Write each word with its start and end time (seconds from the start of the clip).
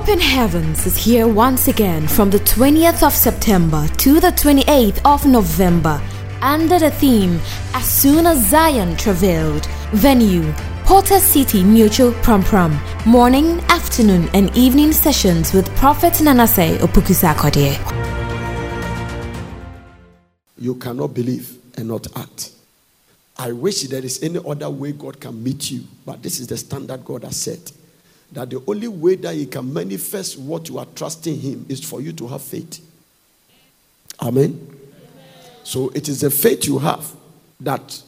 Open 0.00 0.18
Heavens 0.18 0.86
is 0.86 0.96
here 0.96 1.28
once 1.28 1.68
again 1.68 2.08
from 2.08 2.30
the 2.30 2.38
20th 2.38 3.06
of 3.06 3.12
September 3.12 3.86
to 3.98 4.18
the 4.18 4.28
28th 4.32 4.98
of 5.04 5.26
November 5.26 6.00
under 6.40 6.78
the 6.78 6.90
theme 6.90 7.38
As 7.74 7.84
Soon 7.84 8.24
as 8.26 8.48
Zion 8.48 8.96
Travailed. 8.96 9.66
Venue 9.92 10.54
Porter 10.86 11.18
City 11.18 11.62
Mutual 11.62 12.12
Prom 12.22 12.42
Prom. 12.42 12.80
Morning, 13.04 13.60
afternoon, 13.68 14.30
and 14.32 14.56
evening 14.56 14.92
sessions 14.92 15.52
with 15.52 15.68
Prophet 15.76 16.14
Nanase 16.14 16.78
Opukusa 16.78 17.36
You 20.56 20.76
cannot 20.76 21.12
believe 21.12 21.58
and 21.76 21.88
not 21.88 22.06
act. 22.16 22.52
I 23.36 23.52
wish 23.52 23.82
there 23.82 24.02
is 24.04 24.22
any 24.22 24.38
other 24.48 24.70
way 24.70 24.92
God 24.92 25.20
can 25.20 25.42
meet 25.44 25.70
you, 25.70 25.84
but 26.06 26.22
this 26.22 26.40
is 26.40 26.46
the 26.46 26.56
standard 26.56 27.04
God 27.04 27.24
has 27.24 27.36
set 27.36 27.70
that 28.32 28.50
the 28.50 28.62
only 28.66 28.88
way 28.88 29.16
that 29.16 29.34
He 29.34 29.46
can 29.46 29.72
manifest 29.72 30.38
what 30.38 30.68
you 30.68 30.78
are 30.78 30.86
trusting 30.94 31.38
Him 31.38 31.66
is 31.68 31.82
for 31.84 32.00
you 32.00 32.12
to 32.12 32.28
have 32.28 32.42
faith. 32.42 32.80
Amen. 34.20 34.76
So 35.64 35.88
it 35.90 36.08
is 36.08 36.20
the 36.20 36.30
faith 36.30 36.66
you 36.66 36.78
have 36.78 37.10
that 37.60 38.02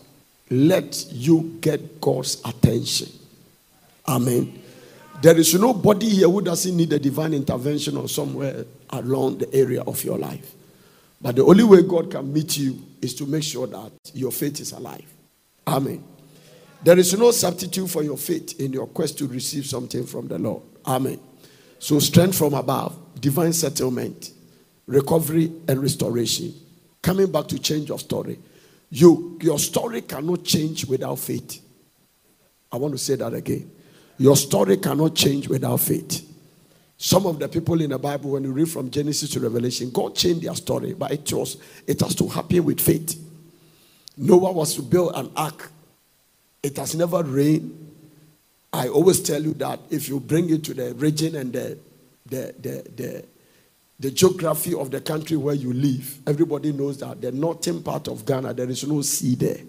let 0.50 1.06
you 1.10 1.58
get 1.60 2.00
God's 2.00 2.40
attention. 2.44 3.08
Amen. 4.06 4.60
There 5.22 5.36
is 5.36 5.54
nobody 5.54 6.08
here 6.08 6.28
who 6.28 6.40
doesn't 6.40 6.76
need 6.76 6.92
a 6.92 6.98
divine 6.98 7.32
intervention 7.32 7.96
or 7.96 8.08
somewhere 8.08 8.64
along 8.90 9.38
the 9.38 9.54
area 9.54 9.82
of 9.82 10.02
your 10.04 10.18
life. 10.18 10.52
But 11.20 11.36
the 11.36 11.44
only 11.44 11.62
way 11.62 11.82
God 11.82 12.10
can 12.10 12.32
meet 12.32 12.58
you 12.58 12.82
is 13.00 13.14
to 13.14 13.26
make 13.26 13.44
sure 13.44 13.68
that 13.68 13.92
your 14.12 14.32
faith 14.32 14.60
is 14.60 14.72
alive. 14.72 15.06
Amen. 15.66 16.02
There 16.84 16.98
is 16.98 17.16
no 17.16 17.30
substitute 17.30 17.88
for 17.88 18.02
your 18.02 18.16
faith 18.16 18.60
in 18.60 18.72
your 18.72 18.86
quest 18.86 19.18
to 19.18 19.26
receive 19.28 19.66
something 19.66 20.04
from 20.04 20.28
the 20.28 20.38
Lord. 20.38 20.62
Amen. 20.84 21.20
So, 21.78 21.98
strength 21.98 22.36
from 22.36 22.54
above, 22.54 22.96
divine 23.20 23.52
settlement, 23.52 24.32
recovery, 24.86 25.52
and 25.68 25.80
restoration. 25.80 26.54
Coming 27.00 27.30
back 27.30 27.48
to 27.48 27.58
change 27.58 27.90
of 27.90 28.00
story. 28.00 28.38
You, 28.90 29.38
your 29.40 29.58
story 29.58 30.02
cannot 30.02 30.44
change 30.44 30.84
without 30.86 31.18
faith. 31.18 31.60
I 32.70 32.76
want 32.76 32.94
to 32.94 32.98
say 32.98 33.16
that 33.16 33.32
again. 33.32 33.70
Your 34.18 34.36
story 34.36 34.76
cannot 34.76 35.14
change 35.14 35.48
without 35.48 35.80
faith. 35.80 36.28
Some 36.96 37.26
of 37.26 37.38
the 37.38 37.48
people 37.48 37.80
in 37.80 37.90
the 37.90 37.98
Bible, 37.98 38.30
when 38.30 38.44
you 38.44 38.52
read 38.52 38.70
from 38.70 38.90
Genesis 38.90 39.30
to 39.30 39.40
Revelation, 39.40 39.90
God 39.90 40.14
changed 40.14 40.42
their 40.42 40.54
story, 40.54 40.94
but 40.94 41.10
it 41.10 41.32
was 41.32 41.56
it 41.86 42.00
has 42.00 42.14
to 42.16 42.28
happen 42.28 42.64
with 42.64 42.80
faith. 42.80 43.18
Noah 44.16 44.52
was 44.52 44.74
to 44.76 44.82
build 44.82 45.12
an 45.16 45.30
ark 45.34 45.72
it 46.62 46.76
has 46.76 46.94
never 46.94 47.22
rained. 47.22 47.78
I 48.72 48.88
always 48.88 49.20
tell 49.20 49.42
you 49.42 49.54
that 49.54 49.80
if 49.90 50.08
you 50.08 50.20
bring 50.20 50.48
it 50.50 50.64
to 50.64 50.74
the 50.74 50.94
region 50.94 51.36
and 51.36 51.52
the, 51.52 51.78
the, 52.26 52.54
the, 52.58 52.90
the, 52.96 53.24
the 54.00 54.10
geography 54.10 54.74
of 54.74 54.90
the 54.90 55.00
country 55.00 55.36
where 55.36 55.54
you 55.54 55.72
live, 55.72 56.18
everybody 56.26 56.72
knows 56.72 56.98
that 56.98 57.20
the 57.20 57.32
northern 57.32 57.82
part 57.82 58.08
of 58.08 58.24
Ghana, 58.24 58.54
there 58.54 58.70
is 58.70 58.86
no 58.86 59.02
sea 59.02 59.34
there. 59.34 59.60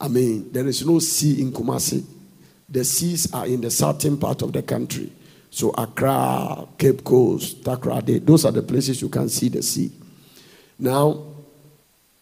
I 0.00 0.08
mean, 0.08 0.50
there 0.52 0.66
is 0.66 0.84
no 0.84 0.98
sea 0.98 1.40
in 1.40 1.52
Kumasi. 1.52 2.04
The 2.68 2.84
seas 2.84 3.32
are 3.32 3.46
in 3.46 3.60
the 3.60 3.70
southern 3.70 4.18
part 4.18 4.42
of 4.42 4.52
the 4.52 4.62
country. 4.62 5.12
So 5.50 5.70
Accra, 5.70 6.66
Cape 6.76 7.02
Coast, 7.04 7.62
Takoradi, 7.62 8.24
those 8.24 8.44
are 8.44 8.52
the 8.52 8.62
places 8.62 9.00
you 9.00 9.08
can 9.08 9.28
see 9.28 9.48
the 9.48 9.62
sea. 9.62 9.90
Now, 10.78 11.24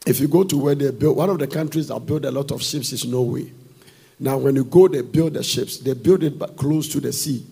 if 0.06 0.20
you 0.20 0.28
go 0.28 0.44
to 0.44 0.56
where 0.56 0.74
they 0.74 0.90
built, 0.90 1.16
one 1.16 1.30
of 1.30 1.38
the 1.38 1.48
countries 1.48 1.88
that 1.88 1.98
built 2.06 2.24
a 2.24 2.30
lot 2.30 2.50
of 2.52 2.62
ships 2.62 2.92
is 2.92 3.04
Norway. 3.04 3.50
Now, 4.18 4.38
when 4.38 4.56
you 4.56 4.64
go, 4.64 4.88
they 4.88 5.02
build 5.02 5.34
the 5.34 5.42
ships, 5.42 5.78
they 5.78 5.92
build 5.92 6.22
it 6.22 6.38
close 6.56 6.88
to 6.88 7.00
the 7.00 7.12
sea 7.12 7.44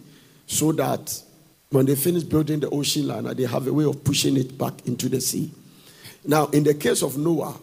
so 0.47 0.73
that 0.73 1.23
when 1.71 1.87
they 1.87 1.97
finish 1.97 2.23
building 2.23 2.61
the 2.61 2.71
ocean 2.71 3.09
liner, 3.09 3.35
they 3.35 3.45
have 3.45 3.67
a 3.67 3.73
way 3.73 3.85
of 3.85 4.03
pushing 4.05 4.37
it 4.37 4.57
back 4.57 4.87
into 4.87 5.09
the 5.09 5.21
sea. 5.21 5.51
Now, 6.25 6.47
in 6.47 6.63
the 6.63 6.75
case 6.75 7.03
of 7.03 7.19
Noah, 7.19 7.59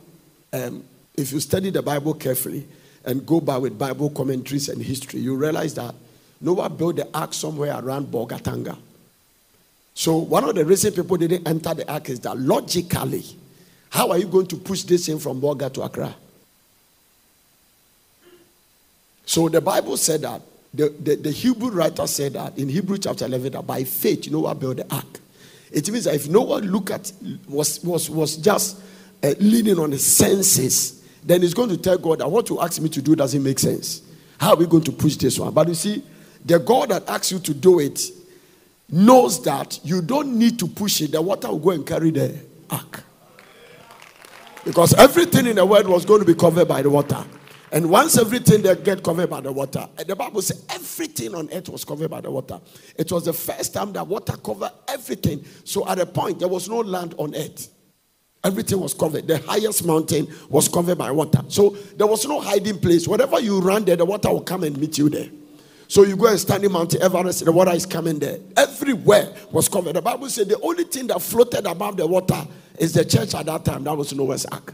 um, 0.54 0.84
if 1.16 1.32
you 1.32 1.40
study 1.40 1.70
the 1.70 1.82
Bible 1.82 2.14
carefully 2.14 2.68
and 3.06 3.26
go 3.26 3.42
by 3.42 3.58
with 3.58 3.78
Bible 3.78 4.10
commentaries 4.12 4.70
and 4.70 4.82
history, 4.82 5.20
you 5.20 5.36
realize 5.36 5.74
that 5.76 5.96
Noah 6.40 6.70
built 6.70 6.98
the 6.98 7.08
ark 7.14 7.34
somewhere 7.34 7.80
around 7.80 8.08
Bolgatanga. 8.08 8.78
So, 9.94 10.18
one 10.18 10.44
of 10.44 10.56
the 10.56 10.66
reasons 10.66 10.96
people 10.96 11.18
didn't 11.18 11.48
enter 11.48 11.74
the 11.74 11.92
ark 11.92 12.10
is 12.10 12.20
that 12.22 12.38
logically, 12.38 13.24
how 13.90 14.10
are 14.12 14.18
you 14.18 14.28
going 14.28 14.48
to 14.48 14.58
push 14.58 14.84
this 14.84 15.06
thing 15.06 15.20
from 15.20 15.42
Bolga 15.42 15.72
to 15.74 15.82
Accra? 15.82 16.16
So 19.32 19.48
the 19.48 19.62
Bible 19.62 19.96
said 19.96 20.24
that, 20.24 20.42
the, 20.74 20.90
the, 20.90 21.16
the, 21.16 21.32
Hebrew 21.32 21.70
writer 21.70 22.06
said 22.06 22.34
that 22.34 22.58
in 22.58 22.68
Hebrew 22.68 22.98
chapter 22.98 23.24
11, 23.24 23.54
that 23.54 23.66
by 23.66 23.86
faith 23.86 24.30
Noah 24.30 24.54
built 24.54 24.76
the 24.76 24.94
ark. 24.94 25.22
It 25.72 25.90
means 25.90 26.04
that 26.04 26.16
if 26.16 26.28
Noah 26.28 26.58
look 26.58 26.92
at, 26.92 27.14
was, 27.48 27.82
was, 27.82 28.10
was 28.10 28.36
just 28.36 28.82
uh, 29.24 29.34
leaning 29.40 29.80
on 29.80 29.92
his 29.94 30.06
senses, 30.06 31.08
then 31.24 31.44
he's 31.44 31.54
going 31.54 31.70
to 31.70 31.78
tell 31.78 31.98
God 31.98 32.20
that 32.20 32.30
what 32.30 32.50
you 32.50 32.60
ask 32.60 32.82
me 32.82 32.90
to 32.90 33.02
do 33.02 33.16
doesn't 33.16 33.42
make 33.42 33.58
sense. 33.60 34.02
How 34.38 34.50
are 34.50 34.58
we 34.58 34.66
going 34.66 34.84
to 34.84 34.92
push 34.92 35.16
this 35.16 35.40
one? 35.40 35.54
But 35.54 35.70
you 35.70 35.76
see, 35.76 36.04
the 36.44 36.60
God 36.60 36.90
that 36.90 37.08
asks 37.08 37.32
you 37.32 37.40
to 37.40 37.54
do 37.54 37.80
it 37.80 38.02
knows 38.90 39.42
that 39.46 39.80
you 39.86 40.02
don't 40.02 40.38
need 40.38 40.60
to 40.60 40.68
push 40.68 41.00
it. 41.00 41.14
The 41.14 41.22
water 41.22 41.48
will 41.48 41.60
go 41.60 41.70
and 41.70 41.88
carry 41.88 42.12
the 42.12 42.38
ark. 42.70 43.02
Because 44.66 44.94
everything 44.96 45.46
in 45.46 45.56
the 45.56 45.66
world 45.66 45.88
was 45.88 46.04
going 46.04 46.20
to 46.20 46.26
be 46.26 46.36
covered 46.36 46.68
by 46.68 46.82
the 46.82 46.90
water. 46.90 47.24
And 47.72 47.90
once 47.90 48.18
everything 48.18 48.62
they 48.62 48.76
get 48.76 49.02
covered 49.02 49.30
by 49.30 49.40
the 49.40 49.52
water, 49.52 49.88
the 50.06 50.16
Bible 50.16 50.42
says 50.42 50.66
everything 50.70 51.34
on 51.34 51.50
earth 51.54 51.70
was 51.70 51.86
covered 51.86 52.10
by 52.10 52.20
the 52.20 52.30
water. 52.30 52.60
It 52.98 53.10
was 53.12 53.26
the 53.26 53.34
first 53.34 53.74
time 53.74 53.94
that 53.94 54.06
water 54.06 54.34
covered 54.34 54.72
everything. 54.90 55.46
So 55.64 55.88
at 55.88 55.98
a 56.00 56.06
point, 56.06 56.40
there 56.40 56.50
was 56.50 56.68
no 56.68 56.80
land 56.80 57.16
on 57.18 57.34
earth. 57.34 57.70
Everything 58.44 58.80
was 58.80 58.94
covered. 58.94 59.28
The 59.28 59.38
highest 59.38 59.86
mountain 59.86 60.28
was 60.50 60.68
covered 60.68 60.98
by 60.98 61.12
water. 61.12 61.44
So 61.48 61.70
there 61.96 62.08
was 62.08 62.26
no 62.28 62.42
hiding 62.42 62.80
place. 62.80 63.08
Wherever 63.08 63.40
you 63.40 63.60
run 63.62 63.86
there, 63.86 63.96
the 63.96 64.06
water 64.06 64.30
will 64.30 64.42
come 64.42 64.64
and 64.64 64.78
meet 64.78 64.98
you 64.98 65.10
there. 65.10 65.30
So 65.88 66.04
you 66.04 66.18
go 66.18 66.28
and 66.28 66.40
stand 66.40 66.64
in 66.64 66.72
Mount 66.72 66.96
Everest, 66.96 67.46
the 67.46 67.52
water 67.52 67.72
is 67.72 67.86
coming 67.86 68.18
there. 68.18 68.40
Everywhere 68.58 69.34
was 69.52 69.70
covered. 69.70 69.96
The 69.96 70.02
Bible 70.02 70.30
said 70.30 70.50
the 70.50 70.60
only 70.62 70.86
thing 70.86 71.08
that 71.08 71.22
floated 71.22 71.66
above 71.66 71.98
the 71.98 72.08
water 72.08 72.48
is 72.80 72.94
the 72.94 73.06
church 73.06 73.36
at 73.36 73.46
that 73.46 73.64
time. 73.64 73.84
That 73.84 73.96
was 73.96 74.14
Noah's 74.14 74.46
Ark. 74.46 74.74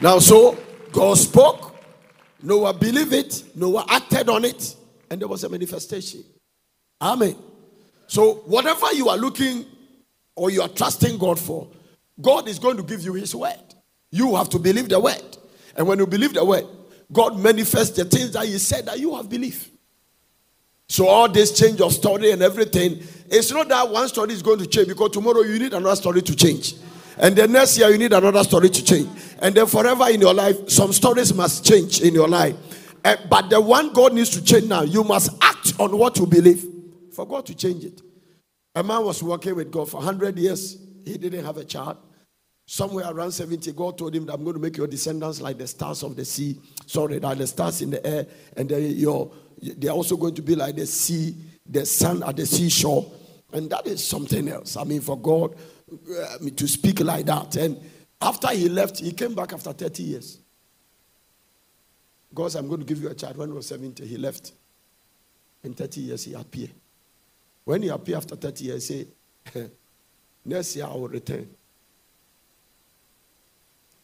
Now, 0.00 0.18
so 0.18 0.56
God 0.92 1.18
spoke, 1.18 1.74
Noah 2.42 2.72
believed 2.72 3.12
it, 3.12 3.44
Noah 3.54 3.84
acted 3.88 4.28
on 4.30 4.44
it, 4.44 4.74
and 5.10 5.20
there 5.20 5.28
was 5.28 5.44
a 5.44 5.48
manifestation. 5.48 6.24
Amen. 7.02 7.36
So, 8.06 8.36
whatever 8.46 8.92
you 8.94 9.08
are 9.08 9.16
looking 9.16 9.66
or 10.34 10.50
you 10.50 10.62
are 10.62 10.68
trusting 10.68 11.18
God 11.18 11.38
for, 11.38 11.68
God 12.20 12.48
is 12.48 12.58
going 12.58 12.76
to 12.76 12.82
give 12.82 13.02
you 13.02 13.12
His 13.12 13.34
word. 13.34 13.74
You 14.10 14.34
have 14.36 14.48
to 14.50 14.58
believe 14.58 14.88
the 14.88 14.98
word. 14.98 15.38
And 15.76 15.86
when 15.86 15.98
you 15.98 16.06
believe 16.06 16.34
the 16.34 16.44
word, 16.44 16.66
God 17.12 17.38
manifests 17.38 17.96
the 17.96 18.04
things 18.04 18.32
that 18.32 18.46
He 18.46 18.58
said 18.58 18.86
that 18.86 18.98
you 18.98 19.14
have 19.16 19.28
believed. 19.28 19.68
So, 20.88 21.06
all 21.06 21.28
this 21.28 21.58
change 21.58 21.80
of 21.80 21.92
story 21.92 22.30
and 22.32 22.42
everything, 22.42 23.02
it's 23.28 23.52
not 23.52 23.68
that 23.68 23.88
one 23.88 24.08
story 24.08 24.32
is 24.32 24.42
going 24.42 24.58
to 24.58 24.66
change 24.66 24.88
because 24.88 25.10
tomorrow 25.10 25.42
you 25.42 25.58
need 25.58 25.72
another 25.72 25.96
story 25.96 26.22
to 26.22 26.34
change. 26.34 26.74
And 27.16 27.36
the 27.36 27.46
next 27.46 27.78
year, 27.78 27.90
you 27.90 27.98
need 27.98 28.12
another 28.12 28.42
story 28.42 28.70
to 28.70 28.84
change. 28.84 29.08
And 29.40 29.54
then 29.54 29.66
forever 29.66 30.08
in 30.08 30.20
your 30.20 30.34
life, 30.34 30.68
some 30.68 30.92
stories 30.92 31.32
must 31.32 31.64
change 31.64 32.00
in 32.00 32.14
your 32.14 32.28
life. 32.28 32.56
Uh, 33.04 33.16
but 33.28 33.48
the 33.48 33.60
one 33.60 33.92
God 33.92 34.12
needs 34.12 34.30
to 34.30 34.44
change 34.44 34.66
now, 34.66 34.82
you 34.82 35.02
must 35.02 35.30
act 35.42 35.72
on 35.78 35.96
what 35.96 36.18
you 36.18 36.26
believe 36.26 36.64
for 37.12 37.26
God 37.26 37.46
to 37.46 37.54
change 37.54 37.84
it. 37.84 38.02
A 38.74 38.82
man 38.82 39.04
was 39.04 39.22
working 39.22 39.56
with 39.56 39.70
God 39.70 39.88
for 39.88 39.96
100 39.96 40.38
years. 40.38 40.78
He 41.04 41.16
didn't 41.16 41.44
have 41.44 41.56
a 41.56 41.64
child. 41.64 41.96
Somewhere 42.66 43.10
around 43.10 43.32
70, 43.32 43.72
God 43.72 43.98
told 43.98 44.14
him 44.14 44.26
that 44.26 44.34
I'm 44.34 44.44
going 44.44 44.54
to 44.54 44.60
make 44.60 44.76
your 44.76 44.86
descendants 44.86 45.40
like 45.40 45.58
the 45.58 45.66
stars 45.66 46.04
of 46.04 46.14
the 46.14 46.24
sea. 46.24 46.60
Sorry, 46.86 47.18
like 47.18 47.38
the 47.38 47.46
stars 47.46 47.82
in 47.82 47.90
the 47.90 48.06
air. 48.06 48.26
And 48.56 48.68
they're 48.68 49.90
also 49.90 50.16
going 50.16 50.34
to 50.34 50.42
be 50.42 50.54
like 50.54 50.76
the 50.76 50.86
sea, 50.86 51.34
the 51.66 51.84
sun 51.84 52.22
at 52.22 52.36
the 52.36 52.46
seashore. 52.46 53.10
And 53.52 53.68
that 53.70 53.86
is 53.86 54.06
something 54.06 54.48
else. 54.48 54.76
I 54.76 54.84
mean, 54.84 55.00
for 55.00 55.18
God 55.18 55.56
uh, 55.92 56.38
to 56.54 56.68
speak 56.68 57.00
like 57.00 57.26
that. 57.26 57.56
And 57.56 57.80
after 58.20 58.48
he 58.48 58.68
left, 58.68 58.98
he 58.98 59.12
came 59.12 59.34
back 59.34 59.52
after 59.52 59.72
30 59.72 60.02
years. 60.02 60.38
God 62.34 62.52
said, 62.52 62.60
I'm 62.60 62.68
going 62.68 62.80
to 62.80 62.86
give 62.86 63.02
you 63.02 63.08
a 63.08 63.14
child. 63.14 63.36
When 63.36 63.48
he 63.48 63.54
was 63.54 63.66
70, 63.66 64.06
he 64.06 64.16
left. 64.16 64.52
In 65.62 65.74
30 65.74 66.00
years, 66.00 66.24
he 66.24 66.34
appeared. 66.34 66.70
When 67.64 67.82
he 67.82 67.88
appeared 67.88 68.18
after 68.18 68.36
30 68.36 68.64
years, 68.64 68.88
he 68.88 69.06
said, 69.52 69.70
Next 70.44 70.76
year, 70.76 70.86
I 70.86 70.94
will 70.94 71.08
return. 71.08 71.48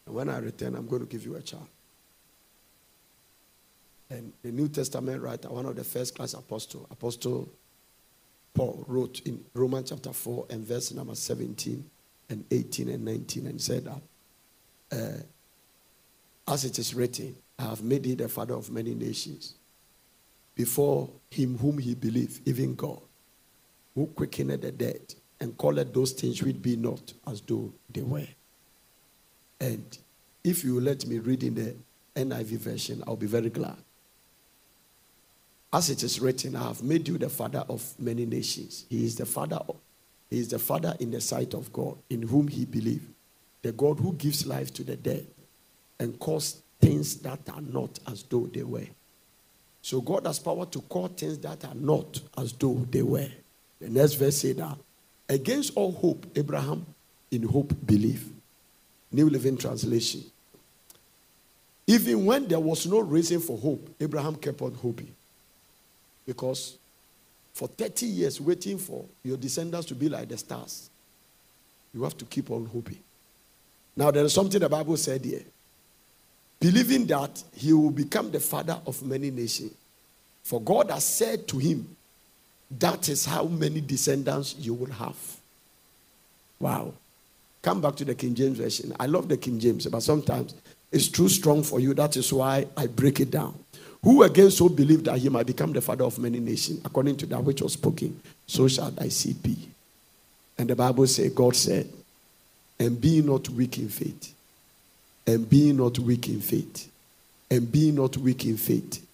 And 0.07 0.15
when 0.15 0.29
I 0.29 0.39
return, 0.39 0.75
I'm 0.75 0.87
going 0.87 1.03
to 1.03 1.09
give 1.09 1.25
you 1.25 1.37
a 1.37 1.43
child. 1.43 1.67
And 4.11 4.33
the 4.43 4.53
New 4.53 4.69
Testament 4.69 5.23
writer, 5.23 5.49
one 5.49 5.67
of 5.67 5.77
the 5.77 5.85
first 5.85 6.15
class 6.15 6.35
apostle, 6.35 6.87
Apostle 6.91 7.49
Paul 8.55 8.85
wrote 8.87 9.21
in 9.25 9.45
Romans 9.53 9.91
chapter 9.91 10.13
4 10.13 10.47
and 10.51 10.65
verse 10.65 10.93
number 10.93 11.15
17 11.15 11.91
and 12.29 12.45
18 12.51 12.89
and 12.89 13.05
19 13.05 13.47
and 13.47 13.61
said 13.61 13.85
that, 13.85 14.03
uh, 14.93 16.53
as 16.53 16.65
it 16.65 16.79
is 16.79 16.95
written, 16.95 17.37
I 17.59 17.65
have 17.65 17.83
made 17.83 18.03
thee 18.05 18.15
the 18.15 18.29
father 18.29 18.55
of 18.55 18.71
many 18.71 18.95
nations. 18.95 19.55
before 20.57 21.11
him 21.31 21.59
whom 21.59 21.79
he 21.79 21.95
believed, 21.95 22.49
even 22.49 22.75
God, 22.75 23.01
who 23.95 24.07
quickened 24.09 24.63
the 24.63 24.73
dead 24.73 25.15
and 25.39 25.57
called 25.57 25.93
those 25.95 26.13
things 26.13 26.43
which 26.43 26.61
be 26.61 26.77
not 26.77 27.13
as 27.27 27.43
though 27.43 27.73
they 27.93 28.01
were. 28.01 28.27
And 29.61 29.99
if 30.43 30.65
you 30.65 30.81
let 30.81 31.07
me 31.07 31.19
read 31.19 31.45
in 31.45 31.55
the 31.55 31.77
NIV 32.17 32.59
version, 32.59 33.05
I'll 33.07 33.17
be 33.17 33.27
very 33.27 33.51
glad. 33.51 33.77
As 35.73 35.91
it 35.91 36.03
is 36.03 36.21
written, 36.21 36.57
I 36.57 36.69
have 36.69 36.83
made 36.83 37.07
you 37.07 37.19
the 37.19 37.29
father 37.29 37.65
of 37.69 37.95
many 37.99 38.25
nations. 38.25 38.87
He 38.89 39.05
is 39.05 39.17
the 39.17 39.27
father 39.27 39.57
of, 39.69 39.77
he 40.31 40.39
is 40.39 40.49
the 40.49 40.59
father 40.59 40.95
in 40.99 41.11
the 41.11 41.21
sight 41.21 41.55
of 41.55 41.73
God, 41.73 41.97
in 42.11 42.23
whom 42.23 42.49
he 42.49 42.65
believed. 42.65 43.07
The 43.63 43.73
God 43.73 43.99
who 43.99 44.13
gives 44.15 44.47
life 44.47 44.73
to 44.75 44.85
the 44.85 44.97
dead 44.97 45.27
and 45.99 46.19
calls 46.19 46.63
things 46.81 47.17
that 47.19 47.41
are 47.53 47.61
not 47.61 47.99
as 48.07 48.23
though 48.25 48.47
they 48.47 48.63
were. 48.63 48.87
So 49.83 50.01
God 50.01 50.27
has 50.27 50.39
power 50.39 50.67
to 50.67 50.81
call 50.83 51.09
things 51.09 51.39
that 51.39 51.65
are 51.65 51.75
not 51.75 52.21
as 52.37 52.53
though 52.53 52.75
they 52.91 53.03
were. 53.03 53.29
The 53.81 53.89
next 53.89 54.15
verse 54.15 54.39
said 54.39 54.57
that 54.57 54.77
against 55.29 55.77
all 55.77 55.93
hope, 55.93 56.27
Abraham 56.35 56.87
in 57.31 57.43
hope 57.43 57.73
believed. 57.87 58.33
New 59.13 59.31
Living 59.31 59.57
Translation. 59.57 60.25
Even 61.87 62.25
when 62.27 62.49
there 62.49 62.61
was 62.61 62.87
no 62.87 62.99
reason 62.99 63.41
for 63.41 63.57
hope, 63.57 63.89
Abraham 64.01 64.35
kept 64.37 64.61
on 64.61 64.75
hoping. 64.75 65.15
Because 66.27 66.77
for 67.57 67.69
30 67.69 68.05
years, 68.05 68.39
waiting 68.39 68.77
for 68.77 69.07
your 69.25 69.39
descendants 69.39 69.87
to 69.87 69.95
be 69.95 70.11
like 70.11 70.29
the 70.29 70.37
stars, 70.37 70.91
you 71.95 72.05
have 72.05 72.15
to 72.19 72.27
keep 72.27 72.51
on 72.51 72.67
hoping. 72.67 72.99
Now, 73.97 74.11
there 74.11 74.27
is 74.27 74.35
something 74.35 74.61
the 74.61 74.69
Bible 74.69 74.99
said 74.99 75.25
here. 75.25 75.41
Believing 76.61 77.07
that 77.07 77.43
he 77.55 77.73
will 77.73 77.91
become 77.91 78.31
the 78.31 78.41
father 78.41 78.79
of 78.87 79.03
many 79.03 79.31
nations. 79.31 79.73
For 80.45 80.61
God 80.61 80.91
has 80.91 81.07
said 81.07 81.49
to 81.49 81.57
him, 81.57 81.97
That 82.79 83.09
is 83.09 83.25
how 83.25 83.45
many 83.45 83.81
descendants 83.81 84.55
you 84.59 84.75
will 84.75 84.93
have. 84.93 85.17
Wow. 86.61 86.93
Come 87.63 87.81
back 87.81 87.97
to 87.97 88.05
the 88.05 88.15
King 88.15 88.35
James 88.35 88.59
Version. 88.59 88.95
I 89.01 89.07
love 89.07 89.31
the 89.31 89.39
King 89.39 89.59
James, 89.59 89.87
but 89.87 90.03
sometimes 90.03 90.55
it's 90.93 91.09
too 91.09 91.31
strong 91.31 91.63
for 91.63 91.81
you. 91.81 91.95
That 91.95 92.19
is 92.19 92.31
why 92.35 92.67
I 92.77 92.87
break 92.87 93.19
it 93.19 93.31
down. 93.31 93.59
Who 94.03 94.23
again 94.23 94.51
so 94.51 94.69
believed 94.69 95.07
that 95.07 95.19
he 95.19 95.29
might 95.29 95.47
become 95.47 95.73
the 95.73 95.81
father 95.81 96.05
of 96.05 96.19
many 96.19 96.39
nations, 96.39 96.81
according 96.85 97.17
to 97.19 97.27
that 97.27 97.43
which 97.43 97.63
was 97.63 97.73
spoken, 97.73 98.21
so 98.47 98.69
shall 98.69 98.91
thy 98.91 99.09
seed 99.09 99.43
be. 99.43 99.57
And 100.59 100.71
the 100.71 100.77
Bible 100.77 101.07
says, 101.07 101.33
God 101.33 101.57
said, 101.57 101.89
and 102.79 103.01
be 103.01 103.23
not 103.23 103.49
weak 103.49 103.79
in 103.79 103.89
faith, 103.89 104.35
and 105.27 105.49
be 105.49 105.73
not 105.73 105.99
weak 105.99 106.29
in 106.29 106.41
faith, 106.41 106.91
and 107.51 107.71
be 107.71 107.91
not 107.91 108.17
weak 108.17 108.45
in 108.45 108.57
faith, 108.57 109.05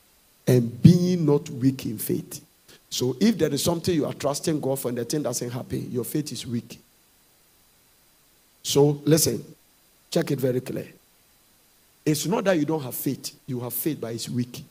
and 0.46 0.82
be 0.82 1.16
not 1.16 1.48
weak 1.50 1.86
in 1.86 1.98
faith. 1.98 2.44
So 2.90 3.16
if 3.20 3.38
there 3.38 3.52
is 3.52 3.64
something 3.64 3.94
you 3.94 4.04
are 4.04 4.12
trusting 4.12 4.60
God 4.60 4.78
for 4.78 4.88
and 4.88 4.98
the 4.98 5.04
thing 5.04 5.22
doesn't 5.22 5.50
happen, 5.50 5.90
your 5.90 6.04
faith 6.04 6.30
is 6.32 6.46
weak. 6.46 6.78
So 8.62 9.00
listen, 9.04 9.42
check 10.10 10.30
it 10.30 10.38
very 10.38 10.60
clear. 10.60 10.88
It's 12.04 12.26
not 12.26 12.44
that 12.44 12.58
you 12.58 12.66
don't 12.66 12.82
have 12.82 12.94
faith, 12.94 13.34
you 13.46 13.60
have 13.60 13.72
faith, 13.72 13.98
but 14.00 14.12
it's 14.12 14.28
weak. 14.28 14.62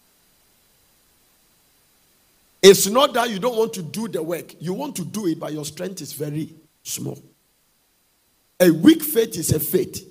It's 2.61 2.87
not 2.87 3.13
that 3.13 3.29
you 3.29 3.39
don't 3.39 3.57
want 3.57 3.73
to 3.73 3.81
do 3.81 4.07
the 4.07 4.21
work, 4.21 4.55
you 4.61 4.73
want 4.73 4.95
to 4.97 5.05
do 5.05 5.27
it, 5.27 5.39
but 5.39 5.51
your 5.51 5.65
strength 5.65 6.01
is 6.01 6.13
very 6.13 6.53
small. 6.83 7.19
A 8.59 8.69
weak 8.69 9.01
faith 9.01 9.35
is 9.37 9.51
a 9.51 9.59
faith 9.59 10.07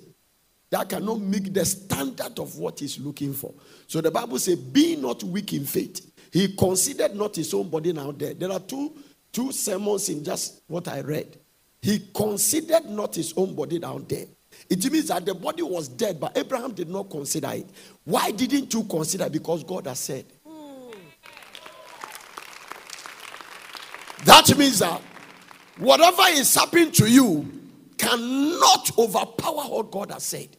that 0.69 0.89
cannot 0.89 1.19
meet 1.21 1.53
the 1.53 1.63
standard 1.65 2.39
of 2.39 2.57
what 2.57 2.79
he's 2.79 2.99
looking 2.99 3.33
for. 3.33 3.53
So 3.87 4.01
the 4.01 4.11
Bible 4.11 4.39
says, 4.39 4.57
Be 4.57 4.95
not 4.95 5.23
weak 5.23 5.53
in 5.53 5.65
faith. 5.65 6.11
He 6.31 6.55
considered 6.55 7.15
not 7.15 7.35
his 7.35 7.53
own 7.53 7.69
body 7.69 7.93
now 7.93 8.11
dead. 8.11 8.39
There 8.39 8.51
are 8.51 8.59
two, 8.59 8.93
two 9.31 9.51
sermons 9.51 10.09
in 10.09 10.23
just 10.23 10.61
what 10.67 10.87
I 10.87 11.01
read. 11.01 11.37
He 11.81 12.07
considered 12.13 12.85
not 12.85 13.15
his 13.15 13.33
own 13.35 13.55
body 13.55 13.79
down 13.79 14.05
there. 14.07 14.25
It 14.69 14.89
means 14.91 15.07
that 15.07 15.25
the 15.25 15.33
body 15.33 15.63
was 15.63 15.87
dead, 15.87 16.19
but 16.19 16.37
Abraham 16.37 16.73
did 16.73 16.89
not 16.89 17.09
consider 17.09 17.51
it. 17.51 17.69
Why 18.03 18.31
didn't 18.31 18.73
you 18.73 18.83
consider? 18.83 19.29
Because 19.29 19.63
God 19.63 19.87
has 19.87 19.99
said. 19.99 20.25
That 24.25 24.55
means 24.57 24.79
that 24.79 25.01
whatever 25.77 26.23
is 26.27 26.53
happening 26.53 26.91
to 26.93 27.09
you 27.09 27.49
cannot 27.97 28.97
overpower 28.97 29.69
what 29.69 29.91
God 29.91 30.11
has 30.11 30.23
said. 30.23 30.49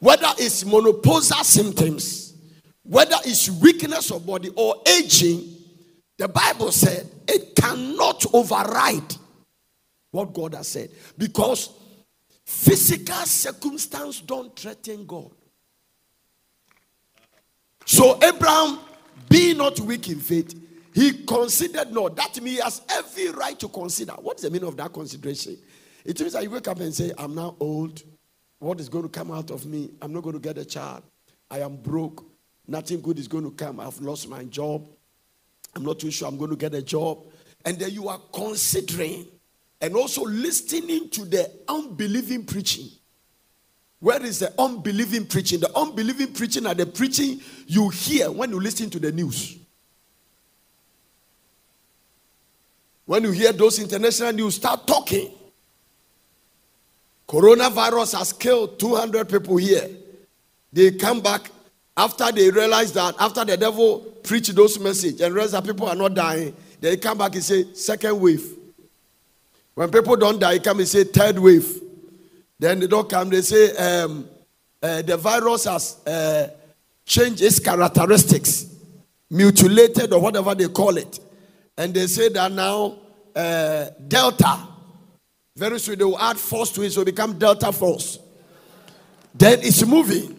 Whether 0.00 0.28
it's 0.38 0.64
menopausal 0.64 1.44
symptoms, 1.44 2.34
whether 2.82 3.16
it's 3.24 3.50
weakness 3.50 4.10
of 4.10 4.26
body 4.26 4.50
or 4.56 4.76
aging, 4.86 5.56
the 6.16 6.28
Bible 6.28 6.72
said 6.72 7.08
it 7.26 7.54
cannot 7.54 8.24
override 8.32 9.14
what 10.10 10.32
God 10.32 10.54
has 10.54 10.68
said 10.68 10.90
because 11.16 11.70
physical 12.44 13.26
circumstance 13.26 14.20
don't 14.20 14.54
threaten 14.58 15.04
God. 15.04 15.30
So 17.84 18.18
Abraham, 18.22 18.80
be 19.28 19.54
not 19.54 19.78
weak 19.80 20.08
in 20.08 20.20
faith, 20.20 20.54
he 20.94 21.24
considered 21.24 21.92
not. 21.92 22.16
That 22.16 22.40
means 22.40 22.56
he 22.56 22.62
has 22.62 22.82
every 22.90 23.30
right 23.30 23.58
to 23.60 23.68
consider. 23.68 24.12
What 24.12 24.36
is 24.36 24.42
the 24.42 24.50
meaning 24.50 24.68
of 24.68 24.76
that 24.76 24.92
consideration? 24.92 25.58
It 26.04 26.18
means 26.20 26.32
that 26.32 26.42
you 26.42 26.50
wake 26.50 26.68
up 26.68 26.80
and 26.80 26.94
say, 26.94 27.12
I'm 27.18 27.34
now 27.34 27.56
old. 27.60 28.02
What 28.58 28.80
is 28.80 28.88
going 28.88 29.04
to 29.04 29.08
come 29.08 29.30
out 29.30 29.50
of 29.50 29.66
me? 29.66 29.90
I'm 30.02 30.12
not 30.12 30.22
going 30.22 30.34
to 30.34 30.40
get 30.40 30.58
a 30.58 30.64
child. 30.64 31.02
I 31.50 31.60
am 31.60 31.76
broke. 31.76 32.24
Nothing 32.66 33.00
good 33.00 33.18
is 33.18 33.28
going 33.28 33.44
to 33.44 33.50
come. 33.50 33.80
I've 33.80 34.00
lost 34.00 34.28
my 34.28 34.44
job. 34.44 34.86
I'm 35.74 35.84
not 35.84 35.98
too 35.98 36.10
sure 36.10 36.28
I'm 36.28 36.36
going 36.36 36.50
to 36.50 36.56
get 36.56 36.74
a 36.74 36.82
job. 36.82 37.24
And 37.64 37.78
then 37.78 37.90
you 37.90 38.08
are 38.08 38.20
considering 38.32 39.26
and 39.80 39.94
also 39.94 40.22
listening 40.22 41.08
to 41.10 41.24
the 41.24 41.50
unbelieving 41.68 42.44
preaching. 42.44 42.88
Where 44.00 44.22
is 44.24 44.38
the 44.38 44.52
unbelieving 44.60 45.26
preaching? 45.26 45.60
The 45.60 45.76
unbelieving 45.76 46.32
preaching 46.32 46.66
are 46.66 46.74
the 46.74 46.86
preaching 46.86 47.40
you 47.66 47.88
hear 47.88 48.30
when 48.30 48.50
you 48.50 48.60
listen 48.60 48.90
to 48.90 48.98
the 48.98 49.12
news. 49.12 49.57
When 53.08 53.24
you 53.24 53.30
hear 53.30 53.54
those 53.54 53.78
international 53.78 54.34
news, 54.34 54.56
start 54.56 54.86
talking. 54.86 55.30
Coronavirus 57.26 58.18
has 58.18 58.34
killed 58.34 58.78
200 58.78 59.26
people 59.26 59.56
here. 59.56 59.88
They 60.70 60.90
come 60.90 61.22
back 61.22 61.50
after 61.96 62.30
they 62.30 62.50
realize 62.50 62.92
that, 62.92 63.14
after 63.18 63.46
the 63.46 63.56
devil 63.56 64.00
preach 64.22 64.48
those 64.48 64.78
message 64.78 65.22
and 65.22 65.34
realize 65.34 65.52
that 65.52 65.64
people 65.64 65.88
are 65.88 65.94
not 65.94 66.12
dying, 66.12 66.54
they 66.82 66.98
come 66.98 67.16
back 67.16 67.34
and 67.34 67.42
say, 67.42 67.72
second 67.72 68.20
wave. 68.20 68.46
When 69.72 69.90
people 69.90 70.16
don't 70.16 70.38
die, 70.38 70.58
come 70.58 70.80
and 70.80 70.88
say 70.88 71.04
third 71.04 71.38
wave. 71.38 71.80
Then 72.58 72.80
they 72.80 72.88
don't 72.88 73.08
come, 73.08 73.30
they 73.30 73.40
say 73.40 73.74
um, 73.76 74.28
uh, 74.82 75.00
the 75.00 75.16
virus 75.16 75.64
has 75.64 76.06
uh, 76.06 76.48
changed 77.06 77.40
its 77.40 77.58
characteristics, 77.58 78.66
mutilated 79.30 80.12
or 80.12 80.20
whatever 80.20 80.54
they 80.54 80.68
call 80.68 80.98
it. 80.98 81.20
And 81.78 81.94
they 81.94 82.08
say 82.08 82.28
that 82.30 82.50
now 82.50 82.98
uh, 83.34 83.86
Delta, 84.06 84.58
very 85.56 85.78
soon 85.78 85.98
they 85.98 86.04
will 86.04 86.18
add 86.18 86.38
force 86.38 86.70
to 86.72 86.82
it, 86.82 86.90
so 86.90 87.02
it 87.02 87.06
become 87.06 87.38
Delta 87.38 87.72
force. 87.72 88.18
Then 89.34 89.60
it's 89.62 89.84
moving. 89.86 90.36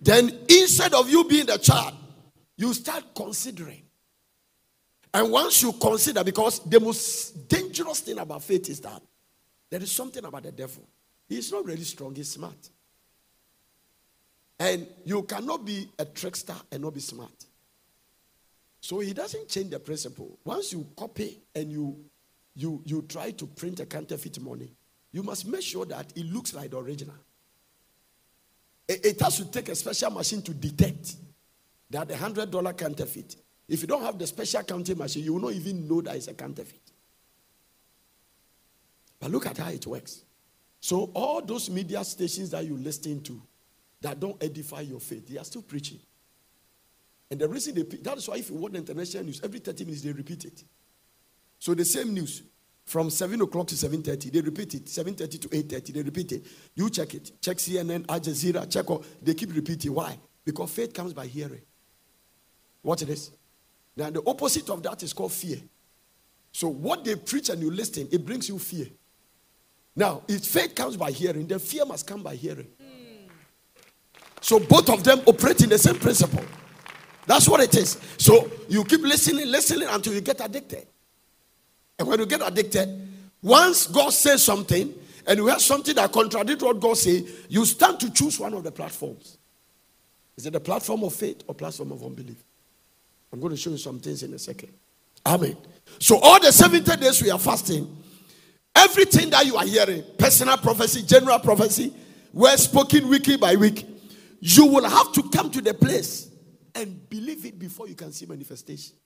Then 0.00 0.30
instead 0.48 0.94
of 0.94 1.08
you 1.10 1.24
being 1.24 1.46
the 1.46 1.58
child, 1.58 1.94
you 2.56 2.72
start 2.74 3.04
considering. 3.14 3.82
And 5.12 5.30
once 5.30 5.62
you 5.62 5.72
consider, 5.72 6.22
because 6.22 6.60
the 6.60 6.78
most 6.78 7.48
dangerous 7.48 8.00
thing 8.00 8.18
about 8.18 8.42
faith 8.42 8.68
is 8.68 8.80
that 8.80 9.02
there 9.68 9.80
is 9.82 9.90
something 9.90 10.24
about 10.24 10.42
the 10.42 10.52
devil. 10.52 10.88
He's 11.28 11.50
not 11.52 11.64
really 11.64 11.84
strong, 11.84 12.14
he's 12.14 12.30
smart. 12.30 12.70
And 14.58 14.86
you 15.04 15.22
cannot 15.22 15.64
be 15.64 15.88
a 15.98 16.04
trickster 16.04 16.54
and 16.70 16.82
not 16.82 16.94
be 16.94 17.00
smart. 17.00 17.46
So 18.80 18.98
he 19.00 19.12
doesn't 19.12 19.48
change 19.48 19.70
the 19.70 19.78
principle. 19.78 20.38
Once 20.44 20.72
you 20.72 20.86
copy 20.96 21.40
and 21.54 21.70
you 21.70 21.96
you 22.60 22.82
you 22.84 23.02
try 23.02 23.30
to 23.30 23.46
print 23.46 23.80
a 23.80 23.86
counterfeit 23.86 24.40
money, 24.40 24.70
you 25.12 25.22
must 25.22 25.46
make 25.46 25.62
sure 25.62 25.86
that 25.86 26.12
it 26.14 26.26
looks 26.26 26.54
like 26.54 26.70
the 26.70 26.78
original. 26.78 27.14
It, 28.86 29.06
it 29.06 29.20
has 29.20 29.38
to 29.38 29.50
take 29.50 29.68
a 29.68 29.74
special 29.74 30.10
machine 30.10 30.42
to 30.42 30.52
detect 30.52 31.16
that 31.88 32.08
the 32.08 32.16
hundred 32.16 32.50
dollar 32.50 32.72
counterfeit. 32.72 33.36
If 33.68 33.82
you 33.82 33.86
don't 33.86 34.02
have 34.02 34.18
the 34.18 34.26
special 34.26 34.62
counting 34.62 34.98
machine, 34.98 35.24
you 35.24 35.34
will 35.34 35.40
not 35.40 35.52
even 35.52 35.88
know 35.88 36.00
that 36.02 36.16
it's 36.16 36.28
a 36.28 36.34
counterfeit. 36.34 36.80
But 39.18 39.30
look 39.30 39.46
at 39.46 39.58
how 39.58 39.70
it 39.70 39.86
works. 39.86 40.24
So 40.80 41.10
all 41.14 41.40
those 41.42 41.70
media 41.70 42.02
stations 42.04 42.50
that 42.50 42.64
you 42.64 42.76
listen 42.76 43.22
to 43.22 43.40
that 44.00 44.18
don't 44.18 44.42
edify 44.42 44.80
your 44.80 45.00
faith, 45.00 45.28
they 45.28 45.38
are 45.38 45.44
still 45.44 45.62
preaching. 45.62 46.00
And 47.30 47.38
the 47.40 47.48
reason 47.48 47.74
they 47.74 47.82
that 47.82 48.18
is 48.18 48.28
why 48.28 48.36
if 48.36 48.50
you 48.50 48.56
watch 48.56 48.72
the 48.72 48.78
international 48.78 49.24
news, 49.24 49.40
every 49.44 49.60
30 49.60 49.84
minutes 49.84 50.02
they 50.02 50.12
repeat 50.12 50.44
it. 50.44 50.64
So 51.60 51.74
the 51.74 51.84
same 51.84 52.12
news 52.12 52.42
from 52.90 53.08
7 53.08 53.40
o'clock 53.40 53.68
to 53.68 53.76
7.30, 53.76 54.32
they 54.32 54.40
repeat 54.40 54.74
it. 54.74 54.86
7.30 54.86 55.42
to 55.42 55.48
8.30, 55.48 55.92
they 55.94 56.02
repeat 56.02 56.32
it. 56.32 56.44
You 56.74 56.90
check 56.90 57.14
it. 57.14 57.30
Check 57.40 57.58
CNN, 57.58 58.04
Al 58.08 58.18
Jazeera, 58.18 58.68
check 58.68 58.90
all. 58.90 59.04
They 59.22 59.34
keep 59.34 59.54
repeating. 59.54 59.94
Why? 59.94 60.18
Because 60.44 60.72
faith 60.72 60.92
comes 60.92 61.12
by 61.12 61.26
hearing. 61.26 61.60
What 62.82 63.00
it 63.02 63.08
is? 63.10 63.30
Now, 63.96 64.10
the 64.10 64.20
opposite 64.26 64.68
of 64.70 64.82
that 64.82 65.04
is 65.04 65.12
called 65.12 65.30
fear. 65.30 65.58
So, 66.50 66.66
what 66.66 67.04
they 67.04 67.14
preach 67.14 67.48
and 67.48 67.62
you 67.62 67.70
listen, 67.70 68.08
it 68.10 68.26
brings 68.26 68.48
you 68.48 68.58
fear. 68.58 68.88
Now, 69.94 70.22
if 70.26 70.44
faith 70.44 70.74
comes 70.74 70.96
by 70.96 71.12
hearing, 71.12 71.46
then 71.46 71.60
fear 71.60 71.84
must 71.84 72.08
come 72.08 72.24
by 72.24 72.34
hearing. 72.34 72.66
So, 74.40 74.58
both 74.58 74.90
of 74.90 75.04
them 75.04 75.20
operate 75.26 75.60
in 75.60 75.68
the 75.68 75.78
same 75.78 75.94
principle. 75.94 76.44
That's 77.24 77.48
what 77.48 77.60
it 77.60 77.76
is. 77.76 78.00
So, 78.18 78.50
you 78.68 78.82
keep 78.82 79.02
listening, 79.02 79.46
listening 79.46 79.86
until 79.88 80.12
you 80.12 80.22
get 80.22 80.44
addicted. 80.44 80.88
And 82.00 82.08
when 82.08 82.18
you 82.18 82.24
get 82.24 82.40
addicted, 82.42 83.08
once 83.42 83.86
God 83.86 84.14
says 84.14 84.42
something 84.42 84.94
and 85.26 85.38
you 85.38 85.48
have 85.48 85.60
something 85.60 85.94
that 85.96 86.10
contradicts 86.10 86.64
what 86.64 86.80
God 86.80 86.96
says, 86.96 87.30
you 87.50 87.66
stand 87.66 88.00
to 88.00 88.10
choose 88.10 88.40
one 88.40 88.54
of 88.54 88.64
the 88.64 88.72
platforms. 88.72 89.36
Is 90.34 90.46
it 90.46 90.54
the 90.54 90.60
platform 90.60 91.04
of 91.04 91.14
faith 91.14 91.42
or 91.46 91.54
platform 91.54 91.92
of 91.92 92.02
unbelief? 92.02 92.42
I'm 93.30 93.38
going 93.38 93.50
to 93.50 93.56
show 93.58 93.68
you 93.68 93.76
some 93.76 94.00
things 94.00 94.22
in 94.22 94.32
a 94.32 94.38
second. 94.38 94.72
Amen. 95.26 95.58
So, 95.98 96.18
all 96.20 96.40
the 96.40 96.50
70 96.50 96.96
days 96.96 97.22
we 97.22 97.30
are 97.30 97.38
fasting, 97.38 97.94
everything 98.74 99.28
that 99.28 99.44
you 99.44 99.56
are 99.56 99.66
hearing, 99.66 100.02
personal 100.16 100.56
prophecy, 100.56 101.02
general 101.02 101.38
prophecy, 101.38 101.92
were 102.32 102.56
spoken 102.56 103.08
week 103.08 103.38
by 103.38 103.56
week, 103.56 103.86
you 104.40 104.64
will 104.64 104.88
have 104.88 105.12
to 105.12 105.28
come 105.28 105.50
to 105.50 105.60
the 105.60 105.74
place 105.74 106.30
and 106.74 107.10
believe 107.10 107.44
it 107.44 107.58
before 107.58 107.88
you 107.88 107.94
can 107.94 108.10
see 108.10 108.24
manifestation. 108.24 108.96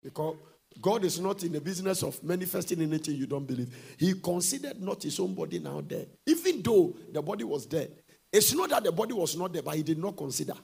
Because 0.00 0.36
God 0.80 1.04
is 1.04 1.20
not 1.20 1.42
in 1.44 1.52
the 1.52 1.60
business 1.60 2.02
of 2.02 2.22
manifesting 2.22 2.80
anything 2.80 3.16
you 3.16 3.26
don't 3.26 3.46
believe. 3.46 3.74
He 3.98 4.14
considered 4.14 4.80
not 4.80 5.02
his 5.02 5.18
own 5.20 5.34
body 5.34 5.58
now 5.58 5.80
dead, 5.80 6.08
even 6.26 6.62
though 6.62 6.96
the 7.12 7.22
body 7.22 7.44
was 7.44 7.66
dead. 7.66 7.92
It's 8.32 8.54
not 8.54 8.70
that 8.70 8.84
the 8.84 8.92
body 8.92 9.12
was 9.12 9.36
not 9.36 9.52
there, 9.52 9.62
but 9.62 9.76
he 9.76 9.82
did 9.82 9.98
not 9.98 10.16
consider. 10.16 10.54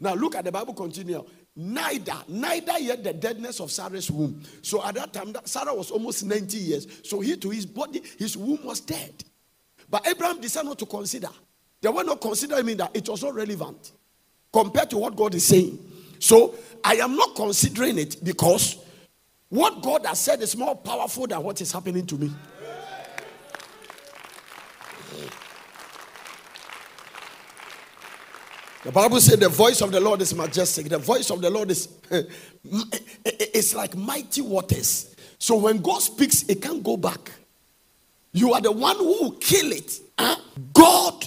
Now 0.00 0.14
look 0.14 0.34
at 0.34 0.44
the 0.44 0.52
Bible 0.52 0.74
continue. 0.74 1.24
Neither, 1.54 2.16
neither 2.28 2.78
yet 2.78 3.02
the 3.02 3.14
deadness 3.14 3.60
of 3.60 3.70
Sarah's 3.70 4.10
womb. 4.10 4.42
So 4.60 4.84
at 4.84 4.94
that 4.96 5.12
time, 5.12 5.34
Sarah 5.44 5.74
was 5.74 5.90
almost 5.90 6.24
90 6.24 6.58
years. 6.58 6.86
So 7.04 7.20
he 7.20 7.36
to 7.36 7.50
his 7.50 7.64
body, 7.64 8.02
his 8.18 8.36
womb 8.36 8.64
was 8.64 8.80
dead. 8.80 9.24
But 9.88 10.06
Abraham 10.06 10.40
decided 10.40 10.68
not 10.68 10.78
to 10.80 10.86
consider. 10.86 11.30
They 11.80 11.88
were 11.88 12.04
not 12.04 12.20
considering 12.20 12.66
mean 12.66 12.76
that 12.78 12.94
it 12.94 13.08
was 13.08 13.22
not 13.22 13.34
relevant 13.34 13.92
compared 14.52 14.90
to 14.90 14.98
what 14.98 15.16
God 15.16 15.34
is 15.34 15.46
saying. 15.46 15.78
So 16.18 16.54
I 16.82 16.96
am 16.96 17.16
not 17.16 17.34
considering 17.34 17.98
it 17.98 18.16
because 18.22 18.78
what 19.48 19.82
God 19.82 20.04
has 20.06 20.20
said 20.20 20.42
is 20.42 20.56
more 20.56 20.74
powerful 20.74 21.26
than 21.26 21.42
what 21.42 21.60
is 21.60 21.72
happening 21.72 22.06
to 22.06 22.16
me. 22.16 22.32
The 28.86 28.92
Bible 28.92 29.20
said 29.20 29.40
the 29.40 29.48
voice 29.48 29.80
of 29.80 29.90
the 29.90 29.98
Lord 29.98 30.20
is 30.22 30.32
majestic. 30.32 30.88
The 30.88 30.98
voice 30.98 31.30
of 31.30 31.40
the 31.40 31.50
Lord 31.50 31.72
is 31.72 31.88
it's 33.24 33.74
like 33.74 33.96
mighty 33.96 34.42
waters. 34.42 35.16
So 35.38 35.56
when 35.56 35.78
God 35.78 35.98
speaks, 36.02 36.44
it 36.44 36.62
can't 36.62 36.84
go 36.84 36.96
back. 36.96 37.32
You 38.32 38.52
are 38.52 38.60
the 38.60 38.70
one 38.70 38.96
who 38.96 39.22
will 39.22 39.32
kill 39.32 39.72
it. 39.72 39.98
Huh? 40.16 40.36
God 40.72 41.26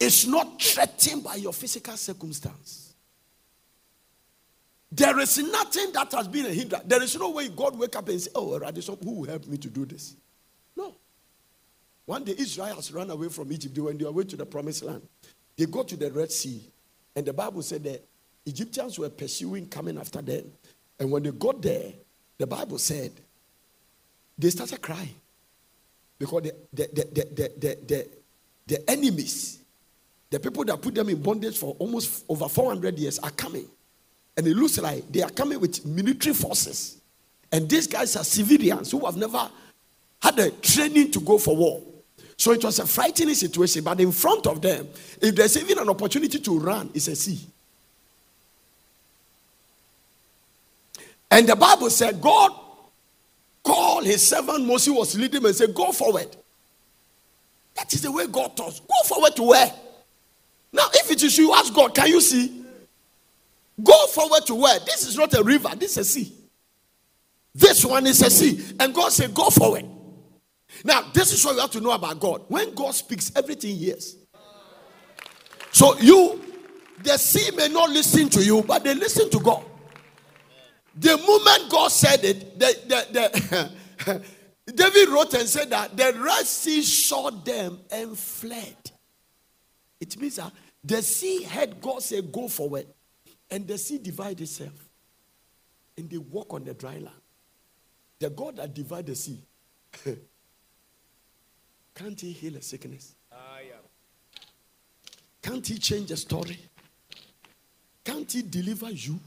is 0.00 0.26
not 0.26 0.62
threatened 0.62 1.24
by 1.24 1.34
your 1.34 1.52
physical 1.52 1.96
circumstance. 1.96 2.91
There 4.94 5.18
is 5.20 5.38
nothing 5.38 5.90
that 5.94 6.12
has 6.12 6.28
been 6.28 6.44
a 6.44 6.50
hindrance. 6.50 6.84
There 6.86 7.02
is 7.02 7.18
no 7.18 7.30
way 7.30 7.48
God 7.48 7.78
wake 7.78 7.96
up 7.96 8.10
and 8.10 8.20
say, 8.20 8.30
"Oh, 8.34 8.58
Radisson, 8.58 8.98
who 9.02 9.12
will 9.12 9.30
help 9.30 9.46
me 9.46 9.56
to 9.56 9.70
do 9.70 9.86
this?" 9.86 10.14
No. 10.76 10.94
One 12.04 12.24
day 12.24 12.34
Israel 12.36 12.74
has 12.74 12.92
run 12.92 13.08
away 13.08 13.30
from 13.30 13.50
Egypt. 13.52 13.74
They 13.74 13.80
went 13.80 13.98
their 13.98 14.12
way 14.12 14.24
to 14.24 14.36
the 14.36 14.44
promised 14.44 14.82
land. 14.82 15.08
They 15.56 15.64
go 15.64 15.82
to 15.82 15.96
the 15.96 16.12
Red 16.12 16.30
Sea, 16.30 16.62
and 17.16 17.24
the 17.24 17.32
Bible 17.32 17.62
said 17.62 17.84
the 17.84 18.02
Egyptians 18.44 18.98
were 18.98 19.08
pursuing, 19.08 19.66
coming 19.66 19.96
after 19.96 20.20
them. 20.20 20.52
And 21.00 21.10
when 21.10 21.22
they 21.22 21.30
got 21.30 21.62
there, 21.62 21.94
the 22.36 22.46
Bible 22.46 22.76
said 22.76 23.12
they 24.36 24.50
started 24.50 24.82
crying 24.82 25.14
because 26.18 26.42
the, 26.42 26.54
the, 26.70 26.88
the, 26.92 27.04
the, 27.12 27.52
the, 27.56 27.78
the, 27.86 28.08
the 28.66 28.90
enemies, 28.90 29.58
the 30.28 30.38
people 30.38 30.66
that 30.66 30.82
put 30.82 30.94
them 30.94 31.08
in 31.08 31.22
bondage 31.22 31.56
for 31.56 31.74
almost 31.78 32.26
over 32.28 32.46
400 32.46 32.98
years, 32.98 33.18
are 33.20 33.30
coming. 33.30 33.66
And 34.36 34.46
it 34.46 34.56
looks 34.56 34.78
like 34.78 35.10
they 35.10 35.22
are 35.22 35.30
coming 35.30 35.60
with 35.60 35.84
military 35.84 36.34
forces. 36.34 37.00
And 37.50 37.68
these 37.68 37.86
guys 37.86 38.16
are 38.16 38.24
civilians 38.24 38.90
who 38.90 39.04
have 39.04 39.16
never 39.16 39.50
had 40.22 40.38
a 40.38 40.50
training 40.50 41.10
to 41.12 41.20
go 41.20 41.36
for 41.36 41.54
war. 41.54 41.82
So 42.36 42.52
it 42.52 42.64
was 42.64 42.78
a 42.78 42.86
frightening 42.86 43.34
situation. 43.34 43.84
But 43.84 44.00
in 44.00 44.10
front 44.10 44.46
of 44.46 44.62
them, 44.62 44.88
if 45.20 45.34
there's 45.34 45.56
even 45.58 45.78
an 45.78 45.88
opportunity 45.88 46.38
to 46.38 46.58
run, 46.58 46.90
it's 46.94 47.08
a 47.08 47.16
sea. 47.16 47.40
And 51.30 51.48
the 51.48 51.56
Bible 51.56 51.90
said, 51.90 52.20
God 52.20 52.52
called 53.62 54.04
his 54.04 54.26
servant 54.26 54.66
Moses, 54.66 54.92
was 54.92 55.18
leading 55.18 55.40
him 55.40 55.46
and 55.46 55.54
said, 55.54 55.74
Go 55.74 55.92
forward. 55.92 56.34
That 57.76 57.92
is 57.92 58.02
the 58.02 58.12
way 58.12 58.26
God 58.26 58.56
talks. 58.56 58.80
Go 58.80 58.94
forward 59.06 59.34
to 59.36 59.42
where? 59.44 59.72
Now, 60.72 60.88
if 60.94 61.10
it 61.10 61.22
is 61.22 61.36
you, 61.38 61.52
ask 61.54 61.72
God, 61.72 61.94
can 61.94 62.08
you 62.08 62.20
see? 62.20 62.61
Go 63.82 64.06
forward 64.06 64.46
to 64.46 64.54
where? 64.54 64.78
This 64.80 65.06
is 65.06 65.16
not 65.16 65.34
a 65.34 65.42
river, 65.42 65.70
this 65.76 65.92
is 65.92 65.98
a 65.98 66.04
sea. 66.04 66.32
This 67.54 67.84
one 67.84 68.06
is 68.06 68.22
a 68.22 68.30
sea. 68.30 68.74
And 68.80 68.94
God 68.94 69.12
said, 69.12 69.34
Go 69.34 69.50
forward. 69.50 69.86
Now, 70.84 71.02
this 71.12 71.32
is 71.32 71.44
what 71.44 71.54
you 71.54 71.60
have 71.60 71.70
to 71.72 71.80
know 71.80 71.90
about 71.90 72.18
God. 72.18 72.44
When 72.48 72.74
God 72.74 72.94
speaks, 72.94 73.30
everything 73.36 73.76
hears. 73.76 74.16
So 75.70 75.98
you, 75.98 76.40
the 77.02 77.16
sea 77.18 77.54
may 77.56 77.68
not 77.68 77.90
listen 77.90 78.28
to 78.30 78.44
you, 78.44 78.62
but 78.62 78.84
they 78.84 78.94
listen 78.94 79.30
to 79.30 79.40
God. 79.40 79.64
The 80.94 81.16
moment 81.16 81.70
God 81.70 81.88
said 81.88 82.24
it, 82.24 82.58
the, 82.58 82.76
the, 82.86 83.62
the 84.06 84.22
David 84.74 85.08
wrote 85.08 85.34
and 85.34 85.48
said 85.48 85.70
that 85.70 85.96
the 85.96 86.12
Red 86.18 86.46
Sea 86.46 86.82
saw 86.82 87.30
them 87.30 87.80
and 87.90 88.16
fled. 88.16 88.76
It 90.00 90.20
means 90.20 90.36
that 90.36 90.52
the 90.84 91.02
sea 91.02 91.42
had 91.42 91.80
God 91.80 92.02
say, 92.02 92.20
Go 92.20 92.48
forward, 92.48 92.86
and 93.52 93.68
the 93.68 93.76
sea 93.78 93.98
divided 93.98 94.40
itself, 94.40 94.88
and 95.96 96.10
they 96.10 96.16
walk 96.16 96.54
on 96.54 96.64
the 96.64 96.72
dry 96.74 96.94
land. 96.94 97.10
The 98.18 98.30
God 98.30 98.56
that 98.56 98.74
divided 98.74 99.06
the 99.06 99.14
sea 99.14 99.38
Can't 101.94 102.18
he 102.18 102.32
heal 102.32 102.56
a 102.56 102.62
sickness? 102.62 103.14
Ah, 103.30 103.58
can't 105.42 105.66
he 105.66 105.76
change 105.78 106.10
a 106.12 106.16
story? 106.16 106.58
Can't 108.04 108.30
he 108.30 108.42
deliver 108.42 108.90
you? 108.90 109.18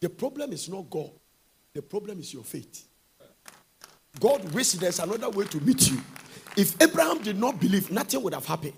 The 0.00 0.08
problem 0.08 0.52
is 0.52 0.68
not 0.68 0.88
God. 0.88 1.10
The 1.74 1.82
problem 1.82 2.20
is 2.20 2.32
your 2.32 2.44
faith. 2.44 2.86
God 4.18 4.52
wishes 4.52 4.80
there's 4.80 5.00
another 5.00 5.28
way 5.28 5.44
to 5.46 5.60
meet 5.60 5.90
you. 5.90 6.00
If 6.56 6.80
Abraham 6.80 7.22
did 7.22 7.38
not 7.38 7.60
believe, 7.60 7.90
nothing 7.90 8.22
would 8.22 8.34
have 8.34 8.46
happened. 8.46 8.74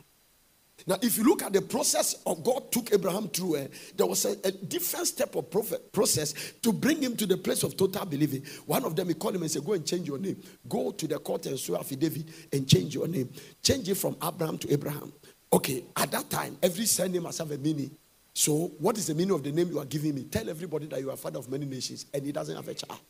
Now, 0.86 0.96
if 1.00 1.16
you 1.16 1.24
look 1.24 1.42
at 1.42 1.52
the 1.52 1.62
process 1.62 2.14
of 2.26 2.44
God 2.44 2.70
took 2.70 2.92
Abram 2.92 3.28
through, 3.28 3.56
uh, 3.56 3.66
there 3.96 4.06
was 4.06 4.24
a, 4.24 4.32
a, 4.44 4.50
different 4.50 5.06
step 5.06 5.34
of 5.34 5.50
prophet, 5.50 5.92
process 5.92 6.34
to 6.62 6.72
bring 6.72 7.00
him 7.00 7.16
to 7.16 7.26
the 7.26 7.36
place 7.36 7.62
of 7.62 7.76
total 7.76 8.04
believing. 8.04 8.42
One 8.66 8.84
of 8.84 8.94
them, 8.94 9.08
he 9.08 9.14
called 9.14 9.36
him 9.36 9.42
and 9.42 9.50
said, 9.50 9.64
Go 9.64 9.72
and 9.72 9.86
change 9.86 10.06
your 10.08 10.18
name. 10.18 10.42
Go 10.68 10.90
to 10.90 11.06
the 11.06 11.18
court 11.18 11.46
and 11.46 11.58
swear 11.58 11.78
affidavit 11.78 12.26
and 12.52 12.68
change 12.68 12.94
your 12.94 13.08
name. 13.08 13.32
Change 13.62 13.88
it 13.88 13.94
from 13.94 14.16
Abraham 14.22 14.58
to 14.58 14.72
Abraham. 14.72 15.12
Okay, 15.52 15.84
at 15.96 16.10
that 16.10 16.28
time, 16.28 16.58
every 16.62 16.84
surname 16.84 17.22
must 17.22 17.38
have 17.38 17.52
a 17.52 17.58
meaning. 17.58 17.90
So, 18.34 18.72
what 18.78 18.98
is 18.98 19.06
the 19.06 19.14
meaning 19.14 19.34
of 19.34 19.44
the 19.44 19.52
name 19.52 19.68
you 19.70 19.78
are 19.78 19.84
giving 19.84 20.14
me? 20.14 20.24
Tell 20.24 20.50
everybody 20.50 20.86
that 20.86 21.00
you 21.00 21.10
are 21.10 21.16
father 21.16 21.38
of 21.38 21.48
many 21.48 21.64
nations 21.66 22.06
and 22.12 22.26
he 22.26 22.32
doesn't 22.32 22.56
have 22.56 22.66
a 22.66 22.74
child. 22.74 23.00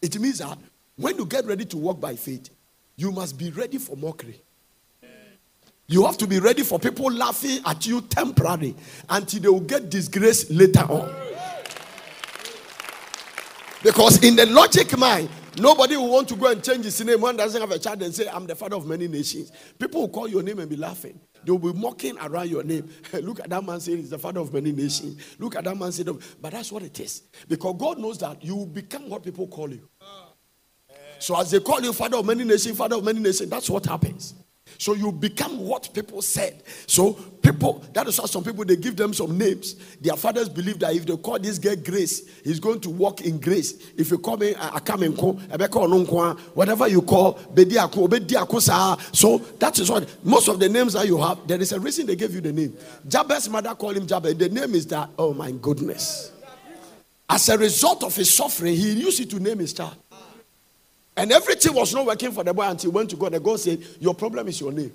It 0.00 0.18
means 0.18 0.38
that 0.38 0.56
when 0.96 1.18
you 1.18 1.26
get 1.26 1.44
ready 1.44 1.64
to 1.64 1.76
walk 1.76 2.00
by 2.00 2.14
faith, 2.14 2.50
you 2.96 3.10
must 3.10 3.36
be 3.36 3.50
ready 3.50 3.78
for 3.78 3.96
mockery. 3.96 4.40
You 5.92 6.06
have 6.06 6.16
to 6.18 6.26
be 6.26 6.40
ready 6.40 6.62
for 6.62 6.78
people 6.78 7.12
laughing 7.12 7.60
at 7.66 7.86
you 7.86 8.00
temporarily 8.00 8.74
until 9.10 9.40
they 9.42 9.48
will 9.48 9.60
get 9.60 9.90
disgrace 9.90 10.50
later 10.50 10.80
on. 10.90 11.14
Because 13.82 14.24
in 14.24 14.34
the 14.34 14.46
logic 14.46 14.96
mind, 14.96 15.28
nobody 15.58 15.98
will 15.98 16.08
want 16.08 16.28
to 16.28 16.36
go 16.36 16.50
and 16.50 16.64
change 16.64 16.86
his 16.86 17.04
name. 17.04 17.20
One 17.20 17.36
doesn't 17.36 17.60
have 17.60 17.70
a 17.72 17.78
child 17.78 18.00
and 18.00 18.14
say, 18.14 18.26
I'm 18.26 18.46
the 18.46 18.54
father 18.54 18.76
of 18.76 18.86
many 18.86 19.06
nations. 19.06 19.52
People 19.78 20.00
will 20.02 20.08
call 20.08 20.28
your 20.28 20.42
name 20.42 20.60
and 20.60 20.70
be 20.70 20.76
laughing. 20.76 21.20
They 21.44 21.52
will 21.52 21.72
be 21.72 21.78
mocking 21.78 22.16
around 22.22 22.48
your 22.48 22.62
name. 22.62 22.88
Look 23.12 23.40
at 23.40 23.50
that 23.50 23.62
man 23.62 23.78
saying 23.78 23.98
he's 23.98 24.10
the 24.10 24.18
father 24.18 24.40
of 24.40 24.50
many 24.54 24.72
nations. 24.72 25.36
Look 25.38 25.56
at 25.56 25.64
that 25.64 25.76
man 25.76 25.92
saying, 25.92 26.18
but 26.40 26.52
that's 26.52 26.72
what 26.72 26.84
it 26.84 26.98
is. 27.00 27.24
Because 27.46 27.76
God 27.78 27.98
knows 27.98 28.16
that 28.20 28.42
you 28.42 28.56
will 28.56 28.66
become 28.66 29.10
what 29.10 29.22
people 29.22 29.46
call 29.46 29.68
you. 29.70 29.86
So 31.18 31.38
as 31.38 31.50
they 31.50 31.60
call 31.60 31.82
you 31.82 31.92
father 31.92 32.16
of 32.16 32.24
many 32.24 32.44
nations, 32.44 32.78
father 32.78 32.96
of 32.96 33.04
many 33.04 33.20
nations, 33.20 33.50
that's 33.50 33.68
what 33.68 33.84
happens. 33.84 34.34
So 34.78 34.94
you 34.94 35.12
become 35.12 35.60
what 35.60 35.92
people 35.92 36.22
said. 36.22 36.62
So 36.86 37.12
people, 37.12 37.84
that 37.92 38.06
is 38.06 38.18
why 38.18 38.26
some 38.26 38.44
people 38.44 38.64
they 38.64 38.76
give 38.76 38.96
them 38.96 39.12
some 39.12 39.36
names. 39.36 39.74
Their 40.00 40.16
fathers 40.16 40.48
believe 40.48 40.78
that 40.80 40.94
if 40.94 41.06
they 41.06 41.16
call 41.16 41.38
this 41.38 41.58
girl 41.58 41.76
Grace, 41.76 42.28
he's 42.42 42.60
going 42.60 42.80
to 42.80 42.90
walk 42.90 43.22
in 43.22 43.38
grace. 43.38 43.92
If 43.96 44.10
you 44.10 44.18
call 44.18 44.36
me 44.36 44.54
Akamenko, 44.54 45.40
Ebeko 45.48 46.38
whatever 46.54 46.88
you 46.88 47.02
call, 47.02 47.38
So 49.12 49.38
that 49.58 49.78
is 49.78 49.90
what 49.90 50.24
most 50.24 50.48
of 50.48 50.58
the 50.58 50.68
names 50.68 50.92
that 50.94 51.06
you 51.06 51.18
have, 51.18 51.46
there 51.46 51.60
is 51.60 51.72
a 51.72 51.80
reason 51.80 52.06
they 52.06 52.16
gave 52.16 52.34
you 52.34 52.40
the 52.40 52.52
name. 52.52 52.76
Jabez's 53.08 53.48
mother 53.48 53.74
called 53.74 53.96
him 53.96 54.06
Jabez. 54.06 54.36
The 54.36 54.48
name 54.48 54.74
is 54.74 54.86
that, 54.88 55.10
oh 55.18 55.34
my 55.34 55.50
goodness. 55.52 56.32
As 57.28 57.48
a 57.48 57.56
result 57.56 58.04
of 58.04 58.14
his 58.14 58.32
suffering, 58.32 58.74
he 58.74 58.92
used 58.92 59.20
it 59.20 59.30
to 59.30 59.40
name 59.40 59.58
his 59.58 59.72
child. 59.72 59.96
And 61.16 61.30
everything 61.30 61.74
was 61.74 61.94
not 61.94 62.06
working 62.06 62.32
for 62.32 62.42
the 62.42 62.54
boy 62.54 62.62
until 62.62 62.90
he 62.90 62.94
went 62.94 63.10
to 63.10 63.16
God. 63.16 63.34
And 63.34 63.44
God 63.44 63.60
said, 63.60 63.82
Your 64.00 64.14
problem 64.14 64.48
is 64.48 64.60
your 64.60 64.72
name. 64.72 64.92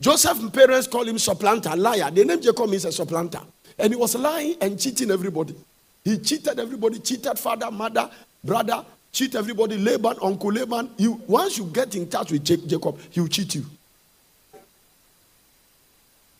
Joseph's 0.00 0.48
parents 0.50 0.86
called 0.86 1.08
him 1.08 1.18
supplanter, 1.18 1.74
liar. 1.76 2.10
The 2.10 2.24
name 2.24 2.40
Jacob 2.40 2.70
means 2.70 2.84
a 2.84 2.92
supplanter. 2.92 3.40
And 3.78 3.92
he 3.92 3.96
was 3.98 4.14
lying 4.14 4.56
and 4.60 4.78
cheating 4.78 5.10
everybody. 5.10 5.54
He 6.04 6.18
cheated 6.18 6.58
everybody, 6.58 7.00
cheated 7.00 7.38
father, 7.38 7.70
mother, 7.70 8.08
brother, 8.42 8.84
cheat 9.12 9.34
everybody, 9.34 9.76
Laban, 9.76 10.16
Uncle 10.22 10.52
Laban. 10.52 10.90
You, 10.96 11.20
once 11.26 11.58
you 11.58 11.66
get 11.66 11.94
in 11.94 12.08
touch 12.08 12.30
with 12.32 12.44
Jacob, 12.44 12.98
he 13.10 13.20
will 13.20 13.28
cheat 13.28 13.54
you. 13.56 13.66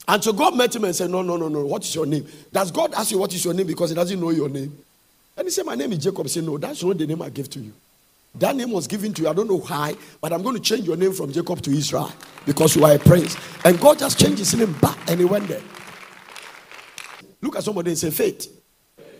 And 0.07 0.25
so 0.25 0.33
God 0.33 0.57
met 0.57 0.75
him 0.75 0.85
and 0.85 0.97
said, 0.97 1.11
No, 1.11 1.21
no, 1.21 1.37
no, 1.37 1.49
no. 1.49 1.67
What 1.67 1.85
is 1.85 1.95
your 1.95 2.07
name? 2.07 2.27
Does 2.51 2.71
God 2.71 2.95
ask 2.95 3.11
you 3.11 3.19
what 3.19 3.35
is 3.35 3.45
your 3.45 3.53
name 3.53 3.67
because 3.67 3.91
he 3.91 3.97
doesn't 3.97 4.19
know 4.19 4.31
your 4.31 4.49
name? 4.49 4.77
And 5.37 5.47
he 5.47 5.51
said, 5.51 5.67
My 5.67 5.75
name 5.75 5.93
is 5.93 5.99
Jacob. 5.99 6.25
He 6.25 6.31
said, 6.31 6.45
No, 6.45 6.57
that's 6.57 6.83
not 6.83 6.97
the 6.97 7.07
name 7.07 7.21
I 7.21 7.29
gave 7.29 7.51
to 7.51 7.61
you. 7.61 7.73
That 8.39 8.57
name 8.57 8.71
was 8.71 8.87
given 8.87 9.13
to 9.15 9.23
you. 9.23 9.29
I 9.29 9.33
don't 9.33 9.49
know 9.49 9.59
why, 9.59 9.97
but 10.21 10.33
I'm 10.33 10.43
going 10.43 10.55
to 10.55 10.63
change 10.63 10.87
your 10.87 10.97
name 10.97 11.13
from 11.13 11.33
Jacob 11.33 11.61
to 11.63 11.71
Israel 11.71 12.13
because 12.47 12.77
you 12.77 12.85
are 12.85 12.95
a 12.95 12.99
prince. 12.99 13.37
And 13.65 13.81
God 13.81 13.99
just 13.99 14.19
changed 14.19 14.39
his 14.39 14.55
name 14.55 14.73
back 14.75 14.99
and 15.09 15.19
he 15.19 15.27
went 15.27 15.49
there. 15.49 15.63
Look 17.41 17.57
at 17.57 17.65
somebody 17.65 17.91
and 17.91 17.99
say, 17.99 18.11
faith. 18.11 18.55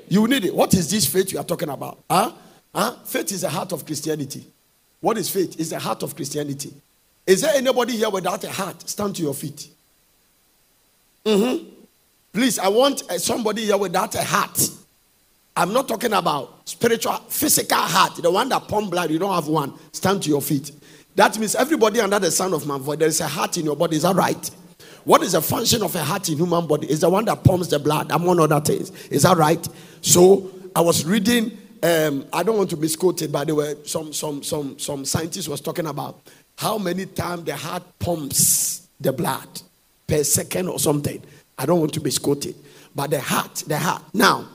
You 0.09 0.27
need 0.27 0.45
it. 0.45 0.55
What 0.55 0.73
is 0.75 0.91
this 0.91 1.07
faith 1.07 1.33
you 1.33 1.39
are 1.39 1.45
talking 1.45 1.69
about? 1.69 2.03
Huh? 2.11 2.33
Huh? 2.75 2.97
Faith 3.05 3.33
is 3.33 3.43
the 3.43 3.51
heart 3.51 3.73
of 3.73 3.85
Christianity. 3.85 4.45
What 5.01 5.19
is 5.19 5.29
faith? 5.31 5.59
It's 5.61 5.71
the 5.71 5.79
heart 5.79 6.03
of 6.03 6.17
Christianity. 6.17 6.73
Is 7.27 7.43
there 7.43 7.55
anybody 7.55 7.93
here 7.93 8.11
without 8.11 8.43
a 8.45 8.51
heart? 8.51 8.89
Stand 8.89 9.17
to 9.17 9.23
your 9.23 9.35
feet. 9.35 9.69
Mm-hmm. 11.25 11.69
Please, 12.33 12.59
I 12.59 12.69
want 12.69 13.03
uh, 13.11 13.19
somebody 13.19 13.67
here 13.67 13.77
without 13.77 14.15
a 14.15 14.23
heart. 14.23 14.59
I'm 15.59 15.73
not 15.73 15.89
talking 15.89 16.13
about 16.13 16.69
spiritual, 16.69 17.15
physical 17.29 17.79
heart, 17.79 18.15
the 18.15 18.31
one 18.31 18.49
that 18.51 18.69
pump 18.69 18.93
blood. 18.93 19.11
You 19.11 19.19
don't 19.19 19.35
have 19.35 19.49
one. 19.49 19.75
Stand 19.91 20.23
to 20.23 20.29
your 20.29 20.41
feet. 20.41 20.71
That 21.17 21.37
means 21.37 21.57
everybody 21.57 22.01
under 22.01 22.21
the 22.21 22.31
sound 22.31 22.55
of 22.55 22.65
my 22.65 22.79
voice, 22.79 22.97
there 22.99 23.09
is 23.09 23.21
a 23.21 23.27
heart 23.27 23.59
in 23.59 23.65
your 23.65 23.75
body. 23.75 23.97
Is 23.97 24.03
that 24.03 24.15
right? 24.15 24.51
What 25.03 25.21
is 25.25 25.33
the 25.33 25.43
function 25.43 25.83
of 25.83 25.97
a 25.97 26.05
heart 26.05 26.29
in 26.29 26.37
human 26.37 26.69
body? 26.69 26.89
Is 26.89 27.01
the 27.01 27.11
one 27.11 27.25
that 27.25 27.43
pumps 27.43 27.67
the 27.67 27.81
blood, 27.81 28.13
among 28.13 28.39
other 28.39 28.61
things. 28.61 28.93
Is 29.09 29.25
that 29.25 29.37
right? 29.37 29.67
So 30.01 30.49
I 30.77 30.81
was 30.81 31.05
reading. 31.05 31.59
Um, 31.83 32.25
I 32.33 32.45
don't 32.45 32.57
want 32.57 32.71
to 32.71 32.77
misquote 32.77 33.23
it, 33.23 33.33
but 33.33 33.49
there 33.49 33.57
were 33.57 33.75
some 33.85 34.13
some 34.13 34.45
some 34.45 34.79
some 34.79 35.05
scientists 35.05 35.49
was 35.49 35.61
talking 35.61 35.87
about 35.87 36.21
how 36.57 36.79
many 36.79 37.05
times 37.07 37.43
the 37.43 37.57
heart 37.57 37.83
pumps 37.99 38.89
the 39.01 39.13
blood 39.13 39.49
per 40.07 40.23
second 40.23 40.69
or 40.69 40.79
something. 40.79 41.21
I 41.59 41.67
don't 41.67 41.81
want 41.81 41.95
to 41.95 42.01
misquote 42.01 42.47
it, 42.47 42.55
but 42.95 43.11
the 43.11 43.21
heart, 43.21 43.65
the 43.67 43.77
heart. 43.77 44.03
Now. 44.15 44.47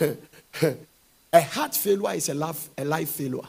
a 1.32 1.40
heart 1.40 1.74
failure 1.74 2.14
is 2.14 2.28
a 2.28 2.34
life, 2.34 2.68
a 2.76 2.84
life 2.84 3.10
failure. 3.10 3.46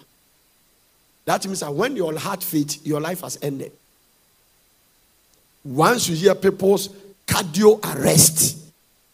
That 1.25 1.46
means 1.46 1.60
that 1.60 1.74
when 1.74 1.96
your 1.96 2.17
heart 2.17 2.43
fails, 2.43 2.84
your 2.86 3.00
life 3.00 3.22
has 3.22 3.38
ended. 3.41 3.72
Once 5.63 6.08
you 6.10 6.15
hear 6.15 6.36
people's 6.36 6.89
cardio 7.27 7.79
arrest, 7.96 8.58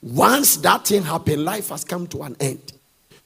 once 0.01 0.57
that 0.57 0.87
thing 0.87 1.03
happens, 1.03 1.37
life 1.37 1.69
has 1.69 1.83
come 1.83 2.07
to 2.07 2.23
an 2.23 2.35
end. 2.39 2.73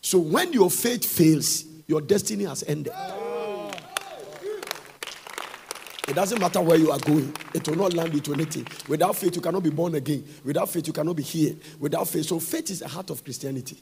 So 0.01 0.17
when 0.17 0.51
your 0.51 0.71
faith 0.71 1.05
fails, 1.05 1.65
your 1.87 2.01
destiny 2.01 2.45
has 2.45 2.63
ended. 2.63 2.93
It 6.07 6.15
doesn't 6.15 6.39
matter 6.39 6.59
where 6.59 6.77
you 6.77 6.91
are 6.91 6.99
going, 6.99 7.33
it 7.53 7.67
will 7.67 7.77
not 7.77 7.93
land 7.93 8.11
you 8.11 8.17
into 8.17 8.33
anything. 8.33 8.67
Without 8.87 9.15
faith, 9.15 9.35
you 9.35 9.41
cannot 9.41 9.63
be 9.63 9.69
born 9.69 9.95
again. 9.95 10.25
Without 10.43 10.67
faith, 10.67 10.87
you 10.87 10.93
cannot 10.93 11.15
be 11.15 11.23
healed. 11.23 11.57
Without 11.79 12.07
faith, 12.07 12.25
so 12.25 12.39
faith 12.39 12.69
is 12.71 12.79
the 12.79 12.87
heart 12.87 13.09
of 13.11 13.23
Christianity. 13.23 13.77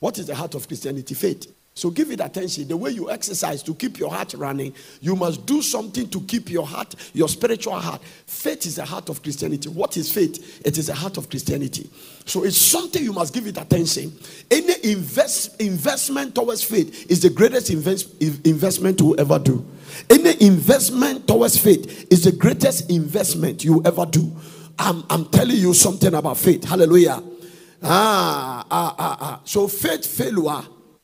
What 0.00 0.18
is 0.18 0.26
the 0.26 0.34
heart 0.34 0.54
of 0.54 0.66
Christianity? 0.66 1.14
Faith. 1.14 1.54
So 1.74 1.88
give 1.88 2.10
it 2.10 2.20
attention. 2.20 2.66
The 2.66 2.76
way 2.76 2.90
you 2.90 3.10
exercise 3.10 3.62
to 3.62 3.74
keep 3.74 3.98
your 3.98 4.10
heart 4.10 4.34
running, 4.34 4.74
you 5.00 5.14
must 5.14 5.46
do 5.46 5.62
something 5.62 6.08
to 6.10 6.20
keep 6.22 6.50
your 6.50 6.66
heart, 6.66 6.94
your 7.14 7.28
spiritual 7.28 7.78
heart. 7.78 8.02
Faith 8.26 8.66
is 8.66 8.76
the 8.76 8.84
heart 8.84 9.08
of 9.08 9.22
Christianity. 9.22 9.68
What 9.68 9.96
is 9.96 10.12
faith? 10.12 10.60
It 10.66 10.76
is 10.78 10.88
the 10.88 10.94
heart 10.94 11.16
of 11.16 11.30
Christianity. 11.30 11.88
So 12.26 12.44
it's 12.44 12.58
something 12.58 13.02
you 13.02 13.12
must 13.12 13.32
give 13.32 13.46
it 13.46 13.56
attention. 13.56 14.12
Any 14.50 14.74
invest, 14.92 15.60
investment 15.60 16.34
towards 16.34 16.64
faith 16.64 17.10
is 17.10 17.22
the 17.22 17.30
greatest 17.30 17.70
invest, 17.70 18.20
investment 18.44 19.00
you 19.00 19.06
will 19.06 19.20
ever 19.20 19.38
do. 19.38 19.64
Any 20.10 20.42
investment 20.44 21.28
towards 21.28 21.56
faith 21.56 22.12
is 22.12 22.24
the 22.24 22.32
greatest 22.32 22.90
investment 22.90 23.64
you 23.64 23.80
ever 23.84 24.06
do. 24.06 24.36
I'm, 24.78 25.04
I'm 25.08 25.26
telling 25.26 25.56
you 25.56 25.72
something 25.72 26.12
about 26.12 26.36
faith. 26.36 26.64
Hallelujah. 26.64 27.22
Ah, 27.82 28.64
ah, 28.70 28.94
ah, 28.98 29.16
ah. 29.20 29.40
So 29.44 29.68
faith 29.68 30.06
failure 30.06 30.62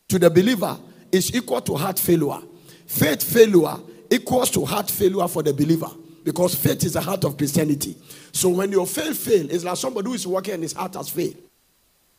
to 0.09 0.19
the 0.19 0.31
believer 0.31 0.79
is 1.11 1.35
equal 1.35 1.61
to 1.63 1.75
heart 1.75 1.99
failure. 1.99 2.39
Faith 2.87 3.23
failure 3.23 3.77
equals 4.11 4.51
to 4.51 4.65
heart 4.65 4.91
failure 4.91 5.27
for 5.29 5.43
the 5.43 5.53
believer 5.53 5.91
because 6.25 6.55
faith 6.55 6.85
is 6.85 6.95
the 6.95 7.01
heart 7.01 7.25
of 7.25 7.37
Christianity. 7.37 7.97
So 8.33 8.49
when 8.51 8.71
your 8.73 8.87
faith 8.87 9.17
fail, 9.17 9.51
it's 9.51 9.65
like 9.65 9.77
somebody 9.77 10.09
who 10.09 10.15
is 10.15 10.27
working 10.27 10.55
and 10.55 10.63
his 10.63 10.73
heart 10.73 10.95
has 10.95 11.09
failed. 11.09 11.37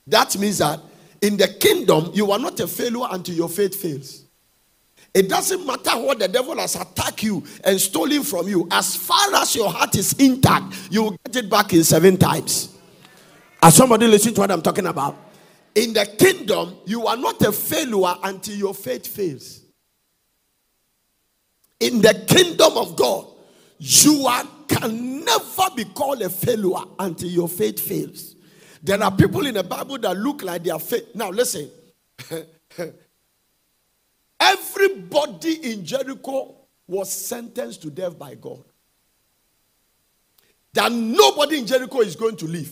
That 0.08 0.38
means 0.38 0.60
that 0.60 0.80
in 1.22 1.38
the 1.38 1.48
kingdom, 1.48 2.12
you 2.13 2.32
are 2.32 2.39
not 2.39 2.60
a 2.60 2.67
failure 2.67 3.08
until 3.12 3.36
your 3.36 3.50
faith 3.50 3.76
fails. 3.76 4.24
It 5.13 5.30
doesn't 5.30 5.65
matter 5.65 5.98
what 5.98 6.20
the 6.20 6.28
devil 6.28 6.58
has 6.58 6.76
attacked 6.76 7.24
you 7.24 7.43
and 7.63 7.80
stolen 7.80 8.24
from 8.24 8.48
you. 8.48 8.67
As 8.72 8.96
far 8.96 9.34
as 9.36 9.56
your 9.56 9.70
heart 9.72 9.96
is 9.96 10.13
intact, 10.13 10.91
you 10.91 11.04
will 11.04 11.17
get 11.26 11.36
it 11.43 11.50
back 11.50 11.74
in 11.74 11.84
seven 11.84 12.17
times. 12.17 12.77
Are 13.62 13.72
somebody 13.72 14.08
listening 14.08 14.36
to 14.36 14.41
what 14.41 14.52
I'm 14.52 14.62
talking 14.62 14.86
about? 14.86 15.15
In 15.76 15.93
the 15.93 16.06
kingdom, 16.06 16.78
you 16.86 17.08
are 17.08 17.17
not 17.17 17.41
a 17.41 17.52
failure 17.52 18.15
until 18.24 18.56
your 18.56 18.74
faith 18.74 19.06
fails. 19.08 19.62
In 21.80 22.02
the 22.02 22.26
kingdom 22.28 22.78
of 22.78 22.96
God, 22.96 23.28
you 23.80 24.26
are, 24.26 24.43
can 24.67 25.24
never 25.24 25.70
be 25.76 25.86
called 25.86 26.22
a 26.22 26.30
failure 26.30 26.84
until 26.98 27.30
your 27.30 27.48
faith 27.48 27.80
fails. 27.80 28.36
There 28.82 29.02
are 29.02 29.12
people 29.12 29.46
in 29.46 29.54
the 29.56 29.63
Bible 29.63 29.98
that 30.00 30.17
look 30.17 30.43
like 30.43 30.63
they 30.63 30.72
are 30.72 30.80
faith. 30.80 31.13
Now, 31.13 31.30
listen. 31.30 31.70
Everybody 34.39 35.72
in 35.72 35.86
Jericho 35.86 36.56
was 36.88 37.12
sentenced 37.12 37.82
to 37.82 37.89
death 37.91 38.17
by 38.17 38.36
God. 38.36 38.63
That 40.74 40.91
nobody 40.91 41.60
in 41.60 41.67
Jericho 41.67 42.02
is 42.02 42.15
going 42.15 42.38
to 42.38 42.46
live. 42.46 42.72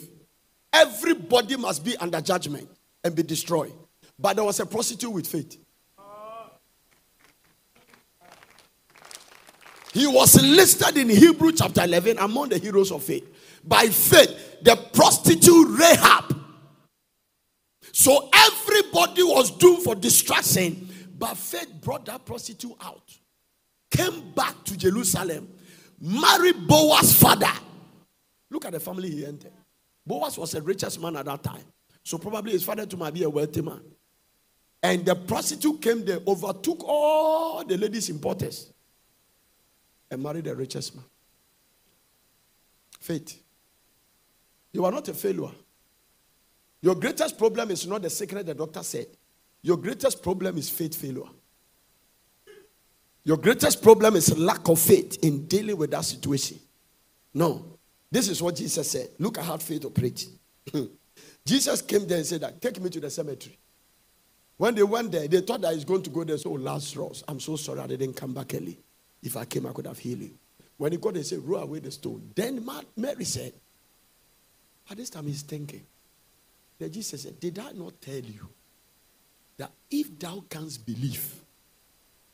Everybody 0.76 1.56
must 1.56 1.86
be 1.86 1.96
under 1.98 2.20
judgment 2.20 2.70
and 3.02 3.16
be 3.16 3.24
destroyed. 3.24 3.72
But 4.20 4.36
there 4.36 4.44
was 4.44 4.60
a 4.60 4.66
prostitute 4.66 5.12
with 5.12 5.26
faith. 5.26 5.58
He 9.94 10.06
was 10.06 10.36
listed 10.42 10.98
in 10.98 11.10
Hebrew 11.10 11.54
chapter 11.54 11.82
11 11.82 12.18
among 12.20 12.50
the 12.50 12.58
heroes 12.58 12.92
of 12.92 13.02
faith. 13.02 13.26
By 13.64 13.88
faith, 13.88 14.62
the 14.62 14.76
prostitute 14.92 15.80
Rahab. 15.80 16.36
So 17.94 18.30
everybody 18.34 19.24
was 19.24 19.52
doomed 19.52 19.84
for 19.84 19.96
destruction. 19.96 20.90
But 21.18 21.38
faith 21.38 21.70
brought 21.82 22.06
that 22.08 22.26
prostitute 22.26 22.76
out. 22.84 23.18
Came 23.90 24.34
back 24.34 24.62
to 24.66 24.78
Jerusalem. 24.78 25.48
Married 26.02 26.68
Boaz's 26.68 27.18
father. 27.18 27.54
Look 28.52 28.66
at 28.66 28.74
the 28.74 28.82
family 28.82 29.10
he 29.10 29.26
entered. 29.26 29.54
Boaz 30.06 30.38
was 30.38 30.52
the 30.52 30.62
richest 30.62 31.02
man 31.02 31.16
at 31.16 31.26
that 31.26 31.44
time. 31.44 31.64
So 32.04 32.18
probably 32.18 32.52
his 32.52 32.64
father 32.64 32.86
too 32.86 32.98
might 32.98 33.14
be 33.14 33.24
a 33.24 33.30
wealthy 33.30 33.62
man. 33.62 33.82
And 34.84 35.04
the 35.04 35.16
prostitute 35.16 35.82
came 35.82 36.06
there, 36.06 36.20
overtook 36.28 36.84
all 36.84 37.66
the 37.66 37.76
ladies' 37.76 38.10
importers, 38.10 38.72
and 40.12 40.22
married 40.22 40.44
the 40.44 40.56
richest 40.56 40.96
man. 40.96 41.06
Faith. 43.00 43.42
You 44.72 44.86
are 44.86 44.92
not 44.92 45.08
a 45.08 45.14
failure. 45.14 45.52
Your 46.82 46.96
greatest 46.96 47.38
problem 47.38 47.72
is 47.72 47.88
not 47.88 48.04
the 48.04 48.10
sickness 48.10 48.44
the 48.44 48.54
doctor 48.54 48.84
said. 48.84 49.08
Your 49.64 49.78
greatest 49.78 50.22
problem 50.22 50.58
is 50.58 50.70
faith 50.70 50.96
failure. 50.96 51.30
Your 53.24 53.38
greatest 53.38 53.82
problem 53.82 54.16
is 54.16 54.38
lack 54.38 54.70
of 54.70 54.80
faith 54.80 55.18
in 55.24 55.48
dealing 55.48 55.78
with 55.78 55.90
that 55.90 56.06
situation. 56.06 56.60
No. 57.34 57.75
This 58.16 58.30
is 58.30 58.42
what 58.42 58.56
Jesus 58.56 58.90
said. 58.90 59.10
Look 59.20 59.40
at 59.40 59.44
how 59.44 59.58
faith 59.58 59.84
operates. 59.84 60.30
Jesus 61.46 61.82
came 61.82 62.08
there 62.08 62.20
and 62.20 62.26
said 62.26 62.62
take 62.62 62.80
me 62.80 62.90
to 62.90 63.02
the 63.02 63.10
cemetery. 63.10 63.58
When 64.56 64.74
they 64.74 64.84
went 64.84 65.12
there, 65.12 65.28
they 65.28 65.42
thought 65.42 65.60
that 65.60 65.74
he's 65.74 65.84
going 65.84 66.02
to 66.04 66.10
go 66.10 66.24
there. 66.24 66.38
So, 66.38 66.52
oh, 66.52 66.54
Lazarus, 66.54 67.26
I'm 67.28 67.42
so 67.42 67.58
sorry 67.58 67.82
I 67.82 67.88
didn't 67.88 68.14
come 68.14 68.34
back 68.34 68.54
early. 68.56 68.80
If 69.22 69.36
I 69.36 69.44
came, 69.44 69.66
I 69.66 69.74
could 69.74 69.88
have 69.88 70.00
healed 70.00 70.22
you. 70.22 70.32
When 70.78 70.94
he 70.94 70.98
got 70.98 71.16
there, 71.16 71.24
he 71.24 71.28
said, 71.28 71.40
Roll 71.40 71.64
away 71.64 71.80
the 71.80 71.92
stone. 71.92 72.32
Then 72.34 72.66
Mary 72.96 73.26
said, 73.26 73.52
At 74.90 74.96
this 74.96 75.10
time 75.10 75.28
he's 75.28 75.42
thinking. 75.42 75.86
Then 76.80 76.94
Jesus 76.94 77.24
said, 77.24 77.38
Did 77.38 77.60
I 77.60 77.74
not 77.74 78.00
tell 78.00 78.16
you 78.16 78.48
that 79.58 79.72
if 79.92 80.18
thou 80.18 80.42
canst 80.50 80.86
believe, 80.86 81.36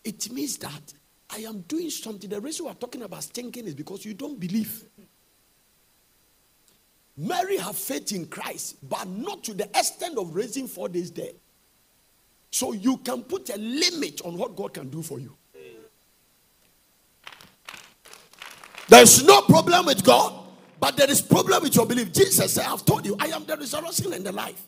it 0.04 0.32
means 0.32 0.58
that 0.58 0.94
I 1.34 1.40
am 1.40 1.62
doing 1.62 1.90
something. 1.90 2.30
The 2.30 2.42
reason 2.42 2.66
we're 2.66 2.74
talking 2.74 3.04
about 3.04 3.24
thinking 3.24 3.66
is 3.66 3.74
because 3.74 4.06
you 4.06 4.14
don't 4.14 4.40
believe. 4.40 4.84
Mary 7.22 7.58
have 7.58 7.76
faith 7.76 8.14
in 8.14 8.26
Christ, 8.26 8.78
but 8.90 9.08
not 9.08 9.44
to 9.44 9.54
the 9.54 9.66
extent 9.78 10.18
of 10.18 10.34
raising 10.34 10.68
four 10.68 10.90
days 10.90 11.12
dead. 11.12 11.36
So 12.50 12.74
you 12.74 12.98
can 12.98 13.22
put 13.22 13.52
a 13.52 13.58
limit 13.58 14.22
on 14.26 14.38
what 14.38 14.56
God 14.56 14.74
can 14.74 14.90
do 14.90 15.04
for 15.04 15.20
you. 15.20 15.36
There's 18.90 19.24
no 19.24 19.42
problem 19.44 19.86
with 19.86 20.04
God, 20.04 20.34
but 20.80 20.98
there 20.98 21.10
is 21.10 21.22
problem 21.22 21.62
with 21.62 21.76
your 21.76 21.86
belief. 21.86 22.12
Jesus 22.12 22.56
said, 22.56 22.66
I've 22.66 22.84
told 22.84 23.06
you, 23.06 23.16
I 23.20 23.28
am 23.28 23.46
the 23.46 23.56
resurrection 23.56 24.14
and 24.14 24.26
the 24.26 24.32
life. 24.32 24.68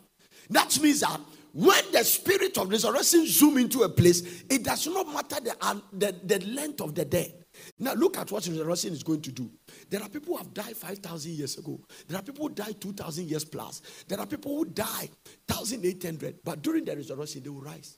That 0.52 0.80
means 0.80 1.00
that 1.00 1.20
when 1.54 1.92
the 1.92 2.04
spirit 2.04 2.58
of 2.60 2.70
resurrection 2.70 3.26
zoom 3.26 3.58
into 3.58 3.82
a 3.82 3.90
place, 3.90 4.44
it 4.48 4.64
does 4.64 4.86
not 4.86 5.08
matter 5.08 5.44
the, 5.44 5.82
the, 5.92 6.16
the 6.24 6.46
length 6.46 6.82
of 6.82 6.94
the 6.94 7.04
day. 7.04 7.34
Now 7.80 7.94
look 7.94 8.18
at 8.18 8.32
what 8.32 8.46
resurrection 8.48 8.94
is 8.94 9.04
going 9.04 9.22
to 9.22 9.32
do. 9.32 9.50
There 9.90 10.02
are 10.02 10.10
people 10.10 10.34
who 10.34 10.38
have 10.38 10.54
died 10.54 10.76
5,000 10.76 11.32
years 11.32 11.58
ago. 11.58 11.80
There 12.08 12.18
are 12.18 12.24
people 12.24 12.48
who 12.48 12.54
died 12.54 12.80
2,000 12.80 13.30
years 13.30 13.46
plus. 13.46 13.82
There 14.08 14.20
are 14.20 14.26
people 14.26 14.58
who 14.58 14.66
died 14.66 15.10
1,800. 15.48 16.40
But 16.44 16.62
during 16.62 16.86
the 16.86 16.96
resurrection, 16.96 17.44
they 17.44 17.50
will 17.50 17.62
rise. 17.62 17.98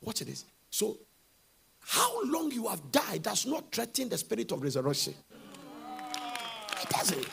Watch 0.00 0.20
this. 0.20 0.44
So, 0.70 0.98
how 1.80 2.24
long 2.24 2.50
you 2.52 2.68
have 2.68 2.92
died 2.92 3.22
does 3.22 3.46
not 3.46 3.72
threaten 3.72 4.08
the 4.08 4.18
spirit 4.18 4.52
of 4.52 4.62
resurrection. 4.62 5.14
It 6.82 6.88
doesn't. 6.88 7.26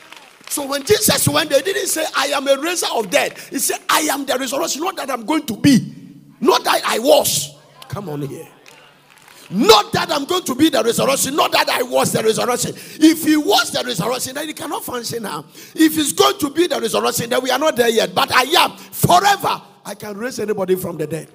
So 0.48 0.66
when 0.66 0.82
Jesus 0.84 1.28
went, 1.28 1.50
they 1.50 1.60
didn't 1.60 1.86
say, 1.86 2.04
I 2.16 2.28
am 2.28 2.48
a 2.48 2.56
raiser 2.56 2.86
of 2.94 3.10
dead. 3.10 3.36
He 3.50 3.58
said, 3.58 3.80
I 3.88 4.00
am 4.10 4.24
the 4.24 4.36
resurrection. 4.38 4.82
Not 4.82 4.96
that 4.96 5.10
I'm 5.10 5.24
going 5.26 5.44
to 5.46 5.56
be, 5.56 5.94
not 6.40 6.64
that 6.64 6.82
I 6.86 6.98
was. 6.98 7.54
Come 7.88 8.08
on 8.08 8.22
here. 8.22 8.48
Not 9.50 9.92
that 9.92 10.12
I'm 10.12 10.24
going 10.24 10.44
to 10.44 10.54
be 10.54 10.68
the 10.68 10.82
resurrection, 10.82 11.34
not 11.34 11.52
that 11.52 11.68
I 11.70 11.82
was 11.82 12.12
the 12.12 12.22
resurrection. 12.22 12.72
If 12.76 13.24
he 13.24 13.36
was 13.36 13.70
the 13.70 13.82
resurrection, 13.82 14.34
then 14.34 14.46
he 14.48 14.52
cannot 14.52 14.84
function 14.84 15.22
now. 15.22 15.46
If 15.74 15.94
he's 15.94 16.12
going 16.12 16.38
to 16.38 16.50
be 16.50 16.66
the 16.66 16.78
resurrection, 16.78 17.30
then 17.30 17.42
we 17.42 17.50
are 17.50 17.58
not 17.58 17.74
there 17.76 17.88
yet. 17.88 18.14
But 18.14 18.30
I 18.30 18.42
am 18.42 18.76
forever. 18.76 19.62
I 19.84 19.94
can 19.94 20.18
raise 20.18 20.38
anybody 20.38 20.74
from 20.74 20.98
the 20.98 21.06
dead. 21.06 21.30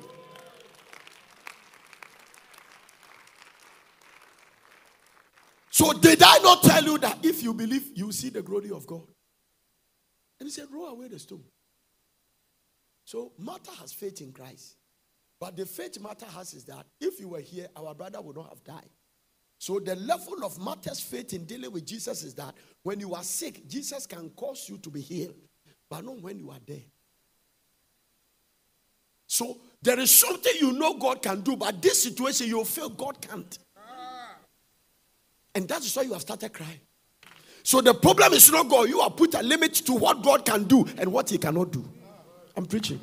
So 5.71 5.91
did 5.93 6.21
I 6.21 6.37
not 6.43 6.61
tell 6.61 6.83
you 6.83 6.99
that 6.99 7.25
if 7.25 7.41
you 7.41 7.51
believe, 7.51 7.89
you 7.95 8.11
see 8.11 8.29
the 8.29 8.43
glory 8.43 8.69
of 8.69 8.85
God? 8.85 9.07
And 10.39 10.47
he 10.47 10.51
said, 10.51 10.67
roll 10.71 10.89
away 10.89 11.07
the 11.07 11.17
stone. 11.17 11.43
So 13.05 13.31
Martha 13.39 13.71
has 13.71 13.91
faith 13.91 14.21
in 14.21 14.31
Christ. 14.31 14.75
But 15.43 15.57
the 15.57 15.65
faith 15.65 15.99
Martha 15.99 16.23
has 16.23 16.53
is 16.53 16.63
that 16.63 16.85
if 17.01 17.19
you 17.19 17.27
were 17.27 17.41
here, 17.41 17.67
our 17.75 17.93
brother 17.93 18.21
would 18.21 18.37
not 18.37 18.47
have 18.47 18.63
died. 18.63 18.87
So 19.57 19.77
the 19.77 19.93
level 19.97 20.45
of 20.45 20.57
Martha's 20.57 21.01
faith 21.01 21.33
in 21.33 21.43
dealing 21.43 21.73
with 21.73 21.85
Jesus 21.85 22.23
is 22.23 22.33
that 22.35 22.55
when 22.81 23.01
you 23.01 23.13
are 23.13 23.23
sick, 23.23 23.67
Jesus 23.67 24.07
can 24.07 24.29
cause 24.37 24.69
you 24.69 24.77
to 24.77 24.89
be 24.89 25.01
healed, 25.01 25.35
but 25.89 26.05
not 26.05 26.21
when 26.21 26.39
you 26.39 26.49
are 26.49 26.59
dead. 26.65 26.85
So 29.27 29.57
there 29.81 29.99
is 29.99 30.11
something 30.11 30.53
you 30.61 30.71
know 30.71 30.93
God 30.93 31.21
can 31.21 31.41
do, 31.41 31.57
but 31.57 31.81
this 31.81 32.03
situation 32.03 32.47
you 32.47 32.63
feel 32.63 32.87
God 32.87 33.21
can't. 33.21 33.59
And 35.53 35.67
that 35.67 35.81
is 35.81 35.93
why 35.93 36.03
you 36.03 36.13
have 36.13 36.21
started 36.21 36.53
crying. 36.53 36.79
So 37.63 37.81
the 37.81 37.93
problem 37.93 38.31
is 38.31 38.49
not 38.49 38.69
God. 38.69 38.87
You 38.87 39.01
have 39.01 39.17
put 39.17 39.33
a 39.33 39.43
limit 39.43 39.73
to 39.73 39.91
what 39.91 40.23
God 40.23 40.45
can 40.45 40.63
do 40.63 40.85
and 40.97 41.11
what 41.11 41.29
He 41.29 41.37
cannot 41.37 41.71
do. 41.71 41.83
I'm 42.55 42.65
preaching. 42.65 43.01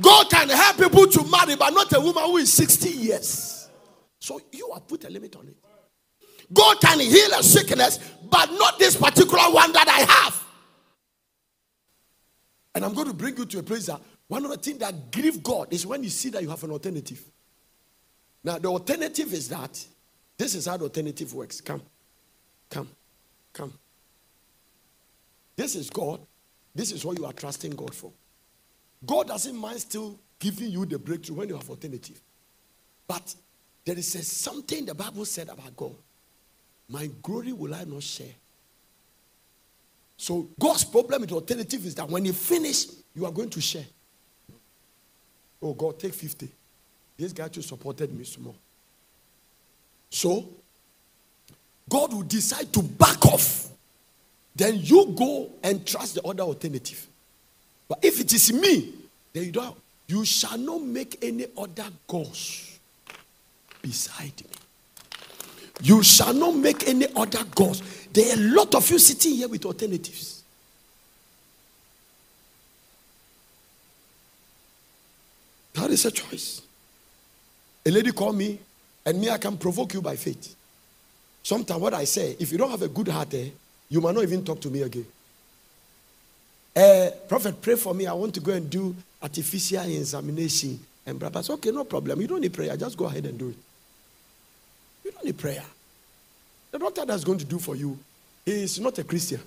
God 0.00 0.30
can 0.30 0.48
help 0.48 0.76
people 0.76 1.06
to 1.06 1.24
marry, 1.24 1.56
but 1.56 1.70
not 1.70 1.92
a 1.92 2.00
woman 2.00 2.24
who 2.24 2.36
is 2.38 2.52
60 2.52 2.88
years. 2.90 3.68
So 4.18 4.40
you 4.52 4.70
have 4.74 4.86
put 4.86 5.04
a 5.04 5.10
limit 5.10 5.36
on 5.36 5.48
it. 5.48 5.56
God 6.52 6.80
can 6.80 7.00
heal 7.00 7.30
a 7.38 7.42
sickness, 7.42 7.98
but 8.28 8.50
not 8.52 8.78
this 8.78 8.96
particular 8.96 9.50
one 9.50 9.72
that 9.72 9.88
I 9.88 10.12
have. 10.12 10.44
And 12.74 12.84
I'm 12.84 12.94
going 12.94 13.08
to 13.08 13.14
bring 13.14 13.36
you 13.36 13.46
to 13.46 13.58
a 13.58 13.62
place 13.62 13.86
that 13.86 14.00
one 14.28 14.44
of 14.44 14.50
the 14.50 14.56
things 14.56 14.78
that 14.78 15.10
grieve 15.10 15.42
God 15.42 15.72
is 15.72 15.86
when 15.86 16.04
you 16.04 16.10
see 16.10 16.30
that 16.30 16.42
you 16.42 16.48
have 16.50 16.62
an 16.62 16.70
alternative. 16.70 17.22
Now, 18.44 18.58
the 18.58 18.68
alternative 18.68 19.32
is 19.32 19.48
that 19.48 19.84
this 20.38 20.54
is 20.54 20.66
how 20.66 20.76
the 20.76 20.84
alternative 20.84 21.34
works. 21.34 21.60
Come, 21.60 21.82
come, 22.70 22.88
come. 23.52 23.72
This 25.56 25.74
is 25.74 25.90
God. 25.90 26.20
This 26.74 26.92
is 26.92 27.04
what 27.04 27.18
you 27.18 27.26
are 27.26 27.32
trusting 27.32 27.72
God 27.72 27.94
for. 27.94 28.12
God 29.04 29.28
doesn't 29.28 29.56
mind 29.56 29.80
still 29.80 30.18
giving 30.38 30.70
you 30.70 30.84
the 30.86 30.98
breakthrough 30.98 31.36
when 31.36 31.48
you 31.48 31.56
have 31.56 31.68
alternative. 31.68 32.20
But 33.06 33.34
there 33.84 33.98
is 33.98 34.14
a, 34.14 34.22
something 34.22 34.86
the 34.86 34.94
Bible 34.94 35.24
said 35.24 35.48
about 35.48 35.76
God. 35.76 35.94
My 36.88 37.08
glory 37.22 37.52
will 37.52 37.74
I 37.74 37.84
not 37.84 38.02
share. 38.02 38.34
So 40.16 40.48
God's 40.58 40.84
problem 40.84 41.22
with 41.22 41.32
alternative 41.32 41.86
is 41.86 41.94
that 41.94 42.08
when 42.08 42.24
you 42.24 42.32
finish, 42.32 42.86
you 43.14 43.24
are 43.24 43.32
going 43.32 43.50
to 43.50 43.60
share. 43.60 43.86
Oh 45.62 45.74
God, 45.74 45.98
take 45.98 46.14
50. 46.14 46.48
This 47.16 47.32
guy 47.32 47.48
too 47.48 47.62
supported 47.62 48.16
me 48.16 48.24
some 48.24 48.44
more. 48.44 48.54
So, 50.08 50.48
God 51.88 52.12
will 52.12 52.22
decide 52.22 52.72
to 52.72 52.82
back 52.82 53.24
off. 53.26 53.68
Then 54.54 54.78
you 54.78 55.14
go 55.16 55.50
and 55.62 55.86
trust 55.86 56.16
the 56.16 56.22
other 56.22 56.42
alternative. 56.42 57.06
But 57.90 58.04
if 58.04 58.20
it 58.20 58.32
is 58.32 58.52
me, 58.52 58.94
then 59.32 59.44
you 59.46 59.50
don't. 59.50 59.76
You 60.06 60.24
shall 60.24 60.56
not 60.56 60.80
make 60.80 61.18
any 61.22 61.46
other 61.58 61.88
gods 62.06 62.78
beside 63.82 64.32
me. 64.40 65.10
You 65.82 66.00
shall 66.04 66.32
not 66.32 66.54
make 66.54 66.86
any 66.86 67.06
other 67.16 67.42
gods. 67.52 67.82
There 68.12 68.30
are 68.30 68.38
a 68.38 68.42
lot 68.54 68.76
of 68.76 68.88
you 68.88 68.98
sitting 69.00 69.34
here 69.34 69.48
with 69.48 69.64
alternatives. 69.66 70.44
That 75.74 75.90
is 75.90 76.04
a 76.04 76.12
choice. 76.12 76.62
A 77.84 77.90
lady 77.90 78.12
called 78.12 78.36
me, 78.36 78.60
and 79.04 79.20
me, 79.20 79.30
I 79.30 79.38
can 79.38 79.56
provoke 79.56 79.94
you 79.94 80.02
by 80.02 80.14
faith. 80.14 80.54
Sometimes 81.42 81.80
what 81.80 81.94
I 81.94 82.04
say, 82.04 82.36
if 82.38 82.52
you 82.52 82.58
don't 82.58 82.70
have 82.70 82.82
a 82.82 82.88
good 82.88 83.08
heart, 83.08 83.34
eh, 83.34 83.48
you 83.88 84.00
might 84.00 84.14
not 84.14 84.22
even 84.22 84.44
talk 84.44 84.60
to 84.60 84.70
me 84.70 84.82
again. 84.82 85.06
Uh, 86.74 87.10
Prophet, 87.28 87.60
pray 87.60 87.76
for 87.76 87.94
me. 87.94 88.06
I 88.06 88.12
want 88.12 88.34
to 88.34 88.40
go 88.40 88.52
and 88.52 88.68
do 88.70 88.94
artificial 89.22 89.84
insemination. 89.84 90.78
And 91.06 91.18
brother 91.18 91.42
said, 91.42 91.54
okay, 91.54 91.70
no 91.70 91.84
problem. 91.84 92.20
You 92.20 92.26
don't 92.26 92.40
need 92.40 92.52
prayer. 92.52 92.76
Just 92.76 92.96
go 92.96 93.06
ahead 93.06 93.26
and 93.26 93.38
do 93.38 93.48
it. 93.48 93.56
You 95.04 95.12
don't 95.12 95.24
need 95.24 95.38
prayer. 95.38 95.64
The 96.70 96.78
doctor 96.78 97.04
that's 97.04 97.24
going 97.24 97.38
to 97.38 97.44
do 97.44 97.58
for 97.58 97.74
you 97.74 97.98
is 98.46 98.78
not 98.78 98.98
a 98.98 99.04
Christian. 99.04 99.40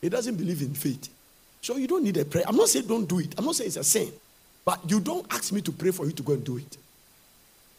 He 0.00 0.08
doesn't 0.08 0.36
believe 0.36 0.62
in 0.62 0.74
faith. 0.74 1.08
So 1.60 1.76
you 1.76 1.88
don't 1.88 2.04
need 2.04 2.16
a 2.18 2.24
prayer. 2.24 2.44
I'm 2.46 2.56
not 2.56 2.68
saying 2.68 2.86
don't 2.86 3.08
do 3.08 3.18
it. 3.18 3.34
I'm 3.36 3.44
not 3.44 3.56
saying 3.56 3.68
it's 3.68 3.76
a 3.76 3.84
sin. 3.84 4.12
But 4.64 4.88
you 4.88 5.00
don't 5.00 5.26
ask 5.32 5.52
me 5.52 5.60
to 5.62 5.72
pray 5.72 5.90
for 5.90 6.06
you 6.06 6.12
to 6.12 6.22
go 6.22 6.34
and 6.34 6.44
do 6.44 6.58
it. 6.58 6.76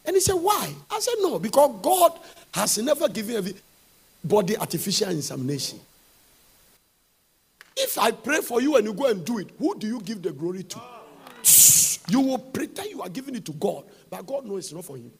And 0.04 0.16
he 0.16 0.20
said, 0.20 0.34
Why? 0.34 0.72
I 0.90 1.00
said, 1.00 1.14
No, 1.20 1.38
because 1.38 1.70
God 1.82 2.18
has 2.54 2.78
never 2.78 3.08
given 3.08 3.54
body 4.24 4.56
artificial 4.56 5.10
insemination. 5.10 5.80
If 7.80 7.96
I 7.96 8.10
pray 8.10 8.40
for 8.40 8.60
you 8.60 8.76
and 8.76 8.84
you 8.84 8.92
go 8.92 9.06
and 9.06 9.24
do 9.24 9.38
it, 9.38 9.50
who 9.58 9.78
do 9.78 9.86
you 9.86 10.00
give 10.00 10.20
the 10.20 10.32
glory 10.32 10.64
to? 10.64 10.80
You 12.08 12.20
will 12.20 12.38
pretend 12.38 12.90
you 12.90 13.02
are 13.02 13.08
giving 13.08 13.36
it 13.36 13.44
to 13.46 13.52
God, 13.52 13.84
but 14.10 14.26
God 14.26 14.46
knows 14.46 14.64
it's 14.64 14.72
not 14.72 14.84
for 14.84 14.96
him. 14.96 15.12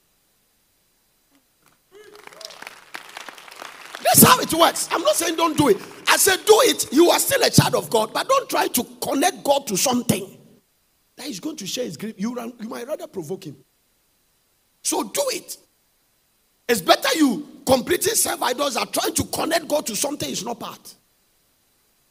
That's 4.03 4.23
how 4.23 4.41
it 4.41 4.53
works. 4.53 4.89
I'm 4.91 5.03
not 5.03 5.15
saying 5.15 5.37
don't 5.37 5.57
do 5.57 5.69
it. 5.69 5.77
I 6.09 6.17
said 6.17 6.39
do 6.47 6.59
it. 6.65 6.93
You 6.93 7.11
are 7.11 7.19
still 7.19 7.43
a 7.43 7.51
child 7.51 7.75
of 7.75 7.91
God, 7.91 8.13
but 8.13 8.29
don't 8.29 8.49
try 8.49 8.67
to 8.69 8.85
connect 9.03 9.45
God 9.45 9.67
to 9.67 9.77
something 9.77 10.39
that 11.17 11.27
is 11.27 11.41
going 11.41 11.57
to 11.57 11.67
share 11.67 11.85
his 11.85 11.97
grief. 11.97 12.15
You, 12.17 12.37
you 12.59 12.69
might 12.69 12.89
rather 12.89 13.07
provoke 13.07 13.45
him. 13.45 13.57
So 14.83 15.03
do 15.03 15.23
it. 15.29 15.59
It's 16.69 16.81
better 16.81 17.09
you 17.17 17.47
completely 17.67 18.15
serve 18.15 18.43
idols 18.43 18.77
are 18.77 18.87
trying 18.87 19.15
to 19.15 19.25
connect 19.25 19.69
God 19.69 19.87
to 19.87 19.97
something 19.97 20.31
is 20.31 20.45
not 20.45 20.59
part. 20.59 20.95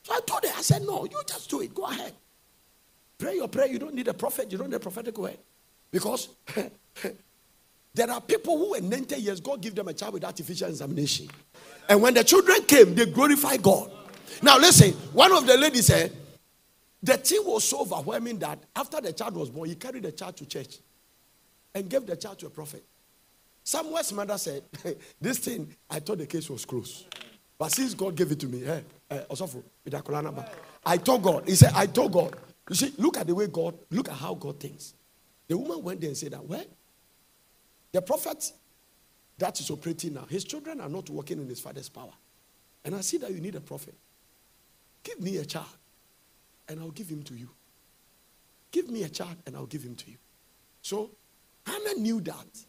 So 0.07 0.13
I 0.13 0.21
told 0.21 0.45
her, 0.45 0.51
I 0.55 0.61
said, 0.61 0.83
no, 0.83 1.03
you 1.03 1.21
just 1.27 1.49
do 1.49 1.59
it. 1.59 1.75
Go 1.75 1.83
ahead. 1.83 2.13
Pray 3.17 3.35
your 3.35 3.49
prayer. 3.49 3.67
You 3.67 3.77
don't 3.77 3.93
need 3.93 4.07
a 4.07 4.13
prophet. 4.13 4.49
You 4.49 4.57
don't 4.57 4.69
need 4.69 4.77
a 4.77 4.79
prophetic 4.79 5.17
word. 5.17 5.37
Because 5.91 6.29
there 7.93 8.09
are 8.09 8.21
people 8.21 8.57
who 8.57 8.75
in 8.75 8.87
90 8.87 9.17
years, 9.17 9.41
God 9.41 9.61
give 9.61 9.75
them 9.75 9.89
a 9.89 9.93
child 9.93 10.13
with 10.13 10.23
artificial 10.23 10.69
insemination. 10.69 11.27
And 11.89 12.01
when 12.01 12.13
the 12.13 12.23
children 12.23 12.63
came, 12.63 12.95
they 12.95 13.05
glorify 13.05 13.57
God. 13.57 13.91
Now 14.41 14.57
listen, 14.57 14.93
one 15.11 15.33
of 15.33 15.45
the 15.45 15.57
ladies 15.57 15.87
said, 15.87 16.15
the 17.03 17.17
thing 17.17 17.41
was 17.43 17.65
so 17.65 17.81
overwhelming 17.81 18.39
that 18.39 18.59
after 18.77 19.01
the 19.01 19.11
child 19.11 19.35
was 19.35 19.49
born, 19.49 19.67
he 19.67 19.75
carried 19.75 20.03
the 20.03 20.13
child 20.13 20.37
to 20.37 20.45
church 20.45 20.77
and 21.75 21.89
gave 21.89 22.05
the 22.05 22.15
child 22.15 22.39
to 22.39 22.47
a 22.47 22.49
prophet. 22.49 22.85
Samuel's 23.61 24.13
mother 24.13 24.37
said, 24.37 24.63
This 25.19 25.39
thing, 25.39 25.75
I 25.89 25.99
thought 25.99 26.19
the 26.19 26.27
case 26.27 26.49
was 26.49 26.63
closed. 26.63 27.13
But 27.57 27.73
since 27.73 27.93
God 27.93 28.15
gave 28.15 28.31
it 28.31 28.39
to 28.39 28.47
me, 28.47 28.61
hey, 28.61 28.83
Eh, 29.09 29.19
hey, 29.29 30.45
I 30.85 30.97
told 30.97 31.23
God. 31.23 31.47
He 31.47 31.55
said, 31.55 31.71
I 31.73 31.85
told 31.85 32.13
God. 32.13 32.35
You 32.69 32.75
see, 32.75 32.93
look 32.97 33.17
at 33.17 33.27
the 33.27 33.35
way 33.35 33.47
God, 33.47 33.75
look 33.91 34.09
at 34.09 34.15
how 34.15 34.33
God 34.33 34.59
thinks. 34.59 34.93
The 35.47 35.57
woman 35.57 35.81
went 35.83 36.01
there 36.01 36.09
and 36.09 36.17
said 36.17 36.31
that, 36.33 36.43
well, 36.45 36.65
the 37.93 38.01
prophet 38.01 38.51
that 39.37 39.59
is 39.59 39.69
operating 39.71 40.15
now, 40.15 40.25
his 40.29 40.43
children 40.43 40.81
are 40.81 40.89
not 40.89 41.09
working 41.09 41.39
in 41.39 41.47
his 41.47 41.59
father's 41.61 41.87
power. 41.87 42.13
And 42.83 42.95
I 42.95 43.01
see 43.01 43.17
that 43.19 43.31
you 43.31 43.39
need 43.39 43.55
a 43.55 43.61
prophet. 43.61 43.95
Give 45.03 45.19
me 45.21 45.37
a 45.37 45.45
child, 45.45 45.65
and 46.67 46.79
I'll 46.79 46.91
give 46.91 47.07
him 47.07 47.23
to 47.23 47.33
you. 47.33 47.49
Give 48.71 48.89
me 48.89 49.03
a 49.03 49.09
child, 49.09 49.37
and 49.45 49.55
I'll 49.55 49.65
give 49.65 49.83
him 49.83 49.95
to 49.95 50.11
you. 50.11 50.17
So 50.81 51.11
Hannah 51.65 51.95
knew 51.95 52.19
that. 52.21 52.65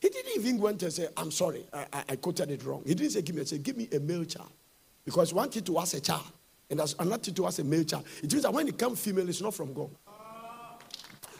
He 0.00 0.10
didn't 0.10 0.36
even 0.36 0.60
went 0.60 0.82
and 0.82 0.92
say, 0.92 1.08
I'm 1.16 1.30
sorry, 1.30 1.66
I, 1.72 1.86
I, 1.92 2.04
I 2.10 2.16
quoted 2.16 2.50
it 2.50 2.64
wrong. 2.64 2.82
He 2.86 2.94
didn't 2.94 3.12
say, 3.12 3.22
give 3.22 3.34
me, 3.34 3.44
say, 3.44 3.58
give 3.58 3.76
me 3.76 3.88
a 3.92 3.98
male 3.98 4.24
child. 4.24 4.52
Because 5.08 5.32
one 5.32 5.48
thing 5.48 5.62
to 5.62 5.78
ask 5.78 5.96
a 5.96 6.00
child, 6.00 6.26
and 6.68 6.82
another 6.98 7.16
thing 7.16 7.32
to 7.32 7.46
ask 7.46 7.58
a 7.60 7.64
male 7.64 7.82
child. 7.82 8.04
It 8.22 8.30
means 8.30 8.42
that 8.42 8.52
when 8.52 8.68
it 8.68 8.76
comes 8.76 9.00
female, 9.00 9.26
it's 9.26 9.40
not 9.40 9.54
from 9.54 9.72
God. 9.72 9.88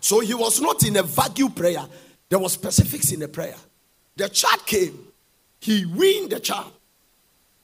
So 0.01 0.21
he 0.21 0.33
was 0.33 0.59
not 0.59 0.83
in 0.87 0.97
a 0.97 1.03
vague 1.03 1.55
prayer. 1.55 1.85
There 2.31 2.39
was 2.39 2.55
specifics 2.55 3.13
in 3.13 3.21
the 3.21 3.29
prayer. 3.29 3.57
The 4.17 4.31
child 4.31 4.65
came. 4.65 4.99
He 5.61 5.85
weaned 5.85 6.31
the 6.31 6.41
child 6.41 6.73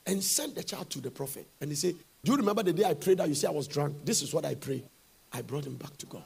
and 0.04 0.22
sent 0.22 0.56
the 0.56 0.62
child 0.62 0.90
to 0.90 1.00
the 1.00 1.10
prophet. 1.10 1.46
And 1.58 1.70
he 1.70 1.74
said, 1.74 1.94
Do 2.22 2.32
you 2.32 2.36
remember 2.36 2.62
the 2.62 2.74
day 2.74 2.84
I 2.84 2.92
prayed 2.92 3.16
that 3.16 3.28
you 3.28 3.34
say 3.34 3.48
I 3.48 3.52
was 3.52 3.66
drunk? 3.66 4.04
This 4.04 4.20
is 4.20 4.34
what 4.34 4.44
I 4.44 4.56
prayed. 4.56 4.84
I 5.32 5.40
brought 5.40 5.64
him 5.64 5.76
back 5.76 5.96
to 5.96 6.06
God. 6.06 6.24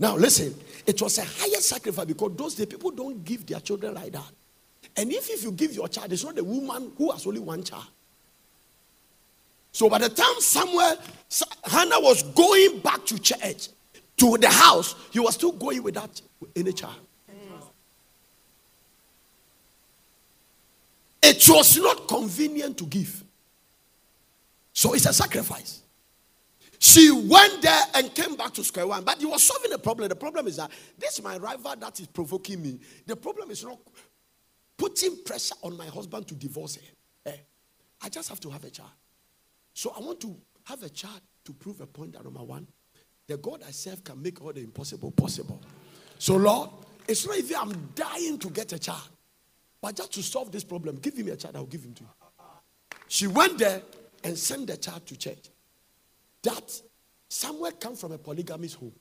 Now, 0.00 0.16
listen, 0.16 0.56
it 0.86 1.00
was 1.00 1.18
a 1.18 1.24
higher 1.24 1.60
sacrifice 1.60 2.06
because 2.06 2.32
those 2.34 2.56
days 2.56 2.66
people 2.66 2.90
don't 2.90 3.24
give 3.24 3.46
their 3.46 3.60
children 3.60 3.94
like 3.94 4.10
that. 4.10 4.28
And 4.96 5.12
if, 5.12 5.30
if 5.30 5.44
you 5.44 5.52
give 5.52 5.72
your 5.72 5.86
child, 5.86 6.12
it's 6.12 6.24
not 6.24 6.34
the 6.34 6.42
woman 6.42 6.90
who 6.98 7.12
has 7.12 7.24
only 7.28 7.38
one 7.38 7.62
child. 7.62 7.86
So 9.74 9.90
by 9.90 9.98
the 9.98 10.08
time 10.08 10.38
Samuel, 10.38 10.96
Hannah 11.64 11.98
was 11.98 12.22
going 12.22 12.78
back 12.78 13.04
to 13.06 13.18
church, 13.18 13.70
to 14.18 14.38
the 14.38 14.48
house, 14.48 14.94
he 15.10 15.18
was 15.18 15.34
still 15.34 15.50
going 15.50 15.82
without 15.82 16.22
any 16.54 16.72
child. 16.72 16.94
It 21.20 21.44
was 21.48 21.76
not 21.76 22.06
convenient 22.06 22.78
to 22.78 22.84
give. 22.86 23.24
So 24.72 24.94
it's 24.94 25.06
a 25.06 25.12
sacrifice. 25.12 25.82
She 26.78 27.10
went 27.10 27.60
there 27.60 27.82
and 27.94 28.14
came 28.14 28.36
back 28.36 28.54
to 28.54 28.62
square 28.62 28.86
one, 28.86 29.02
but 29.02 29.18
he 29.18 29.26
was 29.26 29.42
solving 29.42 29.72
the 29.72 29.78
problem. 29.78 30.08
The 30.08 30.14
problem 30.14 30.46
is 30.46 30.56
that 30.56 30.70
this 30.96 31.14
is 31.14 31.24
my 31.24 31.36
rival 31.36 31.74
that 31.80 31.98
is 31.98 32.06
provoking 32.06 32.62
me. 32.62 32.78
The 33.06 33.16
problem 33.16 33.50
is 33.50 33.64
not 33.64 33.78
putting 34.76 35.16
pressure 35.24 35.56
on 35.62 35.76
my 35.76 35.86
husband 35.86 36.28
to 36.28 36.36
divorce 36.36 36.76
her. 36.76 37.32
Eh? 37.32 37.36
I 38.02 38.08
just 38.08 38.28
have 38.28 38.38
to 38.38 38.50
have 38.50 38.62
a 38.62 38.70
child. 38.70 38.90
So 39.74 39.92
I 39.96 40.00
want 40.00 40.20
to 40.20 40.34
have 40.64 40.82
a 40.82 40.88
child 40.88 41.20
to 41.44 41.52
prove 41.52 41.80
a 41.80 41.86
point 41.86 42.12
that 42.12 42.24
number 42.24 42.42
one, 42.42 42.66
the 43.26 43.36
God 43.36 43.62
I 43.66 43.70
serve 43.70 44.02
can 44.04 44.22
make 44.22 44.42
all 44.42 44.52
the 44.52 44.60
impossible 44.60 45.10
possible. 45.10 45.60
So, 46.18 46.36
Lord, 46.36 46.70
it's 47.06 47.26
not 47.26 47.36
even 47.36 47.56
I'm 47.56 47.90
dying 47.94 48.38
to 48.38 48.50
get 48.50 48.72
a 48.72 48.78
child, 48.78 49.08
but 49.82 49.96
just 49.96 50.12
to 50.14 50.22
solve 50.22 50.52
this 50.52 50.64
problem, 50.64 50.96
give 50.96 51.16
him 51.16 51.28
a 51.28 51.36
child, 51.36 51.56
I'll 51.56 51.66
give 51.66 51.82
him 51.82 51.92
to 51.94 52.02
you. 52.02 52.08
She 53.08 53.26
went 53.26 53.58
there 53.58 53.82
and 54.22 54.38
sent 54.38 54.68
the 54.68 54.76
child 54.76 55.06
to 55.06 55.16
church 55.16 55.50
that 56.42 56.80
Samuel 57.28 57.72
come 57.72 57.96
from 57.96 58.12
a 58.12 58.18
polygamous 58.18 58.74
home. 58.74 58.92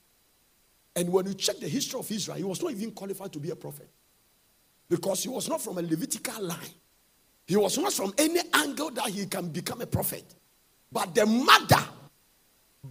And 0.95 1.11
when 1.11 1.27
you 1.27 1.33
check 1.33 1.59
the 1.59 1.67
history 1.67 1.99
of 1.99 2.11
Israel, 2.11 2.37
he 2.37 2.43
was 2.43 2.61
not 2.61 2.71
even 2.71 2.91
qualified 2.91 3.31
to 3.33 3.39
be 3.39 3.49
a 3.49 3.55
prophet. 3.55 3.89
Because 4.89 5.23
he 5.23 5.29
was 5.29 5.47
not 5.49 5.61
from 5.61 5.77
a 5.77 5.81
Levitical 5.81 6.43
line. 6.43 6.59
He 7.47 7.57
was 7.57 7.77
not 7.77 7.93
from 7.93 8.13
any 8.17 8.39
angle 8.53 8.91
that 8.91 9.07
he 9.07 9.25
can 9.25 9.49
become 9.49 9.81
a 9.81 9.87
prophet. 9.87 10.23
But 10.93 11.15
the 11.15 11.25
mother 11.25 11.83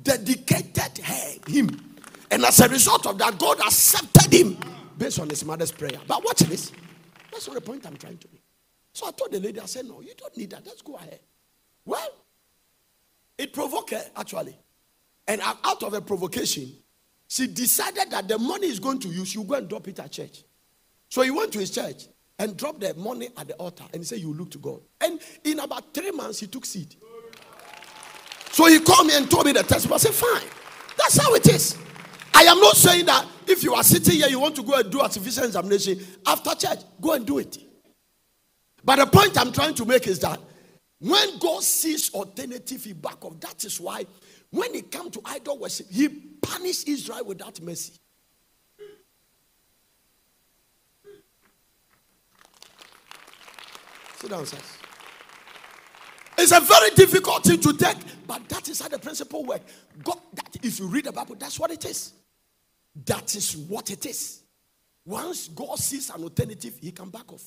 dedicated 0.02 0.98
him. 1.46 1.94
And 2.30 2.44
as 2.44 2.60
a 2.60 2.68
result 2.68 3.06
of 3.06 3.18
that, 3.18 3.38
God 3.38 3.60
accepted 3.60 4.32
him 4.32 4.58
based 4.98 5.20
on 5.20 5.28
his 5.28 5.44
mother's 5.44 5.70
prayer. 5.70 6.00
But 6.06 6.24
watch 6.24 6.40
this. 6.40 6.72
That's 7.30 7.46
not 7.46 7.54
the 7.54 7.60
point 7.60 7.86
I'm 7.86 7.96
trying 7.96 8.18
to 8.18 8.28
make. 8.32 8.42
So 8.92 9.06
I 9.06 9.12
told 9.12 9.32
the 9.32 9.40
lady, 9.40 9.60
I 9.60 9.66
said, 9.66 9.86
No, 9.86 10.00
you 10.00 10.12
don't 10.16 10.36
need 10.36 10.50
that. 10.50 10.66
Let's 10.66 10.82
go 10.82 10.96
ahead. 10.96 11.20
Well, 11.84 12.10
it 13.38 13.52
provoked 13.52 13.90
her, 13.90 14.04
actually. 14.16 14.56
And 15.28 15.40
out 15.40 15.82
of 15.82 15.94
a 15.94 16.00
provocation, 16.00 16.72
she 17.28 17.46
decided 17.46 18.10
that 18.10 18.28
the 18.28 18.38
money 18.38 18.66
is 18.66 18.78
going 18.78 18.98
to 19.00 19.08
use, 19.08 19.28
she'll 19.28 19.44
go 19.44 19.54
and 19.54 19.68
drop 19.68 19.88
it 19.88 19.98
at 19.98 20.10
church. 20.12 20.42
So 21.08 21.22
he 21.22 21.30
went 21.30 21.52
to 21.52 21.58
his 21.58 21.70
church 21.70 22.04
and 22.38 22.56
dropped 22.56 22.80
the 22.80 22.94
money 22.94 23.28
at 23.36 23.48
the 23.48 23.54
altar 23.54 23.84
and 23.92 24.02
he 24.02 24.04
said, 24.04 24.18
You 24.18 24.34
look 24.34 24.50
to 24.52 24.58
God. 24.58 24.80
And 25.00 25.20
in 25.44 25.60
about 25.60 25.94
three 25.94 26.10
months, 26.10 26.40
he 26.40 26.46
took 26.46 26.64
seed. 26.64 26.96
So 28.52 28.66
he 28.66 28.78
called 28.80 29.06
me 29.06 29.16
and 29.16 29.30
told 29.30 29.46
me 29.46 29.52
the 29.52 29.62
testimony. 29.62 29.96
I 29.96 29.98
said, 29.98 30.14
Fine. 30.14 30.48
That's 30.98 31.16
how 31.20 31.34
it 31.34 31.48
is. 31.48 31.78
I 32.34 32.42
am 32.42 32.60
not 32.60 32.76
saying 32.76 33.06
that 33.06 33.26
if 33.46 33.62
you 33.62 33.74
are 33.74 33.82
sitting 33.82 34.14
here, 34.14 34.28
you 34.28 34.38
want 34.38 34.54
to 34.56 34.62
go 34.62 34.74
and 34.74 34.90
do 34.90 35.00
a 35.00 35.04
artificial 35.04 35.44
insemination 35.44 35.98
after 36.26 36.54
church, 36.54 36.80
go 37.00 37.12
and 37.12 37.26
do 37.26 37.38
it. 37.38 37.58
But 38.84 38.96
the 38.96 39.06
point 39.06 39.40
I'm 39.40 39.52
trying 39.52 39.74
to 39.74 39.84
make 39.84 40.06
is 40.06 40.18
that 40.20 40.38
when 40.98 41.38
God 41.38 41.62
sees 41.62 42.12
alternative, 42.12 42.84
he 42.84 42.92
back 42.92 43.24
off. 43.24 43.40
That 43.40 43.64
is 43.64 43.80
why 43.80 44.04
when 44.50 44.74
it 44.74 44.90
comes 44.90 45.12
to 45.12 45.22
idol 45.24 45.58
worship, 45.58 45.86
he 45.90 46.08
punished 46.08 46.86
Israel 46.86 47.24
without 47.24 47.60
mercy. 47.62 47.94
Sit 54.16 54.30
down, 54.30 54.44
sir. 54.44 54.58
It's 56.42 56.50
a 56.50 56.58
very 56.58 56.90
difficult 56.90 57.44
thing 57.44 57.60
to 57.60 57.72
take, 57.72 57.98
but 58.26 58.48
that 58.48 58.68
is 58.68 58.80
how 58.80 58.88
the 58.88 58.98
principle 58.98 59.44
works. 59.44 59.62
God, 60.02 60.18
that 60.34 60.56
if 60.60 60.80
you 60.80 60.88
read 60.88 61.04
the 61.04 61.12
Bible, 61.12 61.36
that's 61.38 61.56
what 61.56 61.70
it 61.70 61.84
is. 61.84 62.14
That 63.06 63.32
is 63.36 63.56
what 63.56 63.90
it 63.90 64.04
is. 64.06 64.42
Once 65.06 65.46
God 65.46 65.78
sees 65.78 66.10
an 66.10 66.20
alternative, 66.20 66.78
he 66.80 66.90
can 66.90 67.10
back 67.10 67.32
off. 67.32 67.44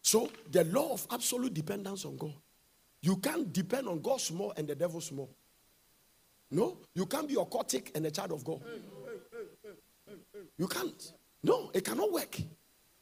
So 0.00 0.30
the 0.50 0.64
law 0.64 0.94
of 0.94 1.06
absolute 1.10 1.52
dependence 1.52 2.06
on 2.06 2.16
God. 2.16 2.32
You 3.02 3.16
can't 3.16 3.52
depend 3.52 3.86
on 3.86 4.00
God 4.00 4.18
small 4.18 4.54
and 4.56 4.66
the 4.66 4.74
devil 4.74 5.02
small. 5.02 5.28
No, 6.50 6.78
you 6.94 7.04
can't 7.04 7.28
be 7.28 7.34
a 7.34 7.38
occultic 7.38 7.94
and 7.94 8.06
a 8.06 8.10
child 8.10 8.32
of 8.32 8.42
God. 8.44 8.62
You 10.56 10.68
can't. 10.68 11.12
No, 11.42 11.70
it 11.74 11.84
cannot 11.84 12.10
work. 12.10 12.38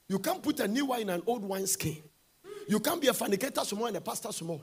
You 0.09 0.19
can't 0.19 0.43
put 0.43 0.59
a 0.59 0.67
new 0.67 0.87
wine 0.87 1.03
in 1.03 1.11
an 1.11 1.23
old 1.25 1.45
wine 1.45 1.69
skin. 1.69 2.03
You 2.69 2.81
can't 2.81 3.01
be 3.01 3.09
a 3.09 3.13
fornicator 3.13 3.65
small 3.65 3.87
and 3.87 3.97
a 3.97 4.01
pastor 4.01 4.33
small. 4.33 4.63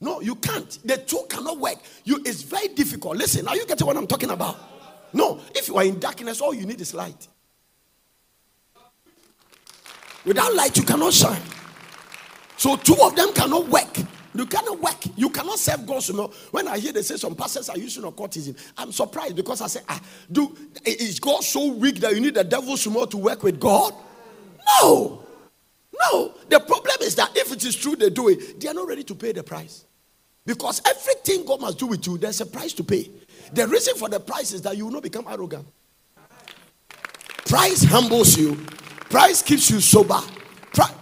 No, 0.00 0.20
you 0.20 0.34
can't. 0.36 0.78
The 0.84 0.96
two 0.96 1.26
cannot 1.28 1.58
work. 1.58 1.76
You, 2.04 2.22
it's 2.24 2.42
very 2.42 2.68
difficult. 2.68 3.16
Listen, 3.16 3.46
are 3.48 3.56
you 3.56 3.66
getting 3.66 3.86
what 3.86 3.96
I'm 3.96 4.06
talking 4.06 4.30
about? 4.30 4.56
No, 5.12 5.40
if 5.54 5.68
you 5.68 5.76
are 5.76 5.84
in 5.84 5.98
darkness, 5.98 6.40
all 6.40 6.54
you 6.54 6.64
need 6.64 6.80
is 6.80 6.94
light. 6.94 7.28
Without 10.24 10.54
light, 10.54 10.76
you 10.76 10.84
cannot 10.84 11.12
shine. 11.12 11.40
So 12.56 12.76
two 12.76 12.96
of 13.02 13.16
them 13.16 13.32
cannot 13.32 13.68
work. 13.68 13.96
You 14.34 14.46
cannot 14.46 14.80
work. 14.80 14.98
You 15.16 15.28
cannot 15.30 15.58
serve 15.58 15.86
God. 15.86 16.06
You 16.06 16.14
know, 16.14 16.32
when 16.50 16.68
I 16.68 16.78
hear 16.78 16.92
they 16.92 17.02
say 17.02 17.16
some 17.16 17.34
pastors 17.34 17.68
are 17.68 17.78
using 17.78 18.04
occultism, 18.04 18.54
I'm 18.78 18.92
surprised 18.92 19.34
because 19.34 19.60
I 19.60 19.66
say, 19.66 19.80
ah, 19.88 20.00
do 20.30 20.56
is 20.84 21.18
God 21.18 21.42
so 21.42 21.72
weak 21.72 21.96
that 21.96 22.14
you 22.14 22.20
need 22.20 22.34
the 22.34 22.44
devil 22.44 22.76
more 22.90 23.06
to 23.08 23.16
work 23.16 23.42
with 23.42 23.58
God? 23.58 23.92
No. 24.82 25.24
No. 26.00 26.34
The 26.48 26.60
problem 26.60 26.96
is 27.02 27.14
that 27.16 27.36
if 27.36 27.52
it 27.52 27.64
is 27.64 27.76
true 27.76 27.96
they 27.96 28.10
do 28.10 28.28
it, 28.28 28.60
they 28.60 28.68
are 28.68 28.74
not 28.74 28.88
ready 28.88 29.04
to 29.04 29.14
pay 29.14 29.32
the 29.32 29.42
price. 29.42 29.84
Because 30.46 30.80
everything 30.88 31.44
God 31.44 31.60
must 31.60 31.78
do 31.78 31.86
with 31.86 32.06
you, 32.06 32.18
there's 32.18 32.40
a 32.40 32.46
price 32.46 32.72
to 32.74 32.84
pay. 32.84 33.10
The 33.52 33.66
reason 33.68 33.96
for 33.96 34.08
the 34.08 34.20
price 34.20 34.52
is 34.52 34.62
that 34.62 34.76
you 34.76 34.86
will 34.86 34.92
not 34.92 35.02
become 35.02 35.26
arrogant. 35.28 35.66
Price 37.46 37.84
humbles 37.84 38.36
you 38.38 38.56
Price 39.10 39.42
keeps 39.42 39.68
you 39.70 39.80
sober. 39.80 40.20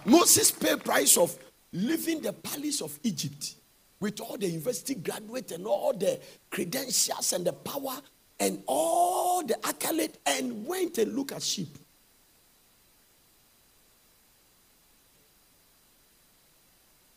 Moses 0.03 0.49
paid 0.49 0.83
price 0.83 1.15
of 1.15 1.37
leaving 1.71 2.21
the 2.21 2.33
palace 2.33 2.81
of 2.81 2.99
Egypt 3.03 3.53
with 3.99 4.19
all 4.19 4.35
the 4.35 4.47
university 4.47 4.95
graduates 4.95 5.51
and 5.51 5.67
all 5.67 5.93
the 5.93 6.19
credentials 6.49 7.33
and 7.33 7.45
the 7.45 7.53
power 7.53 8.01
and 8.39 8.63
all 8.65 9.45
the 9.45 9.55
accolade 9.67 10.17
and 10.25 10.65
went 10.65 10.97
and 10.97 11.15
look 11.15 11.31
at 11.33 11.43
sheep. 11.43 11.77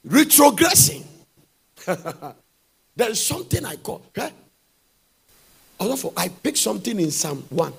Retrogressing. 0.06 1.04
there 2.96 3.10
is 3.10 3.24
something 3.24 3.64
I 3.64 3.76
call. 3.76 4.04
Eh? 4.16 4.30
Also, 5.78 6.12
I 6.16 6.28
pick 6.28 6.56
something 6.56 6.98
in 6.98 7.10
Psalm 7.10 7.44
1 7.50 7.72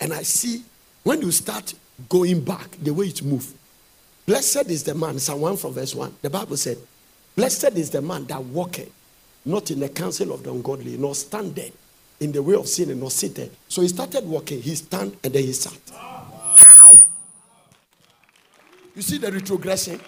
and 0.00 0.12
I 0.12 0.22
see 0.22 0.62
when 1.02 1.20
you 1.20 1.30
start 1.30 1.74
going 2.08 2.42
back, 2.42 2.70
the 2.82 2.92
way 2.92 3.06
it 3.06 3.22
moved. 3.22 3.54
Blessed 4.26 4.70
is 4.70 4.84
the 4.84 4.94
man, 4.94 5.18
Psalm 5.18 5.40
1 5.40 5.56
from 5.56 5.72
verse 5.72 5.94
1. 5.94 6.16
The 6.22 6.30
Bible 6.30 6.56
said, 6.56 6.78
Blessed 7.36 7.76
is 7.76 7.90
the 7.90 8.02
man 8.02 8.24
that 8.26 8.42
walketh 8.42 8.90
not 9.44 9.70
in 9.70 9.80
the 9.80 9.88
counsel 9.88 10.32
of 10.32 10.42
the 10.42 10.50
ungodly, 10.50 10.96
nor 10.96 11.14
standeth 11.14 11.76
in 12.20 12.30
the 12.30 12.42
way 12.42 12.54
of 12.54 12.68
sin, 12.68 12.90
and 12.90 13.00
nor 13.00 13.10
sitteth. 13.10 13.56
So 13.68 13.82
he 13.82 13.88
started 13.88 14.24
walking, 14.24 14.62
he 14.62 14.74
stand, 14.76 15.16
and 15.24 15.32
then 15.32 15.42
he 15.42 15.52
sat. 15.52 15.78
You 18.94 19.02
see 19.02 19.18
the 19.18 19.32
retrogression? 19.32 20.00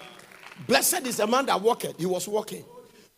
Blessed 0.67 1.05
is 1.05 1.17
the 1.17 1.27
man 1.27 1.45
that 1.47 1.61
walketh. 1.61 1.97
He 1.97 2.05
was 2.05 2.27
walking. 2.27 2.63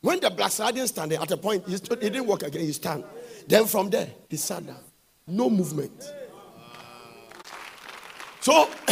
When 0.02 0.19
the 0.19 0.30
backsliding 0.30 0.86
standing 0.88 1.21
at 1.21 1.32
a 1.32 1.38
point, 1.38 1.67
he, 1.67 1.78
stood, 1.78 2.02
he 2.02 2.10
didn't 2.10 2.28
walk 2.28 2.43
again, 2.43 2.62
he 2.62 2.71
stand. 2.71 3.04
Then 3.47 3.65
from 3.65 3.89
there, 3.89 4.10
he 4.30 4.38
sat 4.38 4.65
down. 4.65 4.80
No 5.26 5.50
movement. 5.50 6.12
So 8.41 8.69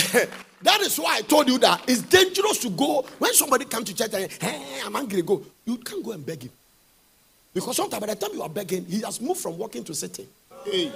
that 0.62 0.82
is 0.82 0.98
why 0.98 1.18
I 1.18 1.22
told 1.22 1.48
you 1.48 1.58
that 1.60 1.84
it's 1.88 2.02
dangerous 2.02 2.60
to 2.60 2.70
go 2.70 3.06
when 3.20 3.34
somebody 3.34 3.66
comes 3.66 3.86
to 3.90 3.96
church 3.96 4.14
and 4.14 4.32
hey, 4.32 4.82
I'm 4.86 4.96
angry, 4.96 5.22
go. 5.22 5.44
You 5.66 5.78
can't 5.78 6.04
go 6.04 6.12
and 6.12 6.26
beg 6.26 6.44
him. 6.44 6.52
Because 7.54 7.78
sometimes 7.78 8.02
by 8.06 8.14
the 8.14 8.20
time 8.20 8.32
you 8.34 8.42
are 8.42 8.50
begging, 8.50 8.86
he 8.86 9.00
has 9.02 9.22
moved 9.22 9.40
from 9.40 9.58
walking 9.58 9.84
to 9.86 9.94
sitting. 9.94 10.28
Hey. 10.66 10.92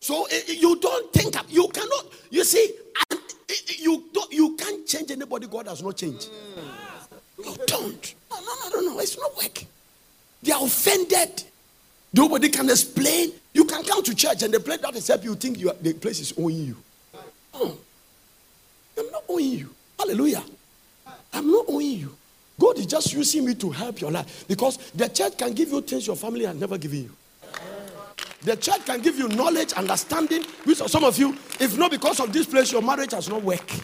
So 0.00 0.26
eh, 0.30 0.40
eh, 0.48 0.52
you 0.52 0.76
don't 0.78 1.12
think 1.12 1.34
you 1.48 1.66
cannot. 1.68 2.06
You 2.30 2.44
see, 2.44 2.72
you 3.78 4.04
don't, 4.12 4.32
you 4.32 4.56
can't 4.56 4.86
change 4.86 5.10
anybody. 5.10 5.46
God 5.46 5.66
has 5.68 5.82
not 5.82 5.96
changed. 5.96 6.28
You 7.38 7.56
don't. 7.66 8.14
No, 8.30 8.36
no, 8.40 8.80
no, 8.80 8.92
no. 8.92 8.98
It's 9.00 9.18
not 9.18 9.36
working. 9.36 9.68
They 10.42 10.52
are 10.52 10.64
offended. 10.64 11.44
Nobody 12.12 12.48
can 12.48 12.68
explain. 12.70 13.32
You 13.52 13.64
can 13.64 13.84
come 13.84 14.02
to 14.02 14.14
church 14.14 14.42
and 14.42 14.52
the 14.52 14.60
place 14.60 14.80
that 14.80 14.94
is 14.96 15.06
help 15.08 15.24
you 15.24 15.34
think 15.34 15.58
you 15.58 15.70
are, 15.70 15.76
the 15.80 15.92
place 15.92 16.20
is 16.20 16.32
owing 16.38 16.56
you. 16.56 16.76
I'm 17.54 19.10
not 19.10 19.24
owing 19.28 19.50
you. 19.50 19.74
Hallelujah. 19.98 20.42
I'm 21.32 21.50
not 21.50 21.66
owing 21.68 21.90
you. 21.98 22.16
God 22.58 22.78
is 22.78 22.86
just 22.86 23.12
using 23.12 23.44
me 23.44 23.54
to 23.54 23.70
help 23.70 24.00
your 24.00 24.10
life 24.10 24.44
because 24.48 24.78
the 24.92 25.08
church 25.08 25.36
can 25.38 25.52
give 25.52 25.68
you 25.70 25.80
things 25.80 26.06
your 26.06 26.16
family 26.16 26.44
has 26.44 26.56
never 26.56 26.76
given 26.78 27.04
you. 27.04 27.10
The 28.42 28.56
church 28.56 28.86
can 28.86 29.00
give 29.00 29.18
you 29.18 29.28
knowledge, 29.28 29.72
understanding. 29.72 30.44
Which 30.64 30.78
some 30.78 31.04
of 31.04 31.18
you, 31.18 31.36
if 31.60 31.76
not 31.76 31.90
because 31.90 32.20
of 32.20 32.32
this 32.32 32.46
place, 32.46 32.72
your 32.72 32.82
marriage 32.82 33.12
has 33.12 33.28
not 33.28 33.42
worked. 33.42 33.82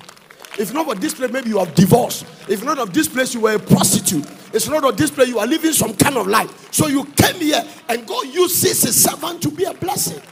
If 0.57 0.73
not 0.73 0.89
of 0.89 1.01
this 1.01 1.15
place, 1.15 1.33
maybe 1.33 1.51
you 1.51 1.59
have 1.59 1.75
divorced. 1.75 2.25
If 2.49 2.65
not 2.65 2.79
of 2.79 2.93
this 2.93 3.09
place, 3.09 3.35
you 3.35 3.41
were 3.41 3.57
a 3.57 3.59
prostitute. 3.59 4.25
It's 4.53 4.69
not 4.69 4.85
of 4.85 4.97
this 4.97 5.11
place, 5.11 5.29
you 5.29 5.41
are 5.41 5.47
living 5.47 5.73
some 5.73 5.95
kind 5.95 6.17
of 6.17 6.29
life. 6.29 6.73
So 6.73 6.87
you 6.87 7.05
came 7.05 7.41
here 7.41 7.65
and 7.89 8.07
God 8.07 8.27
uses 8.29 8.83
his 8.83 9.03
servant 9.03 9.43
to 9.43 9.51
be 9.51 9.65
a 9.65 9.75
blessing. 9.75 10.23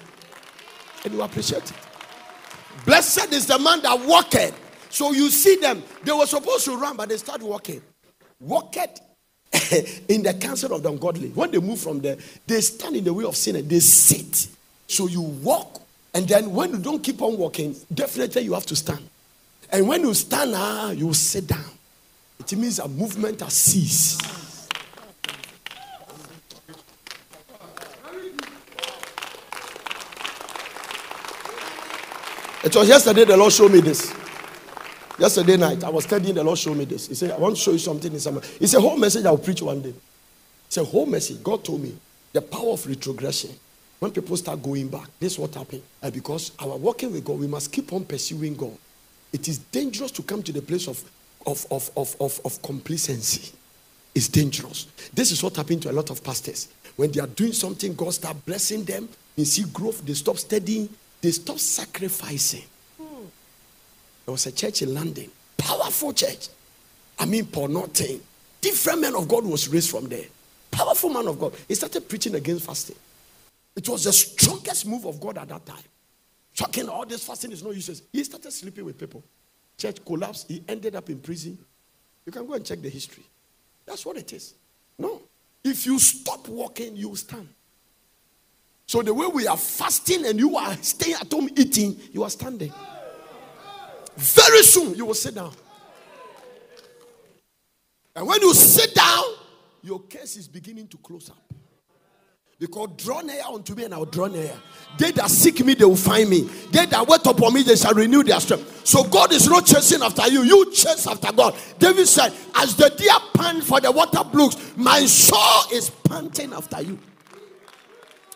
And 1.05 1.15
you 1.15 1.23
appreciate 1.23 1.65
it. 1.65 1.73
Blessed 2.87 3.33
is 3.33 3.47
the 3.47 3.59
man 3.59 3.83
that 3.83 3.99
walketh. 4.07 4.55
So 4.91 5.11
you 5.13 5.29
see 5.31 5.57
them, 5.57 5.83
they 6.05 6.13
were 6.13 6.27
supposed 6.27 6.65
to 6.67 6.77
run, 6.77 6.97
but 6.97 7.09
they 7.09 7.17
start 7.17 7.43
walking. 7.43 7.83
Walketh 8.39 9.01
in 10.09 10.23
the 10.23 10.35
council 10.35 10.73
of 10.75 10.83
the 10.83 10.89
ungodly. 10.89 11.29
When 11.29 11.51
they 11.51 11.59
move 11.59 11.79
from 11.81 12.01
there, 12.01 12.17
they 12.47 12.61
stand 12.61 12.97
in 12.97 13.05
the 13.05 13.13
way 13.13 13.25
of 13.25 13.37
sin 13.37 13.57
and 13.57 13.69
they 13.69 13.81
sit. 13.81 14.49
So 14.87 15.07
you 15.07 15.21
walk, 15.21 15.81
and 16.15 16.27
then 16.27 16.53
when 16.53 16.71
you 16.73 16.79
don't 16.79 17.03
keep 17.03 17.21
on 17.23 17.37
walking, 17.37 17.77
definitely 17.93 18.43
you 18.43 18.55
have 18.55 18.67
to 18.67 18.77
stand. 18.77 19.09
And 19.71 19.89
when 19.89 20.03
you 20.03 20.15
stand, 20.15 20.53
ah, 20.55 20.91
you 20.91 21.13
sit 21.15 21.47
down. 21.47 21.65
It 22.39 22.53
means 22.57 22.79
a 22.79 22.89
movement 22.89 23.41
has 23.41 23.55
ceased. 23.55 24.23
It 32.65 32.77
was 32.77 32.89
yesterday 32.89 33.25
the 33.25 33.37
Lord 33.37 33.53
showed 33.53 33.73
me 33.73 33.81
this. 33.81 34.22
Yesterday 35.23 35.57
night, 35.57 35.85
I 35.85 35.89
was 35.89 36.03
studying, 36.03 36.35
the 36.35 36.43
Lord 36.43 36.59
showed 36.59 36.77
me 36.77 36.85
this. 36.85 37.07
He 37.07 37.15
said, 37.15 37.31
I 37.31 37.39
want 37.39 37.55
to 37.55 37.63
show 37.63 37.71
you 37.71 37.79
something 37.79 38.13
in 38.13 38.19
summer. 38.19 38.43
It's 38.59 38.75
a 38.75 38.81
whole 38.81 38.97
message 38.97 39.25
I'll 39.25 39.39
preach 39.39 39.63
one 39.63 39.81
day. 39.81 39.95
It's 40.67 40.79
a 40.79 40.83
whole 40.83 41.07
message. 41.07 41.41
God 41.45 41.63
told 41.63 41.81
me 41.81 41.97
the 42.33 42.43
power 42.43 42.71
of 42.71 42.85
retrogression. 42.85 43.51
When 44.01 44.11
people 44.11 44.37
start 44.37 44.61
going 44.61 44.89
back, 44.89 45.07
this 45.21 45.35
is 45.35 45.39
what 45.39 45.55
happened. 45.55 45.85
And 46.03 46.13
because 46.13 46.51
our 46.59 46.77
walking 46.77 47.13
with 47.13 47.25
God, 47.25 47.39
we 47.39 47.47
must 47.47 47.71
keep 47.71 47.93
on 47.93 48.05
pursuing 48.05 48.57
God. 48.57 48.77
It 49.33 49.47
is 49.47 49.59
dangerous 49.59 50.11
to 50.11 50.25
come 50.25 50.43
to 50.43 50.51
the 50.51 50.61
place 50.61 50.89
of, 50.89 51.01
of, 51.47 51.65
of, 51.71 51.89
of, 51.97 52.17
of, 52.21 52.41
of 52.45 52.61
complacency. 52.61 53.53
It's 54.17 54.27
dangerous. 54.27 54.89
This 55.15 55.31
is 55.31 55.41
what 55.41 55.55
happened 55.55 55.83
to 55.83 55.93
a 55.93 55.95
lot 55.95 56.11
of 56.11 56.25
pastors. 56.25 56.67
When 56.97 57.13
they 57.13 57.21
are 57.21 57.29
doing 57.29 57.53
something, 57.53 57.95
God 57.95 58.13
start 58.13 58.45
blessing 58.45 58.83
them. 58.83 59.09
They 59.37 59.45
see 59.45 59.67
growth, 59.73 60.05
they 60.05 60.15
stop 60.15 60.39
studying, 60.39 60.89
they 61.21 61.31
stop 61.31 61.61
sacrificing. 61.61 62.65
There 64.25 64.33
was 64.33 64.47
a 64.47 64.53
church 64.53 64.83
in 64.83 64.95
London, 64.95 65.31
powerful 65.57 66.13
church. 66.13 66.49
I 67.19 67.27
mean, 67.27 67.47
for 67.47 67.69
nothing. 67.69 68.21
Different 68.61 69.01
man 69.01 69.17
of 69.17 69.29
God 69.29 69.45
was 69.45 69.69
raised 69.69 69.91
from 69.91 70.09
there. 70.09 70.27
Powerful 70.71 71.11
man 71.11 71.27
of 71.27 71.39
God. 71.39 71.55
He 71.69 71.75
started 71.75 72.09
preaching 72.09 72.35
against 72.35 72.65
fasting. 72.65 72.97
It 73.75 73.89
was 73.89 74.05
the 74.05 74.13
strongest 74.13 74.87
move 74.87 75.05
of 75.05 75.21
God 75.21 75.39
at 75.39 75.49
that 75.49 75.67
time. 75.67 75.83
Talking 76.55 76.89
all 76.89 77.07
this 77.07 77.25
fasting 77.25 77.53
is 77.53 77.63
no 77.63 77.71
useless. 77.71 78.03
He 78.13 78.23
started 78.25 78.53
sleeping 78.53 78.85
with 78.85 78.99
people. 78.99 79.23
Church 79.77 80.05
collapsed. 80.05 80.49
He 80.49 80.63
ended 80.69 80.95
up 80.95 81.09
in 81.11 81.19
prison. 81.19 81.59
You 82.25 82.33
can 82.33 82.47
go 82.47 82.55
and 82.55 82.65
check 82.65 82.81
the 82.81 82.89
history. 82.89 83.25
That's 83.87 84.05
what 84.07 84.17
it 84.17 84.33
is. 84.33 84.55
No. 84.99 85.23
If 85.65 85.87
you 85.87 85.99
stop 85.99 86.47
walking, 86.49 86.97
you 86.97 87.15
stand. 87.17 87.49
So 88.87 89.03
the 89.03 89.15
way 89.15 89.27
we 89.27 89.47
are 89.47 89.57
fasting 89.57 90.27
and 90.27 90.39
you 90.39 90.57
are 90.57 90.75
staying 90.83 91.17
at 91.21 91.33
home 91.33 91.49
eating, 91.57 91.97
you 92.13 92.23
are 92.23 92.31
standing. 92.31 92.73
Very 94.17 94.63
soon 94.63 94.95
you 94.95 95.07
will 95.07 95.15
sit 95.15 95.35
down. 95.35 95.53
And 98.15 98.27
when 98.27 98.41
you 98.43 98.53
sit 98.55 98.95
down, 98.95 99.25
your 99.83 100.01
case 100.03 100.37
is 100.37 100.47
beginning 100.47 100.89
to 100.89 100.99
close 100.99 101.31
up. 101.31 101.43
Because 102.59 102.91
draw 102.97 103.21
near 103.23 103.43
unto 103.43 103.75
me 103.75 103.85
and 103.85 103.95
I'll 103.95 104.05
draw 104.05 104.29
near. 104.29 104.53
They 104.97 105.11
that 105.13 105.29
seek 105.29 105.65
me, 105.65 105.75
they 105.75 105.85
will 105.85 105.97
find 105.97 106.31
me. 106.31 106.43
They 106.71 106.87
that 106.87 107.09
wait 107.09 107.27
upon 107.27 107.55
me, 107.55 107.65
they 107.65 107.75
shall 107.75 107.93
renew 107.93 108.23
their 108.23 108.39
strength. 108.39 108.87
So 108.87 109.03
God 109.03 109.33
is 109.33 109.49
not 109.49 109.67
chasing 109.67 110.01
after 110.01 110.29
you. 110.29 110.43
You 110.43 110.71
chase 110.71 111.09
after 111.09 111.33
God. 111.33 111.57
David 111.81 112.07
said, 112.07 112.33
As 112.55 112.77
the 112.77 112.89
deer 112.91 113.19
pant 113.35 113.65
for 113.65 113.81
the 113.81 113.91
water 113.91 114.23
brooks, 114.23 114.75
my 114.77 115.05
soul 115.07 115.73
is 115.73 115.91
panting 115.91 116.53
after 116.53 116.81
you. 116.83 117.01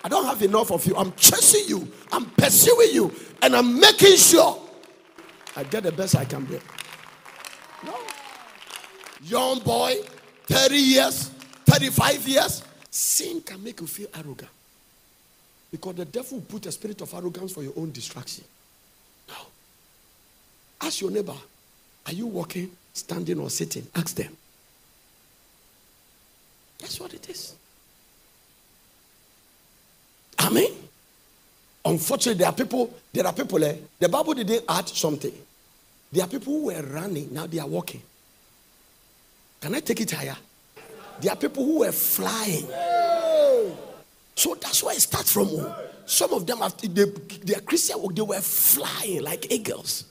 I 0.02 0.08
don't 0.08 0.24
have 0.24 0.42
enough 0.42 0.72
of 0.72 0.84
you. 0.86 0.96
I'm 0.96 1.12
chasing 1.12 1.68
you. 1.68 1.92
I'm 2.10 2.26
pursuing 2.30 2.90
you. 2.92 3.14
And 3.42 3.54
I'm 3.54 3.78
making 3.78 4.16
sure 4.16 4.60
I 5.57 5.64
get 5.64 5.83
the 5.83 5.92
best 5.92 6.14
I 6.14 6.25
can 6.25 6.45
be. 6.45 6.59
No. 7.85 7.95
Young 9.25 9.59
boy, 9.61 9.97
30 10.47 10.77
years, 10.77 11.31
35 11.64 12.29
years, 12.29 12.62
sin 12.90 13.40
can 13.40 13.62
make 13.64 13.81
you 13.81 13.87
feel 13.87 14.09
arrogant. 14.14 14.51
Because 15.71 15.97
the 15.97 16.05
devil 16.05 16.40
put 16.42 16.66
a 16.66 16.73
spirit 16.73 17.01
of 17.01 17.12
arrogance 17.14 17.53
for 17.53 17.62
your 17.62 17.73
own 17.77 17.90
distraction. 17.90 18.45
Now, 19.29 19.47
ask 20.81 21.01
your 21.01 21.11
neighbor, 21.11 21.35
are 22.07 22.12
you 22.12 22.27
walking, 22.27 22.71
standing, 22.92 23.40
or 23.40 23.51
sitting? 23.51 23.87
Ask 23.95 24.14
them. 24.14 24.37
That's 26.79 27.01
what 27.01 27.14
it 27.14 27.29
is. 27.29 27.55
Amen. 30.38 30.71
Unfortunately, 31.85 32.38
there 32.38 32.49
are 32.49 32.53
people, 32.53 32.95
there 33.12 33.27
are 33.27 33.33
people, 33.33 33.62
eh, 33.64 33.77
the 33.99 34.09
Bible 34.09 34.35
didn't 34.35 34.64
add 34.69 34.88
something. 34.88 35.33
There 36.16 36.24
are 36.24 36.29
people 36.29 36.55
who 36.55 36.64
were 36.68 36.81
running, 36.81 37.29
now 37.31 37.46
they 37.46 37.59
are 37.59 37.66
walking. 37.66 38.00
Can 39.61 39.74
I 39.74 39.81
take 39.81 40.00
it 40.00 40.11
higher? 40.12 40.35
There 41.20 41.31
are 41.31 41.37
people 41.37 41.62
who 41.62 41.81
were 41.81 41.92
flying. 41.92 42.66
So 44.35 44.55
that's 44.55 44.83
why 44.83 44.92
it 44.92 45.02
starts 45.02 45.31
from 45.31 45.48
home. 45.48 45.74
Some 46.07 46.33
of 46.33 46.46
them, 46.46 46.62
after 46.62 46.88
they, 46.88 47.55
are 47.55 47.61
Christian, 47.61 47.98
they 48.14 48.22
were 48.22 48.40
flying 48.40 49.24
like 49.24 49.52
eagles. 49.52 50.05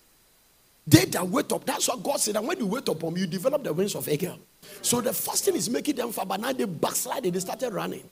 They 0.85 1.05
that 1.05 1.27
wait 1.27 1.51
up, 1.51 1.65
that's 1.65 1.87
what 1.87 2.03
God 2.03 2.19
said. 2.19 2.35
And 2.35 2.47
when 2.47 2.59
you 2.59 2.67
wait 2.67 2.87
upon 2.87 3.15
you 3.15 3.25
develop 3.25 3.63
the 3.63 3.73
wings 3.73 3.95
of 3.95 4.07
eagle. 4.07 4.37
So 4.83 5.01
the 5.01 5.11
first 5.11 5.43
thing 5.45 5.55
is 5.55 5.71
making 5.71 5.95
them 5.95 6.11
far, 6.11 6.27
but 6.27 6.39
now 6.39 6.53
they 6.53 6.65
backslide, 6.65 7.23
they 7.23 7.39
started 7.39 7.73
running. 7.73 8.07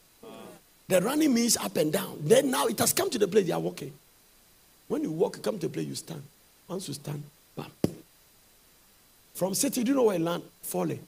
The 0.87 0.99
running 0.99 1.31
means 1.31 1.57
up 1.57 1.77
and 1.77 1.93
down. 1.93 2.17
Then 2.21 2.49
now 2.49 2.65
it 2.65 2.79
has 2.79 2.91
come 2.91 3.11
to 3.11 3.19
the 3.19 3.27
place 3.27 3.45
they 3.45 3.53
are 3.53 3.59
walking. 3.59 3.93
When 4.87 5.03
you 5.03 5.11
walk, 5.11 5.35
you 5.35 5.43
come 5.43 5.59
to 5.59 5.67
the 5.67 5.71
place, 5.71 5.85
you 5.85 5.93
stand. 5.93 6.23
Once 6.67 6.87
you 6.87 6.95
stand. 6.95 7.21
From 9.33 9.53
city, 9.53 9.83
do 9.83 9.91
you 9.91 9.95
know 9.95 10.03
where 10.03 10.17
you 10.17 10.23
land? 10.23 10.43
Falling. 10.61 11.05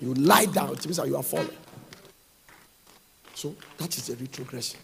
You 0.00 0.14
lie 0.14 0.46
down, 0.46 0.72
it 0.72 0.84
means 0.84 0.96
that 0.96 1.06
you 1.06 1.16
are 1.16 1.22
falling. 1.22 1.48
So 3.34 3.54
that 3.78 3.96
is 3.96 4.10
a 4.10 4.16
retrogression. 4.16 4.80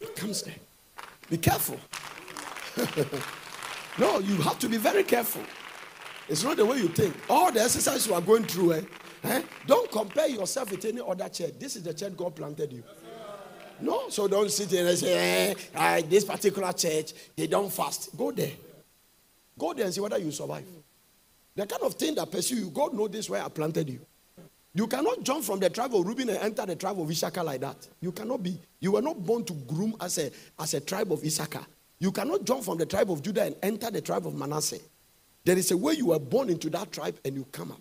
It 0.00 0.14
comes 0.14 0.42
there. 0.42 0.54
Be 1.28 1.38
careful. 1.38 1.78
no, 3.98 4.18
you 4.20 4.36
have 4.36 4.58
to 4.60 4.68
be 4.68 4.76
very 4.76 5.04
careful. 5.04 5.42
It's 6.28 6.42
not 6.44 6.56
the 6.56 6.64
way 6.64 6.78
you 6.78 6.88
think. 6.88 7.14
All 7.28 7.50
the 7.52 7.60
exercise 7.60 8.06
you 8.06 8.14
are 8.14 8.20
going 8.20 8.44
through, 8.44 8.74
eh, 8.74 8.82
Eh? 9.24 9.42
Don't 9.66 9.90
compare 9.90 10.28
yourself 10.28 10.70
with 10.70 10.84
any 10.84 11.00
other 11.00 11.28
church. 11.28 11.54
This 11.58 11.76
is 11.76 11.82
the 11.82 11.94
church 11.94 12.16
God 12.16 12.36
planted 12.36 12.72
you. 12.72 12.82
No, 13.80 14.08
so 14.08 14.28
don't 14.28 14.50
sit 14.50 14.68
there 14.68 14.86
and 14.86 14.98
say, 14.98 15.50
eh, 15.50 15.54
uh, 15.74 16.02
this 16.08 16.24
particular 16.24 16.72
church, 16.72 17.12
they 17.34 17.46
don't 17.46 17.72
fast. 17.72 18.16
Go 18.16 18.30
there. 18.30 18.52
Go 19.58 19.72
there 19.72 19.86
and 19.86 19.94
see 19.94 20.00
whether 20.00 20.18
you 20.18 20.30
survive. 20.30 20.64
The 21.56 21.66
kind 21.66 21.82
of 21.82 21.94
thing 21.94 22.14
that 22.16 22.30
pursue 22.30 22.56
you, 22.56 22.70
God 22.70 22.94
knows 22.94 23.10
this 23.10 23.30
where 23.30 23.42
I 23.42 23.48
planted 23.48 23.88
you. 23.88 24.00
You 24.76 24.88
cannot 24.88 25.22
jump 25.22 25.44
from 25.44 25.60
the 25.60 25.70
tribe 25.70 25.94
of 25.94 26.04
Reuben 26.04 26.28
and 26.28 26.38
enter 26.38 26.66
the 26.66 26.74
tribe 26.74 27.00
of 27.00 27.08
Issachar 27.08 27.44
like 27.44 27.60
that. 27.60 27.86
You 28.00 28.10
cannot 28.10 28.42
be. 28.42 28.58
You 28.80 28.92
were 28.92 29.02
not 29.02 29.24
born 29.24 29.44
to 29.44 29.52
groom 29.52 29.94
as 30.00 30.18
a, 30.18 30.32
as 30.58 30.74
a 30.74 30.80
tribe 30.80 31.12
of 31.12 31.22
Issachar. 31.24 31.64
You 32.00 32.10
cannot 32.10 32.44
jump 32.44 32.64
from 32.64 32.78
the 32.78 32.86
tribe 32.86 33.10
of 33.10 33.22
Judah 33.22 33.44
and 33.44 33.56
enter 33.62 33.90
the 33.90 34.00
tribe 34.00 34.26
of 34.26 34.34
Manasseh. 34.34 34.80
There 35.44 35.56
is 35.56 35.70
a 35.70 35.76
way 35.76 35.92
you 35.94 36.06
were 36.06 36.18
born 36.18 36.50
into 36.50 36.70
that 36.70 36.90
tribe 36.90 37.16
and 37.24 37.36
you 37.36 37.44
come 37.52 37.70
up. 37.70 37.80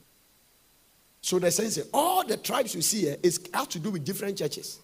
So 1.21 1.39
the 1.39 1.49
sense 1.49 1.79
all 1.93 2.25
the 2.27 2.37
tribes 2.37 2.75
you 2.75 2.81
see 2.81 3.01
here 3.01 3.17
is 3.23 3.39
has 3.53 3.67
to 3.69 3.79
do 3.79 3.89
with 3.89 4.03
different 4.03 4.37
churches. 4.37 4.79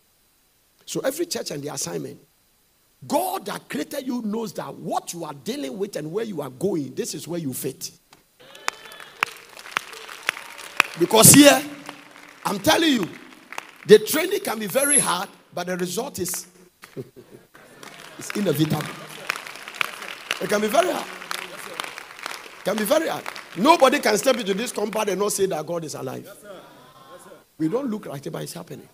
So 0.85 1.01
every 1.01 1.27
church 1.27 1.51
and 1.51 1.61
the 1.61 1.71
assignment. 1.73 2.19
God 3.07 3.45
that 3.45 3.69
created 3.69 4.07
you 4.07 4.21
knows 4.23 4.51
that 4.53 4.73
what 4.75 5.13
you 5.13 5.23
are 5.23 5.33
dealing 5.33 5.77
with 5.77 5.95
and 5.95 6.11
where 6.11 6.25
you 6.25 6.41
are 6.41 6.49
going, 6.49 6.95
this 6.95 7.13
is 7.13 7.27
where 7.27 7.39
you 7.39 7.53
fit. 7.53 7.91
Because 10.99 11.33
here, 11.33 11.61
I'm 12.45 12.59
telling 12.59 12.91
you, 12.91 13.09
the 13.87 13.99
training 13.99 14.41
can 14.41 14.59
be 14.59 14.67
very 14.67 14.99
hard, 14.99 15.29
but 15.53 15.67
the 15.67 15.77
result 15.77 16.19
is 16.19 16.47
it's 18.17 18.29
inevitable. 18.35 18.83
It 20.41 20.49
can 20.49 20.61
be 20.61 20.67
very 20.67 20.91
hard. 20.91 21.07
It 22.59 22.63
can 22.65 22.77
be 22.77 22.83
very 22.83 23.07
hard. 23.07 23.23
Nobody 23.57 23.99
can 23.99 24.17
step 24.17 24.37
into 24.37 24.53
this 24.53 24.71
compound 24.71 25.09
and 25.09 25.19
not 25.19 25.31
say 25.31 25.45
that 25.47 25.65
God 25.65 25.83
is 25.83 25.95
alive. 25.95 26.23
Yes, 26.25 26.41
sir. 26.41 26.51
Yes, 27.13 27.23
sir. 27.23 27.31
We 27.57 27.67
don't 27.69 27.89
look 27.89 28.05
like 28.05 28.25
it, 28.25 28.31
but 28.31 28.43
it's 28.43 28.53
happening. 28.53 28.87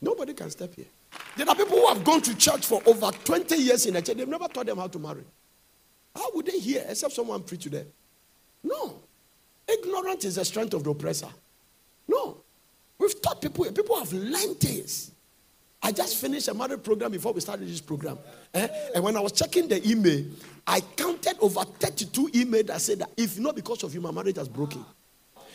Nobody 0.00 0.34
can 0.34 0.50
step 0.50 0.74
here. 0.74 0.86
There 1.36 1.48
are 1.48 1.54
people 1.54 1.78
who 1.78 1.86
have 1.86 2.04
gone 2.04 2.20
to 2.22 2.36
church 2.36 2.66
for 2.66 2.82
over 2.86 3.10
20 3.10 3.56
years 3.56 3.86
in 3.86 3.96
a 3.96 4.02
church. 4.02 4.16
They've 4.16 4.28
never 4.28 4.48
taught 4.48 4.66
them 4.66 4.78
how 4.78 4.88
to 4.88 4.98
marry. 4.98 5.24
How 6.14 6.30
would 6.34 6.46
they 6.46 6.58
hear 6.58 6.84
except 6.88 7.12
someone 7.12 7.42
preach 7.42 7.62
to 7.64 7.70
them? 7.70 7.86
No. 8.62 9.00
Ignorance 9.68 10.24
is 10.24 10.36
the 10.36 10.44
strength 10.44 10.74
of 10.74 10.84
the 10.84 10.90
oppressor. 10.90 11.28
No. 12.06 12.38
We've 12.98 13.20
taught 13.20 13.40
people, 13.40 13.64
people 13.70 13.98
have 13.98 14.12
learned 14.12 14.58
things. 14.58 15.12
I 15.82 15.92
just 15.92 16.16
finished 16.16 16.48
a 16.48 16.54
marriage 16.54 16.82
program 16.82 17.12
before 17.12 17.32
we 17.32 17.40
started 17.40 17.68
this 17.68 17.80
program. 17.80 18.18
Eh? 18.52 18.66
And 18.94 19.04
when 19.04 19.16
I 19.16 19.20
was 19.20 19.32
checking 19.32 19.68
the 19.68 19.86
email, 19.88 20.24
I 20.66 20.80
counted 20.80 21.36
over 21.40 21.62
32 21.64 22.28
emails 22.28 22.66
that 22.66 22.80
said 22.80 22.98
that 22.98 23.10
if 23.16 23.38
not 23.38 23.54
because 23.54 23.84
of 23.84 23.94
you, 23.94 24.00
my 24.00 24.10
marriage 24.10 24.36
has 24.36 24.48
broken. 24.48 24.84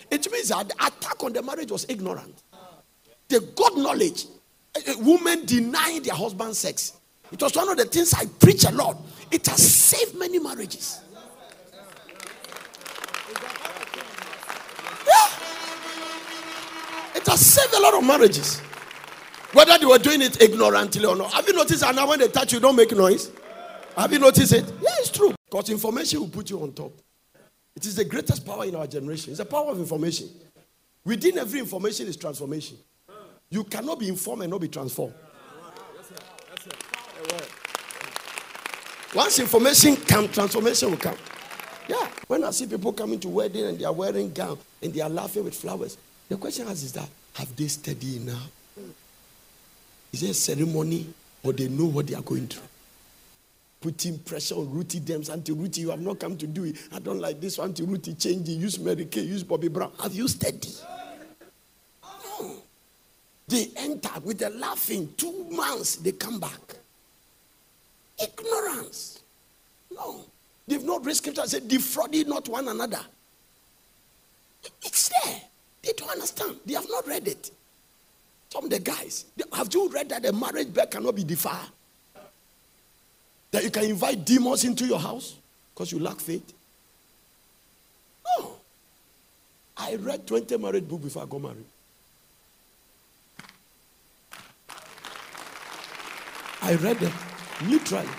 It 0.10 0.32
means 0.32 0.50
that 0.50 0.70
the 0.70 0.76
attack 0.76 1.22
on 1.24 1.34
the 1.34 1.42
marriage 1.42 1.72
was 1.72 1.86
ignorant. 1.90 2.42
They 3.28 3.40
got 3.40 3.76
knowledge. 3.76 4.26
Women 5.00 5.46
denying 5.46 6.04
their 6.04 6.16
husband 6.16 6.56
sex. 6.56 6.94
It 7.32 7.42
was 7.42 7.56
one 7.56 7.70
of 7.70 7.78
the 7.78 7.86
things 7.86 8.14
I 8.14 8.26
preach 8.26 8.64
a 8.64 8.72
lot. 8.72 8.98
It 9.32 9.46
has 9.48 9.74
saved 9.74 10.16
many 10.16 10.40
marriages. 10.40 11.02
Yeah. 15.06 15.30
It 17.24 17.30
has 17.30 17.40
saved 17.40 17.74
a 17.74 17.80
lot 17.80 17.94
of 17.94 18.04
marriages. 18.06 18.60
Whether 19.54 19.78
they 19.78 19.86
were 19.86 19.98
doing 19.98 20.22
it 20.22 20.42
ignorantly 20.42 21.06
or 21.06 21.16
not. 21.16 21.32
Have 21.32 21.48
you 21.48 21.54
noticed 21.54 21.80
that 21.80 21.96
now 21.96 22.06
when 22.06 22.20
they 22.20 22.28
touch 22.28 22.52
you, 22.52 22.60
don't 22.60 22.76
make 22.76 22.92
noise? 22.92 23.32
Have 23.96 24.12
you 24.12 24.20
noticed 24.20 24.52
it? 24.52 24.66
Yeah, 24.82 24.90
it's 25.00 25.10
true. 25.10 25.34
Because 25.50 25.70
information 25.70 26.20
will 26.20 26.28
put 26.28 26.50
you 26.50 26.62
on 26.62 26.74
top. 26.74 26.92
It 27.78 27.86
is 27.86 27.96
the 27.96 28.04
greatest 28.04 28.46
power 28.46 28.66
in 28.66 28.76
our 28.76 28.88
generation. 28.88 29.32
It's 29.32 29.38
the 29.38 29.46
power 29.46 29.72
of 29.72 29.80
information. 29.80 30.28
Within 31.06 31.38
every 31.38 31.62
information 31.62 32.08
is 32.08 32.18
transformation. 32.18 32.78
You 33.50 33.64
cannot 33.64 34.00
be 34.00 34.10
informed 34.10 34.42
and 34.42 34.52
not 34.52 34.60
be 34.60 34.68
transformed. 34.68 35.14
Once 39.16 39.40
information 39.40 39.96
comes, 39.96 40.34
transformation 40.34 40.90
will 40.92 40.98
come. 40.98 41.16
Yeah. 41.88 42.06
When 42.28 42.44
I 42.44 42.52
see 42.52 42.68
people 42.68 42.92
coming 42.92 43.20
to 43.22 43.30
wedding 43.30 43.66
and 43.66 43.80
they 43.80 43.86
are 43.86 43.94
wearing 43.94 44.34
gown 44.34 44.58
and 44.82 44.94
they 44.94 45.00
are 45.00 45.10
laughing 45.10 45.46
with 45.46 45.56
flowers, 45.56 45.98
the 46.34 46.40
question 46.40 46.68
is, 46.68 46.82
is 46.82 46.94
that 46.94 47.08
have 47.36 47.56
they 47.56 47.68
studied 47.68 48.24
enough? 48.24 48.50
Is 50.12 50.24
it 50.24 50.32
a 50.32 50.34
ceremony 50.34 51.14
or 51.44 51.54
they 51.54 51.68
know 51.68 51.86
what 51.86 52.08
they 52.08 52.16
are 52.16 52.24
going 52.24 52.48
through? 52.48 52.64
Putting 53.80 54.18
pressure 54.18 54.56
on 54.56 54.72
Ruthie 54.72 55.00
Dems. 55.00 55.30
Auntie 55.30 55.52
Ruthie, 55.52 55.82
you 55.82 55.92
have 55.92 56.02
not 56.02 56.20
come 56.20 56.36
to 56.38 56.48
do 56.48 56.64
it. 56.64 56.78
I 56.92 56.98
don't 56.98 57.20
like 57.20 57.40
this. 57.40 57.60
Auntie 57.60 57.84
Ruthie, 57.84 58.16
change 58.16 58.50
it. 58.50 58.54
Use 58.54 58.80
Mary 58.80 59.06
Kay, 59.06 59.22
use 59.22 59.44
Bobbi 59.44 59.72
Brown. 59.72 59.92
Have 60.02 60.16
you 60.16 60.28
studied? 60.28 60.66
No. 62.40 62.56
They 63.48 63.70
enter 63.76 64.20
with 64.24 64.42
a 64.42 64.50
laughing. 64.50 65.14
Two 65.16 65.48
months, 65.52 65.98
they 65.98 66.14
come 66.14 66.40
back. 66.40 66.78
Ignorance. 68.20 69.22
No. 69.92 70.26
They've 70.68 70.84
not 70.84 71.06
read 71.06 71.16
scripture 71.16 71.42
and 71.42 71.50
said, 71.50 71.68
defrauding 71.68 72.28
not 72.28 72.50
one 72.50 72.68
another. 72.70 73.02
They 76.04 76.08
don't 76.08 76.16
understand. 76.16 76.58
They 76.66 76.74
have 76.74 76.90
not 76.90 77.08
read 77.08 77.28
it. 77.28 77.52
Some 78.50 78.66
of 78.66 78.70
the 78.70 78.80
guys, 78.80 79.26
have 79.54 79.74
you 79.74 79.90
read 79.90 80.10
that 80.10 80.22
the 80.24 80.34
marriage 80.34 80.74
bed 80.74 80.92
cannot 80.92 81.16
be 81.16 81.24
defiled? 81.24 81.70
That 83.52 83.64
you 83.64 83.72
can 83.72 83.86
invite 83.86 84.26
demons 84.26 84.64
into 84.64 84.86
your 84.86 85.00
house 85.00 85.36
because 85.74 85.92
you 85.92 86.00
lack 86.00 86.20
faith? 86.20 86.54
No. 88.38 88.54
I 89.78 89.96
read 89.96 90.28
20 90.28 90.58
marriage 90.58 90.88
books 90.88 91.04
before 91.06 91.24
I 91.24 91.26
got 91.26 91.42
married. 91.42 91.66
I 96.62 96.76
read 96.76 97.00
them 97.00 97.14
literally. 97.64 98.10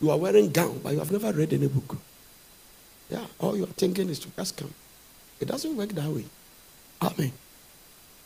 You 0.00 0.10
are 0.10 0.18
wearing 0.18 0.50
gown, 0.50 0.80
but 0.82 0.92
you 0.92 0.98
have 0.98 1.10
never 1.10 1.32
read 1.32 1.52
any 1.52 1.68
book. 1.68 1.96
Yeah, 3.10 3.24
all 3.38 3.56
you're 3.56 3.66
thinking 3.66 4.08
is 4.08 4.18
to 4.20 4.28
just 4.36 4.56
come. 4.56 4.72
It 5.40 5.48
doesn't 5.48 5.74
work 5.76 5.90
that 5.90 6.08
way. 6.08 6.24
Amen. 7.02 7.32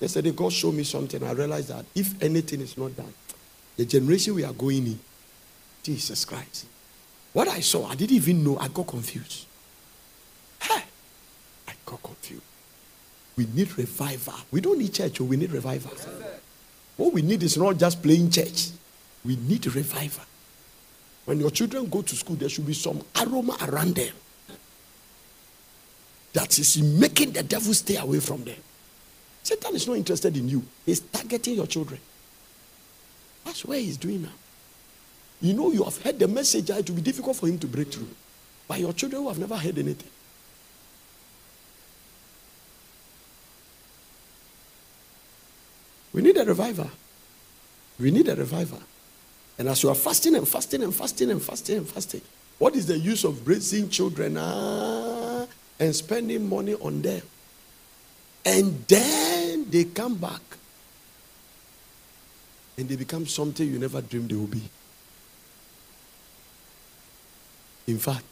Yesterday, 0.00 0.32
God 0.32 0.52
showed 0.52 0.74
me 0.74 0.84
something. 0.84 1.22
I 1.22 1.32
realized 1.32 1.68
that 1.68 1.84
if 1.94 2.20
anything 2.22 2.60
is 2.60 2.78
not 2.78 2.96
done, 2.96 3.12
the 3.76 3.84
generation 3.84 4.34
we 4.34 4.44
are 4.44 4.52
going 4.52 4.86
in, 4.86 4.98
Jesus 5.82 6.24
Christ. 6.24 6.66
What 7.32 7.48
I 7.48 7.60
saw, 7.60 7.86
I 7.86 7.94
didn't 7.94 8.16
even 8.16 8.42
know. 8.44 8.58
I 8.58 8.68
got 8.68 8.86
confused. 8.86 9.46
Hey, 10.60 10.82
I 11.68 11.72
got 11.84 12.02
confused. 12.02 12.42
We 13.36 13.46
need 13.54 13.76
revival. 13.78 14.34
We 14.50 14.60
don't 14.60 14.78
need 14.78 14.92
church, 14.92 15.20
oh, 15.20 15.24
we 15.24 15.36
need 15.36 15.52
revival. 15.52 15.92
What 16.96 17.14
we 17.14 17.22
need 17.22 17.42
is 17.42 17.56
not 17.56 17.78
just 17.78 18.02
playing 18.02 18.30
church. 18.30 18.70
We 19.24 19.36
need 19.36 19.64
revival. 19.66 20.24
When 21.24 21.40
your 21.40 21.50
children 21.50 21.88
go 21.88 22.02
to 22.02 22.16
school, 22.16 22.36
there 22.36 22.48
should 22.48 22.66
be 22.66 22.74
some 22.74 23.02
aroma 23.16 23.56
around 23.62 23.94
them 23.94 24.12
that 26.32 26.58
is 26.58 26.80
making 26.82 27.32
the 27.32 27.42
devil 27.42 27.74
stay 27.74 27.96
away 27.96 28.20
from 28.20 28.44
them. 28.44 28.56
Satan 29.42 29.74
is 29.74 29.86
not 29.86 29.96
interested 29.96 30.36
in 30.36 30.48
you. 30.48 30.62
He's 30.86 31.00
targeting 31.00 31.54
your 31.54 31.66
children. 31.66 32.00
That's 33.44 33.64
where 33.64 33.78
he's 33.80 33.96
doing 33.96 34.22
now. 34.22 34.28
You 35.40 35.54
know, 35.54 35.72
you 35.72 35.82
have 35.84 36.00
heard 36.02 36.18
the 36.18 36.28
message, 36.28 36.68
it 36.70 36.88
will 36.88 36.96
be 36.96 37.02
difficult 37.02 37.36
for 37.36 37.46
him 37.46 37.58
to 37.58 37.66
break 37.66 37.92
through. 37.92 38.08
But 38.68 38.78
your 38.78 38.92
children 38.92 39.22
who 39.22 39.28
have 39.28 39.38
never 39.38 39.56
heard 39.56 39.78
anything. 39.78 40.10
We 46.12 46.22
need 46.22 46.36
a 46.36 46.44
revival. 46.44 46.90
We 47.98 48.10
need 48.10 48.28
a 48.28 48.36
revival. 48.36 48.80
And 49.58 49.68
as 49.68 49.82
you 49.82 49.88
are 49.88 49.94
fasting 49.94 50.34
and 50.34 50.46
fasting 50.46 50.82
and 50.82 50.94
fasting 50.94 51.30
and 51.30 51.42
fasting 51.42 51.78
and 51.78 51.88
fasting, 51.88 52.20
what 52.58 52.74
is 52.76 52.86
the 52.86 52.98
use 52.98 53.24
of 53.24 53.46
raising 53.46 53.88
children 53.88 54.36
ah, 54.36 55.09
and 55.80 55.96
spending 55.96 56.48
money 56.48 56.74
on 56.74 57.02
them? 57.02 57.22
And 58.44 58.86
then 58.86 59.68
they 59.68 59.84
come 59.84 60.14
back 60.14 60.40
and 62.78 62.88
they 62.88 62.96
become 62.96 63.26
something 63.26 63.66
you 63.66 63.78
never 63.78 64.00
dreamed 64.00 64.30
they 64.30 64.36
would 64.36 64.50
be. 64.50 64.62
In 67.88 67.98
fact, 67.98 68.24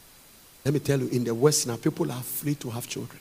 let 0.63 0.73
me 0.73 0.79
tell 0.79 0.99
you, 0.99 1.07
in 1.09 1.23
the 1.23 1.33
West 1.33 1.67
now, 1.67 1.75
people 1.75 2.11
are 2.11 2.21
free 2.21 2.55
to 2.55 2.69
have 2.69 2.87
children. 2.87 3.19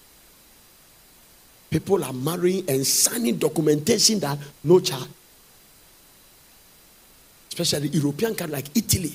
People 1.70 2.02
are 2.02 2.12
marrying 2.12 2.64
and 2.68 2.86
signing 2.86 3.36
documentation 3.36 4.18
that 4.20 4.38
no 4.64 4.80
child. 4.80 5.08
Especially 7.48 7.88
European 7.88 8.34
countries 8.34 8.52
like 8.52 8.76
Italy. 8.76 9.12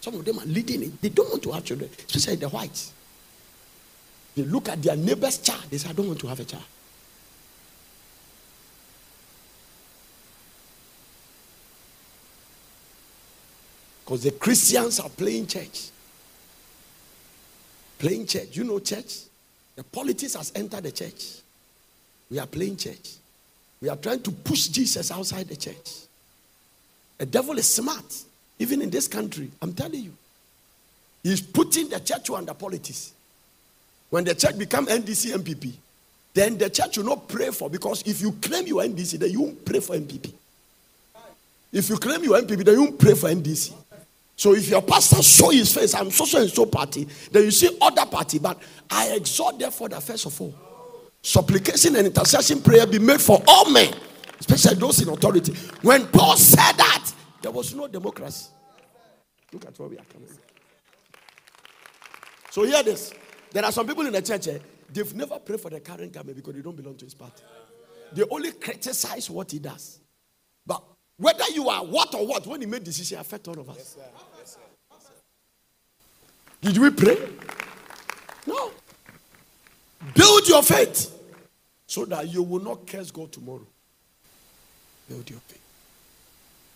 Some 0.00 0.14
of 0.14 0.24
them 0.24 0.38
are 0.38 0.44
leading 0.44 0.84
it. 0.84 1.02
They 1.02 1.08
don't 1.08 1.28
want 1.30 1.42
to 1.42 1.52
have 1.52 1.64
children, 1.64 1.90
especially 2.06 2.36
the 2.36 2.48
whites. 2.48 2.92
They 4.36 4.42
look 4.42 4.68
at 4.68 4.82
their 4.82 4.96
neighbor's 4.96 5.38
child. 5.38 5.64
They 5.70 5.78
say, 5.78 5.88
I 5.88 5.92
don't 5.94 6.08
want 6.08 6.20
to 6.20 6.26
have 6.26 6.38
a 6.38 6.44
child. 6.44 6.62
Because 14.04 14.22
the 14.22 14.32
Christians 14.32 15.00
are 15.00 15.08
playing 15.08 15.46
church. 15.46 15.88
Playing 17.98 18.26
church. 18.26 18.56
You 18.56 18.64
know 18.64 18.78
church? 18.78 19.22
The 19.74 19.82
politics 19.82 20.34
has 20.34 20.52
entered 20.54 20.84
the 20.84 20.92
church. 20.92 21.40
We 22.30 22.38
are 22.38 22.46
playing 22.46 22.76
church. 22.76 23.14
We 23.80 23.88
are 23.88 23.96
trying 23.96 24.22
to 24.22 24.30
push 24.30 24.68
Jesus 24.68 25.10
outside 25.10 25.48
the 25.48 25.56
church. 25.56 25.90
The 27.18 27.26
devil 27.26 27.58
is 27.58 27.66
smart, 27.66 28.22
even 28.58 28.82
in 28.82 28.90
this 28.90 29.08
country. 29.08 29.50
I'm 29.62 29.72
telling 29.72 30.02
you. 30.02 30.12
He's 31.22 31.40
putting 31.40 31.88
the 31.88 32.00
church 32.00 32.28
under 32.30 32.54
politics. 32.54 33.12
When 34.10 34.24
the 34.24 34.34
church 34.34 34.58
become 34.58 34.86
NDC 34.86 35.32
NPP, 35.32 35.72
then 36.34 36.58
the 36.58 36.70
church 36.70 36.98
will 36.98 37.04
not 37.04 37.28
pray 37.28 37.50
for 37.50 37.70
because 37.70 38.02
if 38.06 38.20
you 38.20 38.32
claim 38.32 38.66
you 38.66 38.80
are 38.80 38.84
NDC, 38.84 39.18
then 39.18 39.30
you 39.30 39.40
won't 39.42 39.64
pray 39.64 39.80
for 39.80 39.96
NPP. 39.96 40.32
If 41.72 41.88
you 41.88 41.96
claim 41.96 42.22
you 42.22 42.34
are 42.34 42.40
NPP, 42.40 42.64
then 42.64 42.74
you 42.74 42.80
won't 42.84 42.98
pray 42.98 43.14
for 43.14 43.28
NDC. 43.28 43.72
So 44.36 44.54
if 44.54 44.68
your 44.68 44.82
pastor 44.82 45.22
show 45.22 45.48
his 45.48 45.74
face, 45.74 45.94
I'm 45.94 46.10
so 46.10 46.26
so 46.26 46.40
and 46.42 46.50
so 46.50 46.66
party, 46.66 47.08
then 47.32 47.44
you 47.44 47.50
see 47.50 47.76
other 47.80 48.04
party. 48.04 48.38
But 48.38 48.58
I 48.90 49.08
exhort 49.12 49.58
therefore 49.58 49.88
that 49.88 50.02
first 50.02 50.26
of 50.26 50.38
all, 50.40 50.54
supplication 51.22 51.96
and 51.96 52.06
intercession 52.06 52.60
prayer 52.60 52.86
be 52.86 52.98
made 52.98 53.20
for 53.20 53.42
all 53.48 53.70
men, 53.70 53.94
especially 54.38 54.74
those 54.74 55.00
in 55.00 55.08
authority. 55.08 55.54
When 55.80 56.06
Paul 56.08 56.36
said 56.36 56.72
that, 56.72 57.10
there 57.40 57.50
was 57.50 57.74
no 57.74 57.88
democracy. 57.88 58.50
Look 59.52 59.64
at 59.64 59.78
where 59.78 59.88
we 59.88 59.96
are 59.96 60.04
coming. 60.04 60.28
So 62.50 62.64
hear 62.64 62.82
this. 62.82 63.12
There 63.52 63.64
are 63.64 63.72
some 63.72 63.86
people 63.86 64.06
in 64.06 64.12
the 64.12 64.22
church, 64.22 64.48
eh, 64.48 64.58
they've 64.92 65.14
never 65.14 65.38
prayed 65.38 65.60
for 65.60 65.70
the 65.70 65.80
current 65.80 66.12
government 66.12 66.36
because 66.36 66.54
they 66.54 66.60
don't 66.60 66.76
belong 66.76 66.96
to 66.96 67.04
his 67.04 67.14
party. 67.14 67.42
They 68.12 68.22
only 68.30 68.52
criticize 68.52 69.28
what 69.30 69.50
he 69.50 69.58
does. 69.58 70.00
But 70.66 70.82
whether 71.16 71.44
you 71.52 71.68
are 71.68 71.84
what 71.84 72.14
or 72.14 72.26
what, 72.26 72.46
when 72.46 72.60
he 72.60 72.66
made 72.66 72.84
decision, 72.84 73.18
affect 73.18 73.48
all 73.48 73.58
of 73.58 73.70
us. 73.70 73.76
Yes, 73.78 73.88
sir. 73.88 74.00
Yes, 74.38 74.50
sir. 74.52 74.60
Yes, 74.92 75.02
sir. 75.04 76.72
Did 76.72 76.78
we 76.78 76.90
pray? 76.90 77.28
No. 78.46 78.70
Build 80.14 80.48
your 80.48 80.62
faith 80.62 81.12
so 81.86 82.04
that 82.04 82.28
you 82.28 82.42
will 82.42 82.62
not 82.62 82.86
curse 82.86 83.10
God 83.10 83.32
tomorrow. 83.32 83.66
Build 85.08 85.28
your 85.30 85.40
faith. 85.40 85.62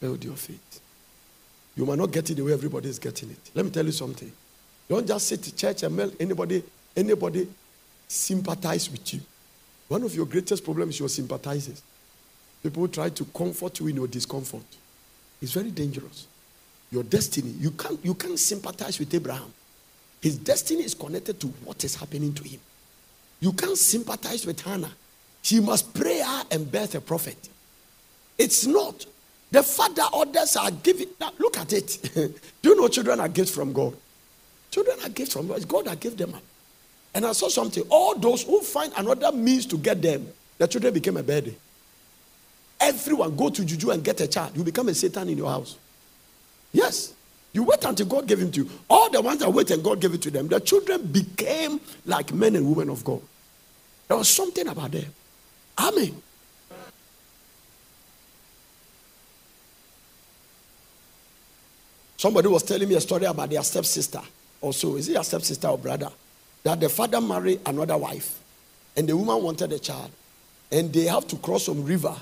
Build 0.01 0.25
your 0.25 0.37
faith. 0.37 0.81
You 1.77 1.85
might 1.87 1.99
not 1.99 2.11
get 2.11 2.29
it 2.31 2.35
the 2.35 2.43
way 2.45 2.53
everybody 2.53 2.89
is 2.89 2.99
getting 2.99 3.31
it. 3.31 3.51
Let 3.55 3.65
me 3.65 3.71
tell 3.71 3.85
you 3.85 3.93
something. 3.93 4.33
Don't 4.91 5.07
just 5.07 5.29
sit 5.29 5.47
in 5.47 5.57
church 5.57 5.85
and 5.85 5.97
make 5.97 6.21
anybody 6.21 6.65
anybody 6.97 7.49
sympathize 8.09 8.91
with 8.91 9.15
you. 9.15 9.21
One 9.87 10.03
of 10.03 10.13
your 10.17 10.27
greatest 10.27 10.65
problems 10.65 10.95
is 10.95 11.01
your 11.01 11.09
sympathizers. 11.09 11.81
People 12.61 12.89
try 12.89 13.09
to 13.09 13.25
comfort 13.27 13.79
you 13.79 13.87
in 13.87 13.95
your 13.95 14.09
discomfort. 14.09 14.65
It's 15.41 15.53
very 15.53 15.71
dangerous. 15.71 16.27
Your 16.91 17.05
destiny, 17.05 17.51
you 17.61 17.71
can't, 17.71 18.05
you 18.05 18.15
can't 18.15 18.37
sympathize 18.37 18.99
with 18.99 19.15
Abraham. 19.15 19.55
His 20.21 20.37
destiny 20.37 20.83
is 20.83 20.95
connected 20.95 21.39
to 21.41 21.47
what 21.65 21.85
is 21.85 21.95
happening 21.95 22.35
to 22.35 22.43
him. 22.43 22.59
You 23.39 23.53
can't 23.53 23.79
sympathize 23.79 24.45
with 24.45 24.61
Hannah. 24.61 24.91
She 25.41 25.61
must 25.61 25.95
pray 25.95 26.19
her 26.19 26.45
and 26.51 26.71
birth 26.71 26.97
a 26.97 27.01
prophet. 27.01 27.49
It's 28.37 28.67
not. 28.67 29.07
The 29.53 29.63
father 29.63 30.05
orders 30.13 30.57
are 30.57 30.73
giving. 30.73 31.09
Now, 31.21 31.31
look 31.39 31.59
at 31.59 31.73
it. 31.73 32.11
Do 32.15 32.69
you 32.71 32.77
know 32.77 32.89
children 32.89 33.21
are 33.21 33.29
gifts 33.29 33.55
from 33.55 33.73
God? 33.73 33.95
Children 34.71 34.99
are 35.03 35.09
gifts 35.09 35.33
from 35.33 35.49
God. 35.49 35.67
God 35.67 35.85
that 35.87 36.01
gave 36.01 36.17
them 36.17 36.35
up. 36.35 36.43
And 37.15 37.27
I 37.27 37.33
saw 37.33 37.49
something. 37.49 37.83
All 37.91 38.17
those 38.17 38.45
who 38.45 38.61
find 38.61 38.93
another 38.97 39.33
means 39.33 39.67
to 39.67 39.79
get 39.79 40.01
them, 40.01 40.29
the 40.59 40.69
children 40.69 40.95
became 40.95 41.17
a 41.17 41.23
burden. 41.23 41.57
Everyone 42.81 43.37
go 43.37 43.51
to 43.51 43.65
Juju 43.65 43.91
and 43.91 44.03
get 44.03 44.21
a 44.21 44.29
child. 44.29 44.57
You 44.57 44.65
become 44.65 44.89
a 44.89 44.95
Satan 44.95 45.29
in 45.29 45.37
your 45.37 45.49
house. 45.49 45.77
Yes. 46.73 47.15
You 47.53 47.65
wait 47.65 47.85
until 47.85 48.07
God 48.07 48.27
gave 48.29 48.39
him 48.39 48.53
to 48.53 48.63
you. 48.63 48.71
All 48.89 49.11
the 49.11 49.21
ones 49.21 49.41
that 49.41 49.53
wait 49.53 49.71
and 49.71 49.83
God 49.83 50.01
gave 50.01 50.15
it 50.15 50.23
to 50.23 50.31
them, 50.31 50.47
the 50.47 50.61
children 50.61 51.03
became 51.03 51.81
like 52.07 52.33
men 52.33 52.55
and 52.55 52.69
women 52.69 52.91
of 52.91 53.05
God. 53.05 53.21
There 54.07 54.17
was 54.17 54.29
something 54.29 54.67
about 54.69 54.93
them. 54.93 55.07
Amen. 55.79 56.23
Somebody 62.17 62.49
was 62.49 62.63
telling 62.63 62.89
me 62.89 62.95
a 62.95 63.01
story 63.01 63.25
about 63.25 63.51
their 63.51 63.63
stepsister. 63.63 64.21
Also, 64.61 64.97
is 64.97 65.09
it 65.09 65.17
a 65.17 65.25
stepsister 65.25 65.69
or 65.69 65.79
brother? 65.79 66.11
That 66.63 66.81
the 66.81 66.89
father 66.89 67.21
married 67.21 67.61
another 67.65 67.97
wife, 67.97 68.41
and 68.97 69.09
the 69.09 69.17
woman 69.17 69.43
wanted 69.43 69.73
a 69.73 69.79
child, 69.79 70.11
and 70.71 70.93
they 70.93 71.05
have 71.05 71.27
to 71.29 71.37
cross 71.37 71.65
some 71.65 71.85
river 71.85 72.15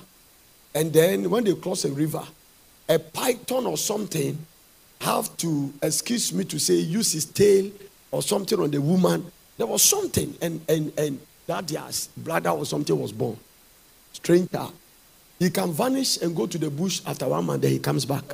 and 0.74 0.92
then 0.92 1.28
when 1.30 1.44
they 1.44 1.54
cross 1.54 1.84
a 1.84 1.90
river, 1.90 2.22
a 2.88 2.98
python 2.98 3.66
or 3.66 3.76
something 3.76 4.38
have 5.00 5.36
to, 5.38 5.72
excuse 5.82 6.32
me 6.32 6.44
to 6.44 6.58
say, 6.58 6.74
use 6.74 7.12
his 7.12 7.24
tail 7.24 7.70
or 8.10 8.22
something 8.22 8.58
on 8.60 8.70
the 8.70 8.80
woman. 8.80 9.30
There 9.56 9.66
was 9.66 9.82
something, 9.82 10.36
and 10.40 10.60
and 10.68 10.92
and 10.96 11.20
that 11.46 11.66
their 11.66 11.82
brother 12.18 12.50
or 12.50 12.64
something 12.64 12.98
was 12.98 13.12
born. 13.12 13.36
Stranger. 14.12 14.66
He 15.38 15.50
can 15.50 15.72
vanish 15.72 16.20
and 16.20 16.34
go 16.34 16.46
to 16.46 16.58
the 16.58 16.70
bush 16.70 17.00
after 17.06 17.26
one 17.26 17.46
month, 17.46 17.62
then 17.62 17.72
he 17.72 17.78
comes 17.78 18.04
back. 18.04 18.24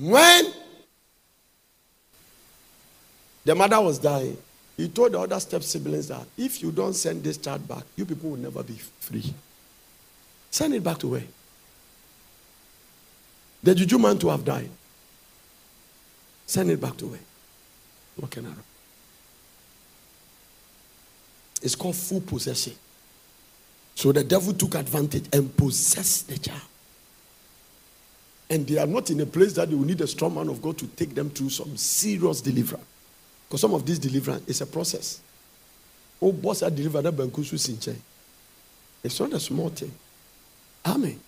When 0.00 0.52
the 3.44 3.54
mother 3.54 3.80
was 3.80 3.98
dying, 3.98 4.36
he 4.76 4.88
told 4.88 5.12
the 5.12 5.18
other 5.18 5.40
step 5.40 5.62
siblings 5.62 6.08
that 6.08 6.24
if 6.36 6.62
you 6.62 6.70
don't 6.70 6.94
send 6.94 7.24
this 7.24 7.36
child 7.36 7.66
back, 7.66 7.82
you 7.96 8.04
people 8.04 8.30
will 8.30 8.36
never 8.36 8.62
be 8.62 8.74
free. 8.74 9.34
Send 10.50 10.74
it 10.74 10.84
back 10.84 10.98
to 10.98 11.08
where? 11.08 11.24
The 13.62 13.74
juju 13.74 13.98
man 13.98 14.18
to 14.18 14.28
have 14.28 14.44
died. 14.44 14.70
Send 16.46 16.70
it 16.70 16.80
back 16.80 16.96
to 16.98 17.06
where? 17.06 17.20
Walking 18.20 18.44
around. 18.44 18.62
It's 21.60 21.74
called 21.74 21.96
full 21.96 22.20
possession. 22.20 22.74
So 23.96 24.12
the 24.12 24.22
devil 24.22 24.52
took 24.52 24.76
advantage 24.76 25.24
and 25.32 25.54
possessed 25.56 26.28
the 26.28 26.38
child. 26.38 26.62
And 28.50 28.66
they 28.66 28.78
are 28.78 28.86
not 28.86 29.10
in 29.10 29.20
a 29.20 29.26
place 29.26 29.52
that 29.54 29.68
they 29.68 29.74
will 29.74 29.84
need 29.84 30.00
a 30.00 30.06
strong 30.06 30.34
man 30.34 30.48
of 30.48 30.62
God 30.62 30.78
to 30.78 30.86
take 30.86 31.14
them 31.14 31.28
through 31.30 31.50
some 31.50 31.76
serious 31.76 32.40
deliverance. 32.40 32.86
Because 33.46 33.60
some 33.60 33.74
of 33.74 33.84
this 33.84 33.98
deliverance 33.98 34.48
is 34.48 34.60
a 34.60 34.66
process. 34.66 35.20
Oh, 36.20 36.32
boss, 36.32 36.62
I 36.62 36.70
deliver 36.70 37.02
that 37.02 37.14
bankusu 37.14 37.58
sinche. 37.58 37.94
It's 39.02 39.20
not 39.20 39.32
a 39.32 39.40
small 39.40 39.68
thing. 39.68 39.92
Amen. 40.84 41.18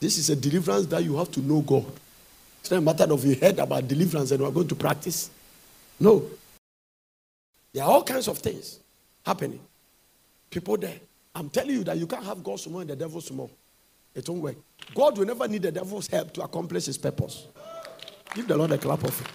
This 0.00 0.18
is 0.18 0.30
a 0.30 0.36
deliverance 0.36 0.86
that 0.86 1.04
you 1.04 1.16
have 1.16 1.30
to 1.32 1.40
know 1.40 1.60
God. 1.60 1.90
It's 2.60 2.70
not 2.70 2.78
a 2.78 2.80
matter 2.80 3.04
of 3.04 3.24
you 3.24 3.34
heard 3.36 3.58
about 3.58 3.86
deliverance 3.86 4.30
and 4.30 4.40
you 4.40 4.46
are 4.46 4.52
going 4.52 4.68
to 4.68 4.74
practice. 4.74 5.30
No. 6.00 6.24
There 7.72 7.84
are 7.84 7.90
all 7.90 8.02
kinds 8.02 8.28
of 8.28 8.38
things 8.38 8.80
happening. 9.24 9.60
People 10.50 10.76
there. 10.76 10.98
I'm 11.34 11.50
telling 11.50 11.70
you 11.70 11.84
that 11.84 11.96
you 11.96 12.06
can't 12.06 12.24
have 12.24 12.42
God 12.42 12.60
small 12.60 12.80
and 12.80 12.90
the 12.90 12.96
devil 12.96 13.20
small. 13.20 13.50
It 14.14 14.28
won't 14.28 14.42
work. 14.42 14.56
God 14.94 15.18
will 15.18 15.26
never 15.26 15.48
need 15.48 15.62
the 15.62 15.72
devil's 15.72 16.06
help 16.06 16.32
to 16.34 16.42
accomplish 16.42 16.86
his 16.86 16.98
purpose. 16.98 17.48
Give 18.34 18.46
the 18.46 18.56
Lord 18.56 18.72
a 18.72 18.78
clap 18.78 19.02
of 19.04 19.20
it. 19.20 19.26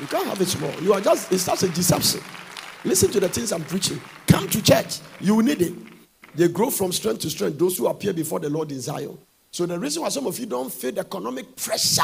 You 0.00 0.06
can't 0.06 0.26
have 0.26 0.40
it 0.40 0.48
small. 0.48 0.72
You 0.82 0.94
are 0.94 1.00
just, 1.00 1.32
it's 1.32 1.46
just 1.46 1.62
a 1.62 1.68
deception. 1.68 2.20
Listen 2.84 3.10
to 3.12 3.20
the 3.20 3.28
things 3.28 3.52
I'm 3.52 3.64
preaching. 3.64 4.00
Come 4.26 4.48
to 4.48 4.62
church. 4.62 4.98
You 5.20 5.36
will 5.36 5.44
need 5.44 5.62
it. 5.62 5.74
They 6.34 6.48
grow 6.48 6.70
from 6.70 6.92
strength 6.92 7.20
to 7.20 7.30
strength, 7.30 7.58
those 7.58 7.76
who 7.76 7.86
appear 7.86 8.12
before 8.12 8.40
the 8.40 8.48
Lord 8.48 8.72
in 8.72 8.80
Zion. 8.80 9.18
So 9.50 9.66
the 9.66 9.78
reason 9.78 10.02
why 10.02 10.08
some 10.08 10.26
of 10.26 10.38
you 10.38 10.46
don't 10.46 10.72
feel 10.72 10.92
the 10.92 11.00
economic 11.00 11.54
pressure 11.56 12.02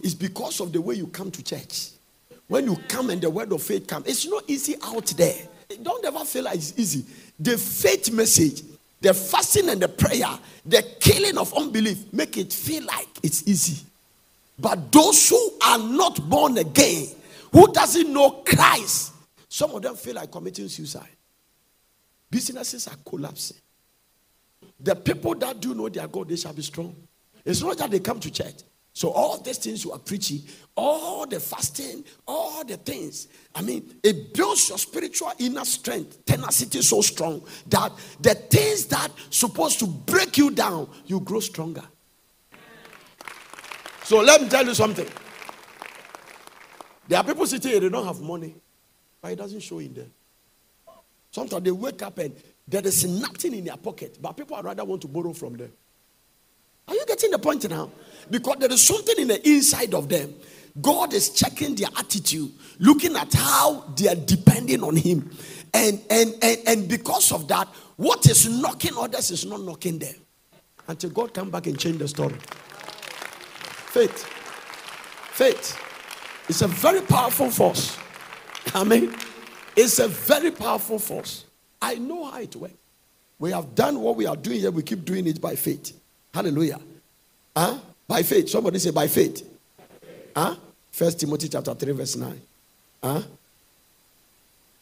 is 0.00 0.14
because 0.14 0.60
of 0.60 0.72
the 0.72 0.80
way 0.80 0.96
you 0.96 1.06
come 1.06 1.30
to 1.30 1.42
church. 1.42 1.90
When 2.46 2.66
you 2.66 2.76
come 2.88 3.10
and 3.10 3.20
the 3.20 3.30
word 3.30 3.52
of 3.52 3.62
faith 3.62 3.86
comes, 3.86 4.06
it's 4.06 4.26
not 4.26 4.44
easy 4.48 4.76
out 4.82 5.06
there. 5.16 5.48
Don't 5.82 6.04
ever 6.04 6.24
feel 6.24 6.44
like 6.44 6.56
it's 6.56 6.74
easy. 6.76 7.04
The 7.38 7.56
faith 7.56 8.12
message, 8.12 8.62
the 9.00 9.14
fasting 9.14 9.68
and 9.68 9.80
the 9.80 9.88
prayer, 9.88 10.28
the 10.66 10.82
killing 11.00 11.38
of 11.38 11.52
unbelief, 11.56 12.12
make 12.12 12.36
it 12.36 12.52
feel 12.52 12.84
like 12.84 13.08
it's 13.22 13.46
easy. 13.48 13.84
But 14.58 14.92
those 14.92 15.28
who 15.30 15.52
are 15.64 15.78
not 15.78 16.28
born 16.28 16.58
again, 16.58 17.08
who 17.52 17.72
doesn't 17.72 18.12
know 18.12 18.42
Christ, 18.46 19.12
some 19.48 19.70
of 19.72 19.82
them 19.82 19.96
feel 19.96 20.14
like 20.14 20.30
committing 20.30 20.68
suicide. 20.68 21.08
Businesses 22.30 22.86
are 22.86 22.96
collapsing. 23.04 23.56
The 24.78 24.94
people 24.94 25.34
that 25.36 25.60
do 25.60 25.74
know 25.74 25.88
their 25.88 26.06
God, 26.06 26.28
they 26.28 26.36
shall 26.36 26.52
be 26.52 26.62
strong. 26.62 26.94
It's 27.44 27.62
not 27.62 27.78
that 27.78 27.90
they 27.90 28.00
come 28.00 28.20
to 28.20 28.30
church. 28.30 28.62
So 28.92 29.10
all 29.10 29.38
these 29.38 29.58
things 29.58 29.84
you 29.84 29.92
are 29.92 29.98
preaching, 29.98 30.42
all 30.76 31.26
the 31.26 31.38
fasting, 31.38 32.04
all 32.26 32.64
the 32.64 32.76
things, 32.76 33.28
I 33.54 33.62
mean, 33.62 33.94
it 34.02 34.34
builds 34.34 34.68
your 34.68 34.78
spiritual 34.78 35.32
inner 35.38 35.64
strength, 35.64 36.24
tenacity 36.24 36.82
so 36.82 37.00
strong 37.00 37.42
that 37.68 37.92
the 38.20 38.34
things 38.34 38.86
that 38.86 39.10
supposed 39.30 39.78
to 39.80 39.86
break 39.86 40.36
you 40.38 40.50
down, 40.50 40.88
you 41.06 41.20
grow 41.20 41.40
stronger. 41.40 41.84
So 44.04 44.20
let 44.20 44.42
me 44.42 44.48
tell 44.48 44.66
you 44.66 44.74
something. 44.74 45.06
There 47.06 47.18
are 47.18 47.24
people 47.24 47.46
sitting 47.46 47.70
here, 47.70 47.80
they 47.80 47.88
don't 47.88 48.06
have 48.06 48.20
money, 48.20 48.54
but 49.20 49.32
it 49.32 49.36
doesn't 49.36 49.60
show 49.60 49.78
in 49.78 49.94
them. 49.94 50.12
Sometimes 51.30 51.62
they 51.62 51.70
wake 51.70 52.02
up 52.02 52.18
and 52.18 52.34
there 52.66 52.84
is 52.84 53.04
nothing 53.04 53.54
in 53.54 53.64
their 53.64 53.76
pocket, 53.76 54.18
but 54.20 54.36
people 54.36 54.56
would 54.56 54.64
rather 54.64 54.84
want 54.84 55.02
to 55.02 55.08
borrow 55.08 55.32
from 55.32 55.56
them. 55.56 55.72
Are 56.90 56.94
you 56.94 57.06
getting 57.06 57.30
the 57.30 57.38
point 57.38 57.70
now? 57.70 57.88
Because 58.28 58.56
there 58.58 58.70
is 58.70 58.82
something 58.82 59.14
in 59.18 59.28
the 59.28 59.48
inside 59.48 59.94
of 59.94 60.08
them. 60.08 60.34
God 60.80 61.14
is 61.14 61.30
checking 61.30 61.76
their 61.76 61.88
attitude, 61.96 62.50
looking 62.80 63.14
at 63.16 63.32
how 63.32 63.92
they 63.96 64.08
are 64.08 64.16
depending 64.16 64.82
on 64.82 64.96
Him. 64.96 65.30
And, 65.72 66.02
and, 66.10 66.34
and, 66.42 66.58
and 66.66 66.88
because 66.88 67.30
of 67.30 67.46
that, 67.48 67.68
what 67.96 68.26
is 68.28 68.48
knocking 68.48 68.92
others 68.96 69.30
is 69.30 69.46
not 69.46 69.60
knocking 69.60 70.00
them. 70.00 70.14
Until 70.88 71.10
God 71.10 71.32
come 71.32 71.50
back 71.50 71.68
and 71.68 71.78
change 71.78 71.98
the 71.98 72.08
story. 72.08 72.34
Faith. 73.92 74.24
Faith. 75.32 75.78
It's 76.48 76.62
a 76.62 76.68
very 76.68 77.02
powerful 77.02 77.50
force. 77.50 77.96
I 78.74 78.82
mean, 78.82 79.14
it's 79.76 80.00
a 80.00 80.08
very 80.08 80.50
powerful 80.50 80.98
force. 80.98 81.44
I 81.80 81.94
know 81.94 82.24
how 82.24 82.40
it 82.40 82.56
works. 82.56 82.74
We 83.38 83.52
have 83.52 83.74
done 83.76 84.00
what 84.00 84.16
we 84.16 84.26
are 84.26 84.36
doing 84.36 84.60
here. 84.60 84.70
We 84.72 84.82
keep 84.82 85.04
doing 85.04 85.26
it 85.28 85.40
by 85.40 85.54
faith. 85.54 85.99
Hallelujah. 86.32 86.80
Huh? 87.56 87.78
By 88.06 88.22
faith. 88.22 88.48
Somebody 88.48 88.78
say 88.78 88.90
by 88.90 89.06
faith. 89.08 89.46
Huh? 90.34 90.56
First 90.90 91.20
Timothy 91.20 91.48
chapter 91.48 91.74
3, 91.74 91.92
verse 91.92 92.16
9. 92.16 92.40
Huh? 93.02 93.22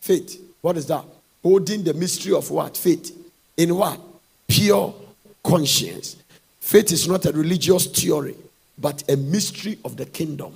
Faith. 0.00 0.40
What 0.60 0.76
is 0.76 0.86
that? 0.86 1.04
Holding 1.42 1.84
the 1.84 1.94
mystery 1.94 2.34
of 2.34 2.50
what? 2.50 2.76
Faith. 2.76 3.16
In 3.56 3.74
what? 3.76 4.00
Pure 4.46 4.94
conscience. 5.42 6.16
Faith 6.60 6.92
is 6.92 7.08
not 7.08 7.24
a 7.26 7.32
religious 7.32 7.86
theory, 7.86 8.36
but 8.76 9.02
a 9.08 9.16
mystery 9.16 9.78
of 9.84 9.96
the 9.96 10.04
kingdom. 10.06 10.54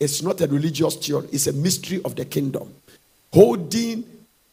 It's 0.00 0.22
not 0.22 0.40
a 0.40 0.46
religious 0.46 0.96
theory, 0.96 1.28
it's 1.30 1.46
a 1.46 1.52
mystery 1.52 2.00
of 2.04 2.16
the 2.16 2.24
kingdom. 2.24 2.74
Holding 3.32 4.04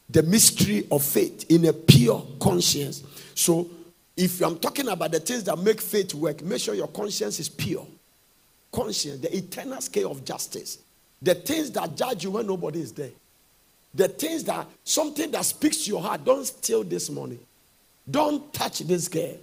the 0.10 0.24
mystery 0.24 0.86
of 0.92 1.04
faith 1.04 1.46
in 1.50 1.66
a 1.66 1.74
pure 1.74 2.26
conscience. 2.40 3.04
So, 3.36 3.70
if 4.20 4.42
I'm 4.42 4.60
talking 4.60 4.90
about 4.90 5.14
the 5.14 5.22
things 5.22 5.46
that 5.46 5.58
make 5.58 5.80
faith 5.80 6.14
work, 6.14 6.44
make 6.44 6.60
sure 6.60 6.76
your 6.76 6.90
conscience 6.90 7.40
is 7.40 7.48
pure. 7.48 7.88
Conscience, 8.70 9.22
the 9.22 9.34
eternal 9.36 9.80
scale 9.80 10.12
of 10.12 10.26
justice. 10.26 10.80
The 11.22 11.36
things 11.36 11.72
that 11.72 11.96
judge 11.96 12.26
you 12.26 12.32
when 12.32 12.46
nobody 12.46 12.82
is 12.82 12.92
there. 12.92 13.12
The 13.94 14.10
things 14.10 14.44
that, 14.44 14.68
something 14.84 15.32
that 15.32 15.46
speaks 15.46 15.86
to 15.86 15.92
your 15.92 16.02
heart, 16.02 16.26
don't 16.26 16.46
steal 16.46 16.84
this 16.84 17.10
money. 17.10 17.40
Don't 18.12 18.54
touch 18.54 18.80
this 18.80 19.08
girl. 19.08 19.38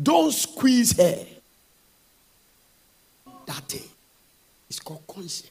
Don't 0.00 0.30
squeeze 0.30 0.96
her. 0.96 1.26
That 3.46 3.64
thing 3.68 3.88
is 4.68 4.78
called 4.78 5.04
conscience. 5.08 5.50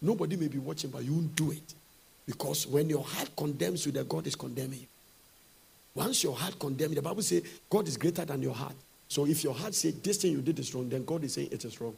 Nobody 0.00 0.36
may 0.36 0.48
be 0.48 0.58
watching, 0.58 0.88
but 0.88 1.04
you 1.04 1.12
won't 1.12 1.36
do 1.36 1.50
it. 1.50 1.74
Because 2.24 2.66
when 2.66 2.88
your 2.88 3.04
heart 3.04 3.28
condemns 3.36 3.84
you, 3.84 3.92
then 3.92 4.06
God 4.08 4.26
is 4.26 4.34
condemning 4.34 4.80
you. 4.80 4.86
Once 5.96 6.22
your 6.22 6.36
heart 6.36 6.58
condemns 6.58 6.94
the 6.94 7.00
Bible 7.00 7.22
says 7.22 7.42
God 7.70 7.88
is 7.88 7.96
greater 7.96 8.24
than 8.24 8.42
your 8.42 8.54
heart. 8.54 8.74
So 9.08 9.26
if 9.26 9.42
your 9.42 9.54
heart 9.54 9.74
says 9.74 9.94
this 9.94 10.18
thing 10.18 10.32
you 10.32 10.42
did 10.42 10.58
is 10.58 10.74
wrong, 10.74 10.90
then 10.90 11.04
God 11.06 11.24
is 11.24 11.32
saying 11.32 11.48
it 11.50 11.64
is 11.64 11.80
wrong. 11.80 11.96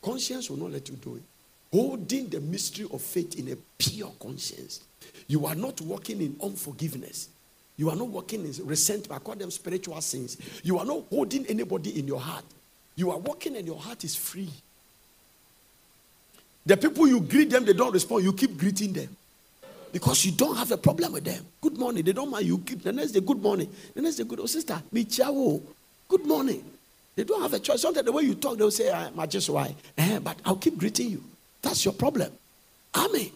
Conscience 0.00 0.48
will 0.48 0.58
not 0.58 0.70
let 0.70 0.88
you 0.88 0.94
do 0.94 1.16
it. 1.16 1.22
Holding 1.72 2.28
the 2.28 2.40
mystery 2.40 2.86
of 2.92 3.02
faith 3.02 3.38
in 3.38 3.52
a 3.52 3.56
pure 3.76 4.12
conscience. 4.20 4.84
You 5.26 5.46
are 5.46 5.54
not 5.56 5.80
walking 5.80 6.22
in 6.22 6.36
unforgiveness. 6.42 7.28
You 7.76 7.90
are 7.90 7.96
not 7.96 8.08
walking 8.08 8.44
in 8.44 8.54
resentment. 8.64 9.20
I 9.20 9.24
call 9.24 9.34
them 9.34 9.50
spiritual 9.50 10.00
sins. 10.00 10.36
You 10.62 10.78
are 10.78 10.84
not 10.84 11.04
holding 11.10 11.46
anybody 11.46 11.98
in 11.98 12.06
your 12.06 12.20
heart. 12.20 12.44
You 12.94 13.10
are 13.10 13.18
walking 13.18 13.56
and 13.56 13.66
your 13.66 13.78
heart 13.78 14.04
is 14.04 14.14
free. 14.14 14.50
The 16.64 16.76
people 16.76 17.08
you 17.08 17.20
greet 17.20 17.50
them, 17.50 17.64
they 17.64 17.72
don't 17.72 17.92
respond. 17.92 18.22
You 18.22 18.32
keep 18.32 18.56
greeting 18.56 18.92
them 18.92 19.16
because 19.92 20.24
you 20.24 20.32
don't 20.32 20.56
have 20.56 20.70
a 20.72 20.76
problem 20.76 21.12
with 21.12 21.24
them. 21.24 21.44
Good 21.60 21.76
morning. 21.78 22.04
They 22.04 22.12
don't 22.12 22.30
mind. 22.30 22.46
You 22.46 22.58
keep 22.58 22.82
the 22.82 22.92
next 22.92 23.12
day, 23.12 23.20
good 23.20 23.42
morning. 23.42 23.70
The 23.94 24.02
next 24.02 24.16
day, 24.16 24.24
good 24.24 24.40
oh, 24.40 24.46
sister, 24.46 24.80
me 24.92 25.04
ciao. 25.04 25.60
Good 26.08 26.26
morning. 26.26 26.64
They 27.16 27.24
don't 27.24 27.42
have 27.42 27.52
a 27.54 27.58
choice. 27.58 27.82
Sometimes 27.82 28.06
the 28.06 28.12
way 28.12 28.22
you 28.22 28.34
talk, 28.34 28.56
they'll 28.56 28.70
say, 28.70 28.92
I'm 28.92 29.28
just 29.28 29.50
why. 29.50 29.74
Eh, 29.98 30.18
but 30.18 30.38
I'll 30.44 30.56
keep 30.56 30.78
greeting 30.78 31.10
you. 31.10 31.22
That's 31.62 31.84
your 31.84 31.94
problem. 31.94 32.32
Amen. 32.94 33.30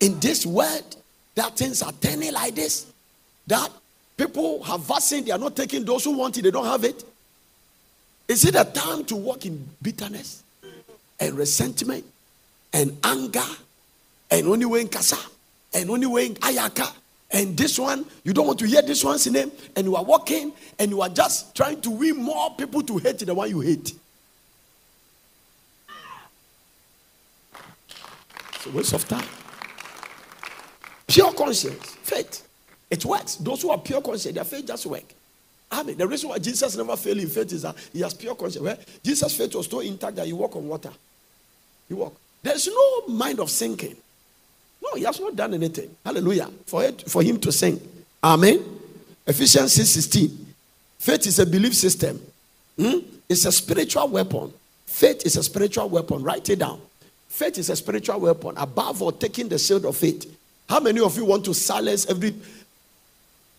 In 0.00 0.18
this 0.18 0.46
world, 0.46 0.96
that 1.34 1.56
things 1.56 1.82
are 1.82 1.92
turning 1.92 2.32
like 2.32 2.54
this. 2.54 2.86
That 3.46 3.70
people 4.16 4.62
have 4.64 4.80
vaccine, 4.80 5.24
they 5.24 5.30
are 5.30 5.38
not 5.38 5.56
taking 5.56 5.84
those 5.84 6.04
who 6.04 6.16
want 6.16 6.38
it, 6.38 6.42
they 6.42 6.50
don't 6.50 6.66
have 6.66 6.84
it. 6.84 7.04
Is 8.28 8.44
it 8.44 8.54
a 8.54 8.64
time 8.64 9.04
to 9.06 9.16
walk 9.16 9.46
in 9.46 9.68
bitterness 9.80 10.42
and 11.20 11.34
resentment 11.34 12.04
and 12.72 12.96
anger 13.04 13.40
and 14.30 14.46
only 14.46 14.64
way 14.64 14.80
in 14.80 14.88
kasa 14.88 15.18
and 15.74 15.90
only 15.90 16.06
way 16.06 16.26
in 16.26 16.34
ayaka 16.36 16.92
and 17.30 17.56
this 17.56 17.78
one 17.78 18.04
you 18.24 18.32
don't 18.32 18.46
want 18.46 18.58
to 18.58 18.66
hear 18.66 18.82
this 18.82 19.04
one's 19.04 19.26
name 19.30 19.50
and 19.76 19.86
you 19.86 19.96
are 19.96 20.04
walking 20.04 20.52
and 20.78 20.90
you 20.90 21.00
are 21.00 21.08
just 21.08 21.54
trying 21.54 21.80
to 21.80 21.90
win 21.90 22.16
more 22.16 22.54
people 22.56 22.82
to 22.82 22.98
hate 22.98 23.18
the 23.18 23.34
one 23.34 23.48
you 23.48 23.60
hate 23.60 23.92
it's 28.54 28.66
a 28.66 28.70
waste 28.70 28.92
of 28.92 29.06
time 29.08 29.26
pure 31.06 31.32
conscience 31.32 31.96
faith 32.02 32.46
it 32.90 33.04
works 33.04 33.36
those 33.36 33.62
who 33.62 33.70
are 33.70 33.78
pure 33.78 34.00
conscience 34.00 34.34
their 34.34 34.44
faith 34.44 34.66
just 34.66 34.86
work 34.86 35.04
I 35.72 35.82
mean, 35.82 35.96
the 35.96 36.06
reason 36.06 36.28
why 36.28 36.38
Jesus 36.38 36.76
never 36.76 36.94
failed 36.96 37.16
in 37.18 37.28
faith 37.28 37.50
is 37.50 37.62
that 37.62 37.74
he 37.94 38.00
has 38.02 38.12
pure 38.12 38.34
conscience. 38.34 38.62
Well, 38.62 38.76
Jesus' 39.02 39.34
faith 39.34 39.54
was 39.54 39.66
so 39.66 39.80
intact 39.80 40.16
that 40.16 40.26
he 40.26 40.32
walked 40.34 40.54
on 40.54 40.68
water. 40.68 40.92
He 41.88 41.94
walked. 41.94 42.18
There's 42.42 42.66
no 42.66 43.06
mind 43.08 43.40
of 43.40 43.48
sinking. 43.48 43.96
No, 44.82 44.94
he 44.94 45.04
has 45.04 45.20
not 45.20 45.36
done 45.36 45.54
anything. 45.54 45.94
Hallelujah. 46.04 46.50
For, 46.66 46.84
it, 46.84 47.08
for 47.08 47.22
him 47.22 47.38
to 47.40 47.52
sing. 47.52 47.80
Amen. 48.22 48.62
Ephesians 49.26 49.72
6 49.74 49.88
16. 49.88 50.54
Faith 50.98 51.26
is 51.26 51.38
a 51.38 51.46
belief 51.46 51.74
system. 51.74 52.20
Hmm? 52.76 52.98
It's 53.28 53.44
a 53.44 53.52
spiritual 53.52 54.08
weapon. 54.08 54.52
Faith 54.86 55.24
is 55.24 55.36
a 55.36 55.42
spiritual 55.42 55.88
weapon. 55.88 56.22
Write 56.22 56.48
it 56.50 56.58
down. 56.58 56.80
Faith 57.28 57.58
is 57.58 57.70
a 57.70 57.76
spiritual 57.76 58.20
weapon. 58.20 58.54
Above 58.56 59.00
all, 59.02 59.12
taking 59.12 59.48
the 59.48 59.58
shield 59.58 59.84
of 59.86 59.96
faith. 59.96 60.36
How 60.68 60.80
many 60.80 61.00
of 61.00 61.16
you 61.16 61.24
want 61.24 61.44
to 61.46 61.54
silence 61.54 62.06
every 62.06 62.34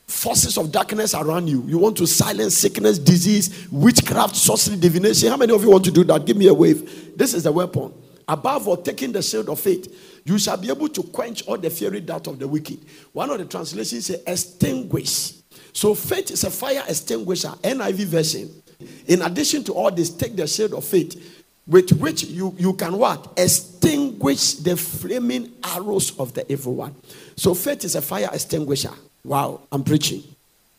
forces 0.08 0.58
of 0.58 0.72
darkness 0.72 1.16
around 1.16 1.48
you? 1.48 1.64
You 1.64 1.80
want 1.80 1.98
to 1.98 2.06
silence 2.06 2.58
sickness, 2.58 3.00
disease, 3.00 3.68
witchcraft, 3.72 4.36
sorcery, 4.36 4.78
divination? 4.78 5.30
How 5.30 5.38
many 5.38 5.54
of 5.54 5.64
you 5.64 5.72
want 5.72 5.86
to 5.86 5.92
do 5.92 6.04
that? 6.06 6.26
Give 6.26 6.38
me 6.38 6.48
a 6.48 6.54
wave. 6.54 7.18
This 7.18 7.34
is 7.34 7.44
the 7.44 7.52
weapon. 7.52 7.94
Above 8.28 8.68
all, 8.68 8.78
taking 8.78 9.12
the 9.12 9.22
shield 9.22 9.50
of 9.50 9.60
faith, 9.60 10.22
you 10.26 10.38
shall 10.38 10.58
be 10.58 10.70
able 10.70 10.88
to 10.90 11.04
quench 11.04 11.46
all 11.48 11.58
the 11.58 11.70
fiery 11.70 12.00
dart 12.00 12.28
of 12.28 12.40
the 12.40 12.48
wicked. 12.48 12.80
One 13.12 13.30
of 13.30 13.38
the 13.38 13.46
translations 13.46 14.06
says 14.08 14.24
extinguish. 14.26 15.34
So 15.74 15.96
faith 15.96 16.32
is 16.32 16.44
a 16.44 16.52
fire 16.52 16.84
extinguisher, 16.88 17.50
NIV 17.50 18.06
version. 18.06 18.64
In 19.08 19.22
addition 19.22 19.64
to 19.66 19.74
all 19.74 19.92
this, 19.92 20.10
take 20.10 20.36
the 20.36 20.48
shield 20.48 20.74
of 20.74 20.86
faith 20.86 21.42
with 21.66 21.92
which 21.94 22.24
you, 22.24 22.54
you 22.58 22.74
can 22.74 22.98
what? 22.98 23.34
Extinguish 23.38 24.56
the 24.56 24.76
flaming 24.76 25.52
arrows 25.64 26.18
of 26.20 26.34
the 26.34 26.50
evil 26.52 26.76
one. 26.76 26.96
So 27.36 27.54
faith 27.54 27.86
is 27.86 27.96
a 27.96 28.02
fire 28.02 28.30
extinguisher. 28.32 28.92
Wow, 29.24 29.62
I'm 29.72 29.84
preaching. 29.84 30.24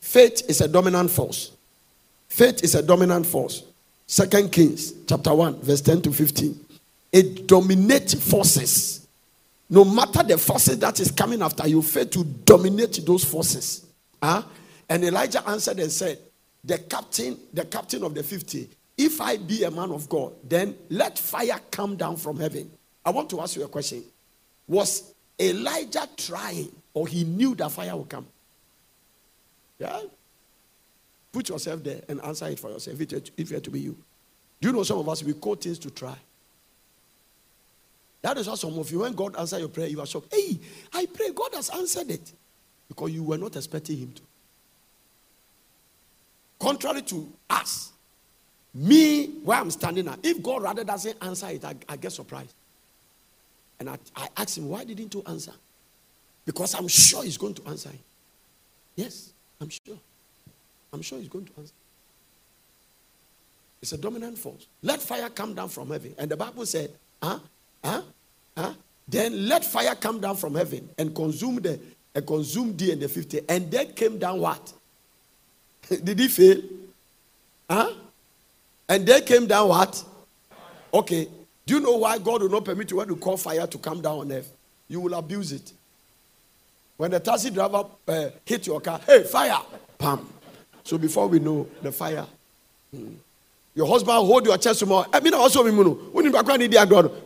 Faith 0.00 0.42
is 0.48 0.60
a 0.60 0.68
dominant 0.68 1.10
force. 1.10 1.52
Faith 2.28 2.62
is 2.62 2.74
a 2.74 2.82
dominant 2.82 3.26
force. 3.26 3.64
Second 4.06 4.52
Kings 4.52 4.92
chapter 5.06 5.34
1, 5.34 5.60
verse 5.62 5.80
10 5.80 6.02
to 6.02 6.12
15 6.12 6.63
it 7.14 7.46
dominates 7.46 8.14
forces. 8.28 9.06
No 9.70 9.84
matter 9.84 10.24
the 10.24 10.36
forces 10.36 10.80
that 10.80 10.98
is 10.98 11.12
coming 11.12 11.42
after 11.42 11.66
you, 11.68 11.80
fail 11.80 12.06
to 12.06 12.24
dominate 12.24 13.06
those 13.06 13.24
forces. 13.24 13.86
Huh? 14.20 14.42
And 14.88 15.04
Elijah 15.04 15.48
answered 15.48 15.78
and 15.78 15.92
said, 15.92 16.18
The 16.64 16.78
captain, 16.78 17.38
the 17.52 17.66
captain 17.66 18.02
of 18.02 18.16
the 18.16 18.24
50, 18.24 18.68
if 18.98 19.20
I 19.20 19.36
be 19.36 19.62
a 19.62 19.70
man 19.70 19.92
of 19.92 20.08
God, 20.08 20.32
then 20.42 20.76
let 20.90 21.16
fire 21.16 21.60
come 21.70 21.94
down 21.94 22.16
from 22.16 22.40
heaven. 22.40 22.68
I 23.04 23.10
want 23.10 23.30
to 23.30 23.40
ask 23.40 23.54
you 23.54 23.62
a 23.62 23.68
question. 23.68 24.02
Was 24.66 25.14
Elijah 25.38 26.08
trying 26.16 26.72
or 26.92 27.06
he 27.06 27.22
knew 27.22 27.54
that 27.54 27.70
fire 27.70 27.96
would 27.96 28.08
come? 28.08 28.26
Yeah? 29.78 30.00
Put 31.30 31.48
yourself 31.48 31.84
there 31.84 32.02
and 32.08 32.20
answer 32.22 32.48
it 32.48 32.58
for 32.58 32.70
yourself 32.70 33.00
if 33.00 33.12
it 33.38 33.52
were 33.52 33.60
to 33.60 33.70
be 33.70 33.80
you. 33.80 33.96
Do 34.60 34.68
you 34.68 34.74
know 34.74 34.82
some 34.82 34.98
of 34.98 35.08
us, 35.08 35.22
we 35.22 35.32
call 35.34 35.54
things 35.54 35.78
to 35.78 35.90
try. 35.92 36.16
That 38.24 38.38
is 38.38 38.48
why 38.48 38.54
some 38.54 38.78
of 38.78 38.90
you, 38.90 39.00
when 39.00 39.12
God 39.12 39.36
answered 39.36 39.58
your 39.58 39.68
prayer, 39.68 39.86
you 39.86 40.00
are 40.00 40.06
shocked. 40.06 40.32
Hey, 40.34 40.58
I 40.94 41.04
pray 41.04 41.28
God 41.34 41.50
has 41.52 41.68
answered 41.68 42.10
it. 42.10 42.32
Because 42.88 43.10
you 43.10 43.22
were 43.22 43.36
not 43.36 43.54
expecting 43.54 43.98
Him 43.98 44.12
to. 44.12 44.22
Contrary 46.58 47.02
to 47.02 47.30
us, 47.50 47.92
me, 48.72 49.26
where 49.44 49.58
I'm 49.58 49.70
standing 49.70 50.06
now, 50.06 50.16
if 50.22 50.42
God 50.42 50.62
rather 50.62 50.84
doesn't 50.84 51.18
answer 51.22 51.48
it, 51.48 51.66
I, 51.66 51.74
I 51.86 51.96
get 51.96 52.12
surprised. 52.12 52.54
And 53.78 53.90
I, 53.90 53.98
I 54.16 54.28
ask 54.38 54.56
Him, 54.56 54.70
why 54.70 54.84
didn't 54.84 55.12
you 55.12 55.22
answer? 55.26 55.52
Because 56.46 56.74
I'm 56.74 56.88
sure 56.88 57.24
He's 57.24 57.36
going 57.36 57.52
to 57.52 57.68
answer 57.68 57.90
it. 57.90 58.00
Yes, 58.96 59.34
I'm 59.60 59.68
sure. 59.68 59.98
I'm 60.94 61.02
sure 61.02 61.18
He's 61.18 61.28
going 61.28 61.44
to 61.44 61.52
answer. 61.58 61.74
It's 63.82 63.92
a 63.92 63.98
dominant 63.98 64.38
force. 64.38 64.66
Let 64.80 65.02
fire 65.02 65.28
come 65.28 65.52
down 65.52 65.68
from 65.68 65.90
heaven. 65.90 66.14
And 66.16 66.30
the 66.30 66.38
Bible 66.38 66.64
said, 66.64 66.90
huh? 67.22 67.38
Huh? 67.84 68.00
Huh? 68.56 68.72
Then 69.08 69.48
let 69.48 69.64
fire 69.64 69.94
come 69.94 70.20
down 70.20 70.36
from 70.36 70.54
heaven 70.54 70.88
and 70.96 71.14
consume 71.14 71.56
the 71.56 71.78
and 72.14 72.26
consume 72.26 72.72
D 72.72 72.92
and 72.92 73.02
the 73.02 73.08
50. 73.08 73.40
And 73.48 73.70
then 73.70 73.92
came 73.92 74.18
down 74.18 74.40
what? 74.40 74.72
Did 75.88 76.18
he 76.18 76.28
fail? 76.28 76.62
Huh? 77.68 77.92
And 78.88 79.06
then 79.06 79.22
came 79.24 79.46
down 79.46 79.68
what? 79.68 80.04
Okay. 80.92 81.28
Do 81.66 81.74
you 81.74 81.80
know 81.80 81.96
why 81.96 82.18
God 82.18 82.42
will 82.42 82.50
not 82.50 82.64
permit 82.64 82.90
you 82.90 82.98
when 82.98 83.08
you 83.08 83.16
call 83.16 83.36
fire 83.36 83.66
to 83.66 83.78
come 83.78 84.00
down 84.00 84.18
on 84.18 84.32
earth? 84.32 84.52
You 84.86 85.00
will 85.00 85.14
abuse 85.14 85.50
it. 85.52 85.72
When 86.96 87.10
the 87.10 87.20
taxi 87.20 87.50
driver 87.50 87.84
uh, 88.06 88.28
hit 88.44 88.66
your 88.66 88.80
car, 88.80 89.00
hey, 89.06 89.24
fire! 89.24 89.58
Pam. 89.98 90.28
So 90.84 90.98
before 90.98 91.26
we 91.26 91.40
know 91.40 91.66
the 91.82 91.90
fire. 91.90 92.26
Hmm. 92.94 93.14
Your 93.74 93.88
husband 93.88 94.16
hold 94.18 94.46
your 94.46 94.56
chest 94.58 94.78
tomorrow. 94.80 95.08
I 95.12 95.18
mean, 95.18 95.34
also, 95.34 95.66
you 95.66 95.72
need 95.72 96.34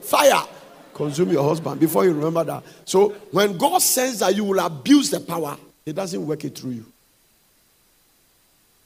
fire 0.00 0.42
consume 0.98 1.30
your 1.30 1.48
husband 1.48 1.80
before 1.80 2.04
you 2.04 2.12
remember 2.12 2.44
that. 2.44 2.62
So 2.84 3.10
when 3.30 3.56
God 3.56 3.80
says 3.80 4.18
that 4.18 4.36
you 4.36 4.44
will 4.44 4.58
abuse 4.58 5.10
the 5.10 5.20
power, 5.20 5.56
He 5.86 5.92
doesn't 5.92 6.26
work 6.26 6.44
it 6.44 6.58
through 6.58 6.72
you. 6.72 6.84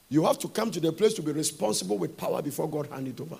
You 0.09 0.23
have 0.25 0.37
to 0.39 0.47
come 0.47 0.71
to 0.71 0.79
the 0.79 0.93
place 0.93 1.15
to 1.15 1.21
be 1.21 1.31
responsible 1.31 1.97
with 1.97 2.15
power 2.15 2.41
before 2.41 2.69
God 2.69 2.87
hand 2.87 3.07
it 3.07 3.19
over. 3.19 3.37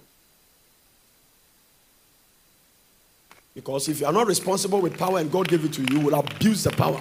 Because 3.53 3.87
if 3.87 3.99
you 3.99 4.07
are 4.07 4.13
not 4.13 4.25
responsible 4.25 4.81
with 4.81 4.97
power 4.97 5.19
and 5.19 5.31
God 5.31 5.47
gave 5.47 5.63
it 5.63 5.73
to 5.73 5.81
you, 5.83 5.99
you 5.99 6.05
will 6.05 6.15
abuse 6.15 6.63
the 6.63 6.71
power. 6.71 6.99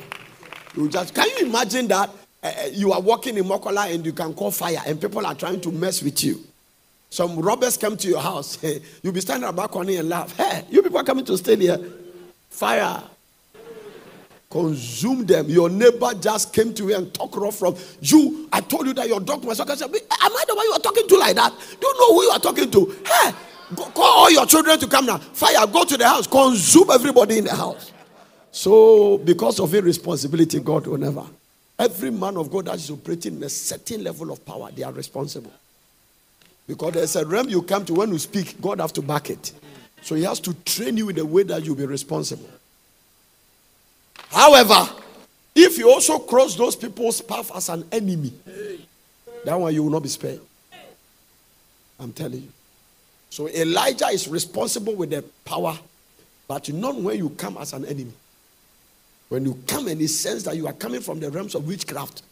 You 0.76 0.88
just 0.88 1.14
can 1.14 1.28
you 1.30 1.46
imagine 1.46 1.88
that 1.88 2.10
uh, 2.42 2.52
you 2.70 2.92
are 2.92 3.00
walking 3.00 3.38
in 3.38 3.44
Makola 3.44 3.92
and 3.92 4.04
you 4.04 4.12
can 4.12 4.34
call 4.34 4.50
fire 4.50 4.82
and 4.86 5.00
people 5.00 5.24
are 5.24 5.34
trying 5.34 5.60
to 5.62 5.72
mess 5.72 6.02
with 6.02 6.22
you. 6.22 6.44
Some 7.12 7.38
robbers 7.40 7.76
come 7.76 7.98
to 7.98 8.08
your 8.08 8.22
house. 8.22 8.56
You'll 9.02 9.12
be 9.12 9.20
standing 9.20 9.46
at 9.46 9.54
the 9.54 9.56
balcony 9.56 9.96
and 9.96 10.08
laugh. 10.08 10.34
Hey, 10.34 10.64
you 10.70 10.82
people 10.82 10.96
are 10.96 11.04
coming 11.04 11.26
to 11.26 11.36
stay 11.36 11.56
here. 11.56 11.78
Fire. 12.48 13.02
Consume 14.48 15.26
them. 15.26 15.46
Your 15.50 15.68
neighbor 15.68 16.14
just 16.14 16.54
came 16.54 16.72
to 16.72 16.88
you 16.88 16.96
and 16.96 17.12
talk 17.12 17.36
rough 17.36 17.56
from 17.56 17.76
you. 18.00 18.48
I 18.50 18.62
told 18.62 18.86
you 18.86 18.94
that 18.94 19.08
your 19.08 19.20
dog 19.20 19.44
was 19.44 19.58
talking. 19.58 19.74
Am 19.82 19.90
I 19.92 20.44
the 20.48 20.54
one 20.54 20.64
you 20.64 20.72
are 20.72 20.78
talking 20.78 21.06
to 21.06 21.18
like 21.18 21.36
that? 21.36 21.52
Do 21.78 21.86
you 21.86 21.98
know 21.98 22.14
who 22.14 22.22
you 22.22 22.30
are 22.30 22.38
talking 22.38 22.70
to? 22.70 22.96
Hey, 23.06 23.32
go, 23.74 23.84
call 23.90 24.04
all 24.04 24.30
your 24.30 24.46
children 24.46 24.78
to 24.78 24.86
come 24.86 25.04
now. 25.04 25.18
Fire, 25.18 25.66
go 25.66 25.84
to 25.84 25.98
the 25.98 26.08
house. 26.08 26.26
Consume 26.26 26.92
everybody 26.92 27.36
in 27.36 27.44
the 27.44 27.54
house. 27.54 27.92
So, 28.52 29.18
because 29.18 29.60
of 29.60 29.74
irresponsibility, 29.74 30.60
God 30.60 30.86
will 30.86 30.96
never. 30.96 31.26
Every 31.78 32.10
man 32.10 32.38
of 32.38 32.50
God 32.50 32.64
that 32.64 32.76
is 32.76 32.90
operating 32.90 33.36
in 33.36 33.42
a 33.42 33.50
certain 33.50 34.02
level 34.02 34.30
of 34.30 34.46
power, 34.46 34.70
they 34.70 34.82
are 34.82 34.92
responsible. 34.92 35.52
Because 36.66 36.94
there's 36.94 37.16
a 37.16 37.26
realm 37.26 37.48
you 37.48 37.62
come 37.62 37.84
to 37.86 37.94
when 37.94 38.10
you 38.10 38.18
speak, 38.18 38.60
God 38.60 38.80
have 38.80 38.92
to 38.94 39.02
back 39.02 39.30
it. 39.30 39.52
So 40.02 40.14
he 40.14 40.22
has 40.24 40.40
to 40.40 40.54
train 40.64 40.96
you 40.96 41.08
in 41.08 41.16
the 41.16 41.26
way 41.26 41.42
that 41.44 41.64
you'll 41.64 41.76
be 41.76 41.86
responsible. 41.86 42.48
However, 44.30 44.88
if 45.54 45.78
you 45.78 45.90
also 45.90 46.18
cross 46.18 46.56
those 46.56 46.74
people's 46.74 47.20
path 47.20 47.54
as 47.54 47.68
an 47.68 47.84
enemy, 47.92 48.32
that 49.44 49.58
one 49.58 49.74
you 49.74 49.82
will 49.82 49.90
not 49.90 50.02
be 50.02 50.08
spared. 50.08 50.40
I'm 51.98 52.12
telling 52.12 52.42
you. 52.42 52.52
So 53.30 53.48
Elijah 53.48 54.08
is 54.08 54.28
responsible 54.28 54.94
with 54.94 55.10
the 55.10 55.24
power, 55.44 55.78
but 56.48 56.72
not 56.72 56.96
when 56.96 57.18
you 57.18 57.30
come 57.30 57.56
as 57.58 57.72
an 57.72 57.84
enemy. 57.84 58.12
When 59.28 59.44
you 59.44 59.58
come 59.66 59.88
and 59.88 60.00
he 60.00 60.06
sense 60.06 60.42
that 60.42 60.56
you 60.56 60.66
are 60.66 60.72
coming 60.72 61.00
from 61.00 61.20
the 61.20 61.30
realms 61.30 61.54
of 61.54 61.66
witchcraft, 61.66 62.22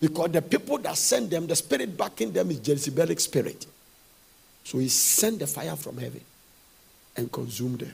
because 0.00 0.32
the 0.32 0.42
people 0.42 0.78
that 0.78 0.96
send 0.96 1.30
them, 1.30 1.46
the 1.46 1.56
spirit 1.56 1.96
backing 1.96 2.32
them 2.32 2.50
is 2.50 2.60
Jezebelic 2.60 3.20
spirit. 3.20 3.66
So 4.64 4.78
he 4.78 4.88
sent 4.88 5.38
the 5.38 5.46
fire 5.46 5.76
from 5.76 5.98
heaven 5.98 6.20
and 7.16 7.30
consumed 7.30 7.80
them. 7.80 7.92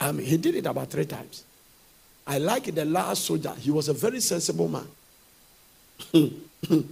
Um, 0.00 0.18
he 0.18 0.36
did 0.36 0.54
it 0.56 0.66
about 0.66 0.90
three 0.90 1.04
times. 1.06 1.44
I 2.26 2.38
like 2.38 2.74
the 2.74 2.84
last 2.84 3.24
soldier. 3.24 3.54
He 3.58 3.70
was 3.70 3.88
a 3.88 3.92
very 3.92 4.20
sensible 4.20 4.68
man. 4.68 4.86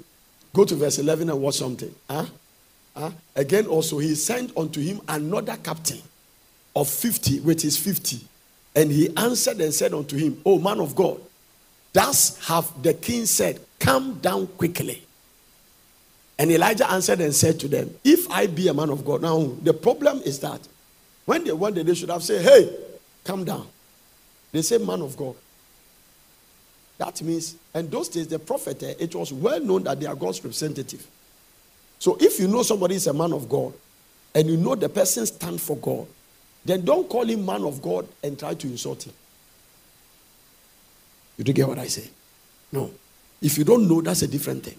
Go 0.53 0.65
to 0.65 0.75
verse 0.75 0.99
11 0.99 1.31
and 1.31 1.41
watch 1.41 1.57
something. 1.57 1.95
Huh? 2.09 2.27
Huh? 2.97 3.11
Again, 3.37 3.67
also, 3.67 3.99
he 3.99 4.15
sent 4.15 4.57
unto 4.57 4.81
him 4.81 5.01
another 5.09 5.57
captain 5.57 6.03
of 6.75 6.89
50, 6.89 7.41
which 7.41 7.65
is 7.65 7.77
50. 7.77 8.21
And 8.75 8.91
he 8.91 9.15
answered 9.17 9.61
and 9.61 9.73
said 9.75 9.95
unto 9.95 10.17
him, 10.17 10.41
O 10.45 10.59
man 10.59 10.81
of 10.81 10.95
God, 10.95 11.21
thus 11.93 12.45
have 12.47 12.83
the 12.83 12.95
king 12.95 13.27
said, 13.27 13.61
Come 13.79 14.15
down 14.15 14.47
quickly. 14.47 15.03
And 16.41 16.51
Elijah 16.51 16.91
answered 16.91 17.21
and 17.21 17.35
said 17.35 17.61
to 17.61 17.69
them, 17.69 17.95
If 18.03 18.31
I 18.31 18.47
be 18.47 18.69
a 18.69 18.73
man 18.73 18.89
of 18.89 19.05
God. 19.05 19.21
Now, 19.21 19.53
the 19.63 19.75
problem 19.75 20.23
is 20.25 20.39
that 20.39 20.59
when 21.27 21.45
they 21.45 21.53
wanted, 21.53 21.85
they 21.87 21.95
should 21.95 22.09
have 22.09 22.23
said, 22.23 22.43
Hey, 22.43 22.75
come 23.25 23.45
down. 23.45 23.67
They 24.51 24.63
say, 24.63 24.79
Man 24.79 25.03
of 25.03 25.19
God. 25.19 25.35
That 26.97 27.21
means, 27.21 27.57
and 27.75 27.91
those 27.91 28.09
days, 28.09 28.27
the 28.27 28.39
prophet, 28.39 28.83
eh, 28.83 28.95
it 28.99 29.15
was 29.15 29.35
well 29.35 29.61
known 29.61 29.83
that 29.83 30.01
they 30.01 30.07
are 30.07 30.15
God's 30.15 30.43
representative. 30.43 31.07
So 31.99 32.17
if 32.19 32.41
you 32.41 32.49
know 32.49 32.63
somebody 32.63 32.95
is 32.95 33.07
a 33.07 33.13
man 33.13 33.35
of 33.35 33.47
God 33.47 33.75
and 34.35 34.49
you 34.49 34.57
know 34.57 34.75
the 34.75 34.89
person 34.89 35.27
stand 35.27 35.61
for 35.61 35.77
God, 35.77 36.07
then 36.65 36.87
don't 36.87 37.07
call 37.07 37.25
him 37.25 37.45
man 37.45 37.65
of 37.65 37.83
God 37.83 38.09
and 38.25 38.39
try 38.39 38.55
to 38.55 38.67
insult 38.67 39.07
him. 39.07 39.13
You 41.37 41.45
do 41.45 41.53
get 41.53 41.69
what 41.69 41.79
I 41.79 41.87
say? 41.89 42.09
No. 42.73 42.91
If 43.43 43.59
you 43.59 43.65
don't 43.65 43.87
know, 43.87 44.01
that's 44.01 44.23
a 44.23 44.29
different 44.29 44.65
thing. 44.65 44.79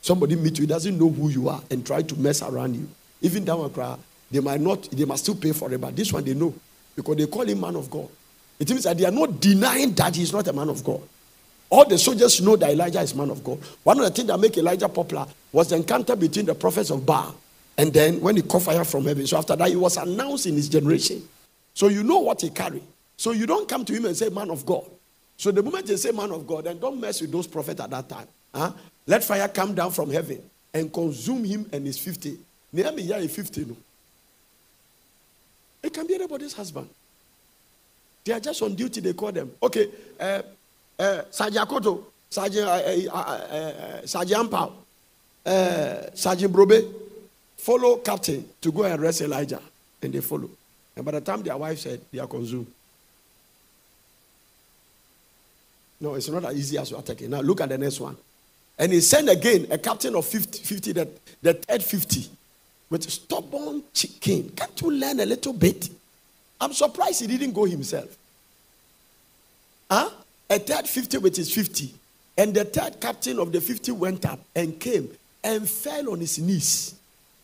Somebody 0.00 0.36
meet 0.36 0.58
you, 0.58 0.66
doesn't 0.66 0.98
know 0.98 1.08
who 1.10 1.28
you 1.28 1.48
are, 1.48 1.62
and 1.70 1.84
try 1.84 2.02
to 2.02 2.16
mess 2.16 2.42
around 2.42 2.74
you. 2.74 2.88
Even 3.20 3.44
that 3.44 3.56
one 3.56 3.98
they 4.30 4.40
might 4.40 4.60
not, 4.60 4.88
they 4.90 5.04
must 5.04 5.24
still 5.24 5.34
pay 5.34 5.52
for 5.52 5.72
it, 5.72 5.80
but 5.80 5.94
this 5.96 6.12
one 6.12 6.24
they 6.24 6.34
know 6.34 6.54
because 6.94 7.16
they 7.16 7.26
call 7.26 7.42
him 7.42 7.60
man 7.60 7.76
of 7.76 7.90
God. 7.90 8.08
It 8.58 8.68
means 8.70 8.84
that 8.84 8.96
they 8.96 9.04
are 9.06 9.10
not 9.10 9.40
denying 9.40 9.92
that 9.94 10.14
he 10.14 10.22
is 10.22 10.32
not 10.32 10.46
a 10.46 10.52
man 10.52 10.68
of 10.68 10.84
God. 10.84 11.00
All 11.70 11.88
the 11.88 11.96
soldiers 11.98 12.40
know 12.40 12.56
that 12.56 12.70
Elijah 12.70 13.00
is 13.00 13.14
man 13.14 13.30
of 13.30 13.42
God. 13.42 13.58
One 13.84 13.98
of 13.98 14.04
the 14.04 14.10
things 14.10 14.28
that 14.28 14.38
make 14.38 14.56
Elijah 14.58 14.88
popular 14.88 15.26
was 15.52 15.70
the 15.70 15.76
encounter 15.76 16.16
between 16.16 16.46
the 16.46 16.54
prophets 16.54 16.90
of 16.90 17.06
Baal 17.06 17.34
and 17.78 17.92
then 17.92 18.20
when 18.20 18.36
he 18.36 18.42
caught 18.42 18.62
fire 18.62 18.84
from 18.84 19.04
heaven. 19.04 19.26
So 19.26 19.38
after 19.38 19.56
that, 19.56 19.68
he 19.68 19.76
was 19.76 19.96
announced 19.96 20.46
in 20.46 20.54
his 20.54 20.68
generation. 20.68 21.26
So 21.74 21.88
you 21.88 22.02
know 22.02 22.18
what 22.18 22.40
he 22.40 22.50
carry. 22.50 22.82
So 23.16 23.32
you 23.32 23.46
don't 23.46 23.68
come 23.68 23.84
to 23.84 23.92
him 23.92 24.04
and 24.04 24.16
say 24.16 24.28
man 24.28 24.50
of 24.50 24.66
God. 24.66 24.84
So 25.36 25.50
the 25.50 25.62
moment 25.62 25.86
they 25.86 25.96
say 25.96 26.10
man 26.10 26.32
of 26.32 26.46
God, 26.46 26.64
then 26.64 26.78
don't 26.78 27.00
mess 27.00 27.20
with 27.20 27.32
those 27.32 27.46
prophets 27.46 27.80
at 27.80 27.90
that 27.90 28.08
time. 28.08 28.26
Huh? 28.54 28.72
Let 29.10 29.24
fire 29.24 29.48
come 29.48 29.74
down 29.74 29.90
from 29.90 30.08
heaven 30.08 30.40
and 30.72 30.92
consume 30.92 31.42
him 31.42 31.68
and 31.72 31.84
his 31.84 31.98
50. 31.98 32.38
Nehemiah 32.72 33.18
is 33.18 33.34
50. 33.34 33.64
No? 33.64 33.76
It 35.82 35.92
can 35.92 36.06
be 36.06 36.14
anybody's 36.14 36.52
husband. 36.52 36.88
They 38.24 38.32
are 38.34 38.38
just 38.38 38.62
on 38.62 38.76
duty, 38.76 39.00
they 39.00 39.12
call 39.12 39.32
them. 39.32 39.50
Okay, 39.60 39.88
uh, 40.20 40.42
uh, 40.96 41.22
Sergeant 41.28 42.04
Sergeant, 42.30 42.68
uh, 42.68 43.12
uh, 43.12 43.98
uh, 45.44 46.10
Sergeant 46.14 46.52
Brobe, 46.52 46.84
follow 47.56 47.96
captain 47.96 48.48
to 48.60 48.70
go 48.70 48.84
and 48.84 49.02
arrest 49.02 49.22
Elijah. 49.22 49.60
And 50.00 50.12
they 50.12 50.20
follow. 50.20 50.50
And 50.94 51.04
by 51.04 51.10
the 51.10 51.20
time 51.20 51.42
their 51.42 51.56
wife 51.56 51.80
said, 51.80 52.00
they 52.12 52.20
are 52.20 52.28
consumed. 52.28 52.68
No, 56.00 56.14
it's 56.14 56.28
not 56.28 56.44
as 56.44 56.56
easy 56.56 56.78
as 56.78 56.92
you 56.92 56.96
are 56.96 57.02
taking. 57.02 57.30
Now 57.30 57.40
look 57.40 57.60
at 57.60 57.70
the 57.70 57.76
next 57.76 57.98
one. 57.98 58.16
And 58.80 58.94
he 58.94 59.02
sent 59.02 59.28
again 59.28 59.66
a 59.70 59.76
captain 59.76 60.16
of 60.16 60.24
50, 60.24 60.58
50 60.64 60.92
the, 60.92 61.08
the 61.42 61.52
third 61.52 61.82
50, 61.82 62.30
with 62.88 63.08
stubborn 63.10 63.82
chicken. 63.92 64.50
Can't 64.56 64.80
you 64.80 64.90
learn 64.90 65.20
a 65.20 65.26
little 65.26 65.52
bit? 65.52 65.90
I'm 66.58 66.72
surprised 66.72 67.20
he 67.20 67.26
didn't 67.26 67.52
go 67.52 67.66
himself. 67.66 68.16
Huh? 69.90 70.08
A 70.48 70.58
third 70.58 70.88
50, 70.88 71.18
which 71.18 71.38
is 71.38 71.52
50. 71.54 71.92
And 72.38 72.54
the 72.54 72.64
third 72.64 72.98
captain 72.98 73.38
of 73.38 73.52
the 73.52 73.60
50 73.60 73.92
went 73.92 74.24
up 74.24 74.40
and 74.56 74.80
came 74.80 75.10
and 75.44 75.68
fell 75.68 76.12
on 76.12 76.20
his 76.20 76.38
knees. 76.38 76.94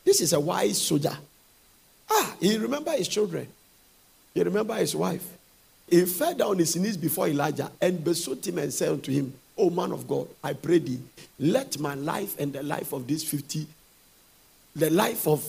This 0.07 0.23
is 0.23 0.33
a 0.33 0.41
wise 0.41 0.81
soldier. 0.81 1.19
Ah, 2.11 2.35
he 2.41 2.57
remember 2.57 2.93
his 2.93 3.09
children. 3.09 3.47
He 4.33 4.43
remember 4.43 4.75
his 4.77 4.97
wife. 4.97 5.27
He 5.87 6.07
fell 6.07 6.35
down 6.35 6.49
on 6.53 6.59
his 6.59 6.77
knees 6.77 6.97
before 6.97 7.29
Elijah 7.29 7.71
and 7.79 8.03
besought 8.03 8.47
him 8.47 8.57
and 8.57 8.73
said 8.73 8.89
unto 8.89 9.13
him, 9.13 9.35
O 9.59 9.71
man 9.71 9.93
of 9.93 10.07
God, 10.07 10.29
I 10.43 10.53
pray 10.53 10.79
thee, 10.79 11.01
let 11.39 11.79
my 11.79 11.95
life 11.95 12.39
and 12.39 12.53
the 12.53 12.63
life 12.63 12.93
of 12.93 13.07
this 13.07 13.25
50, 13.25 13.67
the 14.75 14.91
life 14.91 15.27
of 15.27 15.47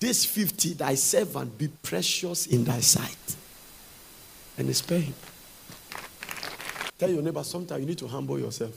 this 0.00 0.24
50, 0.24 0.74
thy 0.74 0.94
servant, 0.94 1.56
be 1.56 1.68
precious 1.68 2.46
in 2.46 2.64
thy 2.64 2.80
sight. 2.80 3.36
And 4.58 4.74
spare 4.74 5.00
him. 5.00 5.14
Tell 6.98 7.10
your 7.10 7.22
neighbor, 7.22 7.44
sometimes 7.44 7.80
you 7.80 7.86
need 7.86 7.98
to 7.98 8.08
humble 8.08 8.38
yourself. 8.38 8.76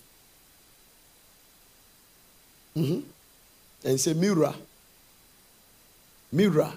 Mm-hmm. 2.76 3.00
And 3.86 4.00
say, 4.00 4.14
Mirror. 4.14 4.54
Mirror. 6.32 6.74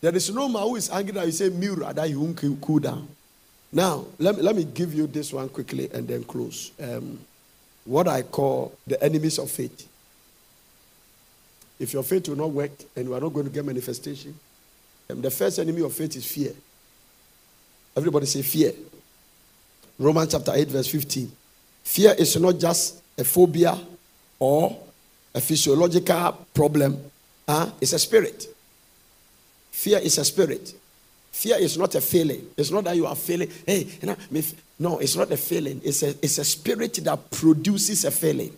There 0.00 0.14
is 0.14 0.34
no 0.34 0.48
man 0.48 0.62
who 0.62 0.76
is 0.76 0.88
angry 0.90 1.12
that 1.12 1.26
you 1.26 1.32
say 1.32 1.50
mirror 1.50 1.92
that 1.92 2.08
you 2.08 2.20
won't 2.20 2.60
cool 2.60 2.78
down. 2.78 3.08
Now, 3.72 4.04
let 4.18 4.36
me, 4.36 4.42
let 4.42 4.56
me 4.56 4.64
give 4.64 4.94
you 4.94 5.06
this 5.06 5.32
one 5.32 5.48
quickly 5.48 5.88
and 5.92 6.06
then 6.06 6.24
close. 6.24 6.72
Um, 6.82 7.20
what 7.84 8.08
I 8.08 8.22
call 8.22 8.76
the 8.86 9.02
enemies 9.02 9.38
of 9.38 9.50
faith. 9.50 9.88
If 11.78 11.92
your 11.92 12.02
faith 12.02 12.28
will 12.28 12.36
not 12.36 12.50
work 12.50 12.72
and 12.96 13.06
you 13.06 13.14
are 13.14 13.20
not 13.20 13.32
going 13.32 13.46
to 13.46 13.52
get 13.52 13.64
manifestation, 13.64 14.38
um, 15.08 15.20
the 15.22 15.30
first 15.30 15.58
enemy 15.58 15.82
of 15.82 15.92
faith 15.92 16.16
is 16.16 16.30
fear. 16.30 16.52
Everybody 17.96 18.26
say 18.26 18.42
fear. 18.42 18.72
Romans 19.98 20.32
chapter 20.32 20.52
8, 20.54 20.68
verse 20.68 20.88
15. 20.88 21.30
Fear 21.84 22.14
is 22.18 22.38
not 22.38 22.58
just 22.58 23.02
a 23.18 23.24
phobia 23.24 23.78
or 24.38 24.78
a 25.34 25.40
physiological 25.40 26.46
problem, 26.52 26.98
huh? 27.48 27.70
it's 27.80 27.92
a 27.92 27.98
spirit. 27.98 28.46
Fear 29.70 29.98
is 29.98 30.18
a 30.18 30.24
spirit. 30.24 30.74
Fear 31.40 31.56
is 31.56 31.78
not 31.78 31.94
a 31.94 32.02
feeling. 32.02 32.46
It's 32.54 32.70
not 32.70 32.84
that 32.84 32.94
you 32.96 33.06
are 33.06 33.16
feeling, 33.16 33.50
hey, 33.66 33.86
you 34.02 34.06
know, 34.06 34.42
no, 34.78 34.98
it's 34.98 35.16
not 35.16 35.32
a 35.32 35.38
feeling. 35.38 35.80
It's 35.82 36.02
a, 36.02 36.10
it's 36.22 36.36
a 36.36 36.44
spirit 36.44 36.92
that 37.02 37.30
produces 37.30 38.04
a 38.04 38.10
feeling. 38.10 38.54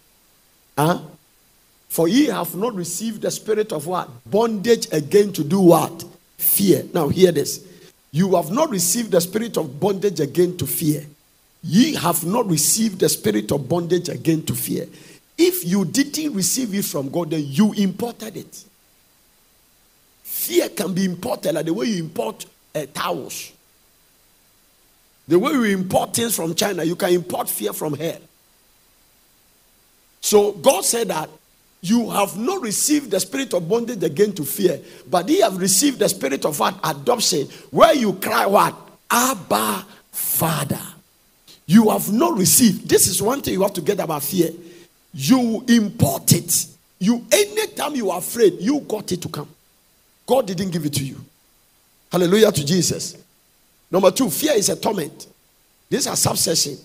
Huh? 0.76 0.98
For 1.88 2.08
ye 2.08 2.26
have 2.26 2.56
not 2.56 2.74
received 2.74 3.22
the 3.22 3.30
spirit 3.30 3.72
of 3.72 3.86
what? 3.86 4.08
Bondage 4.28 4.88
again 4.90 5.32
to 5.34 5.44
do 5.44 5.60
what? 5.60 6.04
Fear. 6.38 6.86
Now, 6.92 7.06
hear 7.06 7.30
this. 7.30 7.64
You 8.10 8.34
have 8.34 8.50
not 8.50 8.68
received 8.68 9.12
the 9.12 9.20
spirit 9.20 9.56
of 9.58 9.78
bondage 9.78 10.18
again 10.18 10.56
to 10.56 10.66
fear. 10.66 11.06
Ye 11.62 11.94
have 11.94 12.26
not 12.26 12.48
received 12.48 12.98
the 12.98 13.08
spirit 13.08 13.52
of 13.52 13.68
bondage 13.68 14.08
again 14.08 14.42
to 14.46 14.56
fear. 14.56 14.88
if 15.38 15.64
you 15.64 15.84
didn't 15.84 16.34
receive 16.34 16.74
it 16.74 16.84
from 16.84 17.10
God, 17.10 17.30
then 17.30 17.44
you 17.44 17.74
imported 17.74 18.36
it. 18.36 18.64
Fear 20.24 20.70
can 20.70 20.92
be 20.92 21.04
imported 21.04 21.54
like 21.54 21.66
the 21.66 21.72
way 21.72 21.86
you 21.86 22.02
import 22.02 22.44
uh, 22.74 22.86
towels. 22.92 23.52
The 25.28 25.38
way 25.38 25.52
you 25.52 25.64
import 25.64 26.14
things 26.14 26.34
from 26.34 26.54
China, 26.54 26.84
you 26.84 26.96
can 26.96 27.10
import 27.10 27.48
fear 27.48 27.72
from 27.72 27.94
here. 27.94 28.18
So 30.20 30.52
God 30.52 30.84
said 30.84 31.08
that 31.08 31.30
you 31.80 32.10
have 32.10 32.38
not 32.38 32.62
received 32.62 33.10
the 33.10 33.18
spirit 33.18 33.52
of 33.54 33.68
bondage 33.68 34.02
again 34.02 34.32
to 34.34 34.44
fear, 34.44 34.80
but 35.10 35.28
ye 35.28 35.40
have 35.40 35.58
received 35.58 35.98
the 35.98 36.08
spirit 36.08 36.44
of 36.44 36.58
what? 36.58 36.78
Adoption, 36.84 37.48
where 37.70 37.94
you 37.94 38.12
cry 38.14 38.46
what? 38.46 38.74
Abba, 39.10 39.84
Father. 40.12 40.80
You 41.66 41.90
have 41.90 42.12
not 42.12 42.38
received. 42.38 42.88
This 42.88 43.06
is 43.06 43.20
one 43.20 43.40
thing 43.40 43.54
you 43.54 43.62
have 43.62 43.72
to 43.74 43.80
get 43.80 43.98
about 43.98 44.22
fear. 44.22 44.50
You 45.12 45.64
import 45.68 46.32
it. 46.32 46.66
You 46.98 47.24
anytime 47.32 47.96
you 47.96 48.10
are 48.10 48.18
afraid, 48.18 48.54
you 48.60 48.80
got 48.80 49.10
it 49.10 49.22
to 49.22 49.28
come. 49.28 49.48
God 50.26 50.46
didn't 50.46 50.70
give 50.70 50.84
it 50.86 50.94
to 50.94 51.04
you. 51.04 51.16
Hallelujah 52.12 52.52
to 52.52 52.62
Jesus. 52.62 53.16
Number 53.90 54.10
two, 54.10 54.28
fear 54.28 54.52
is 54.52 54.68
a 54.68 54.76
torment. 54.76 55.28
These 55.88 56.06
are 56.06 56.14
subsection. 56.14 56.76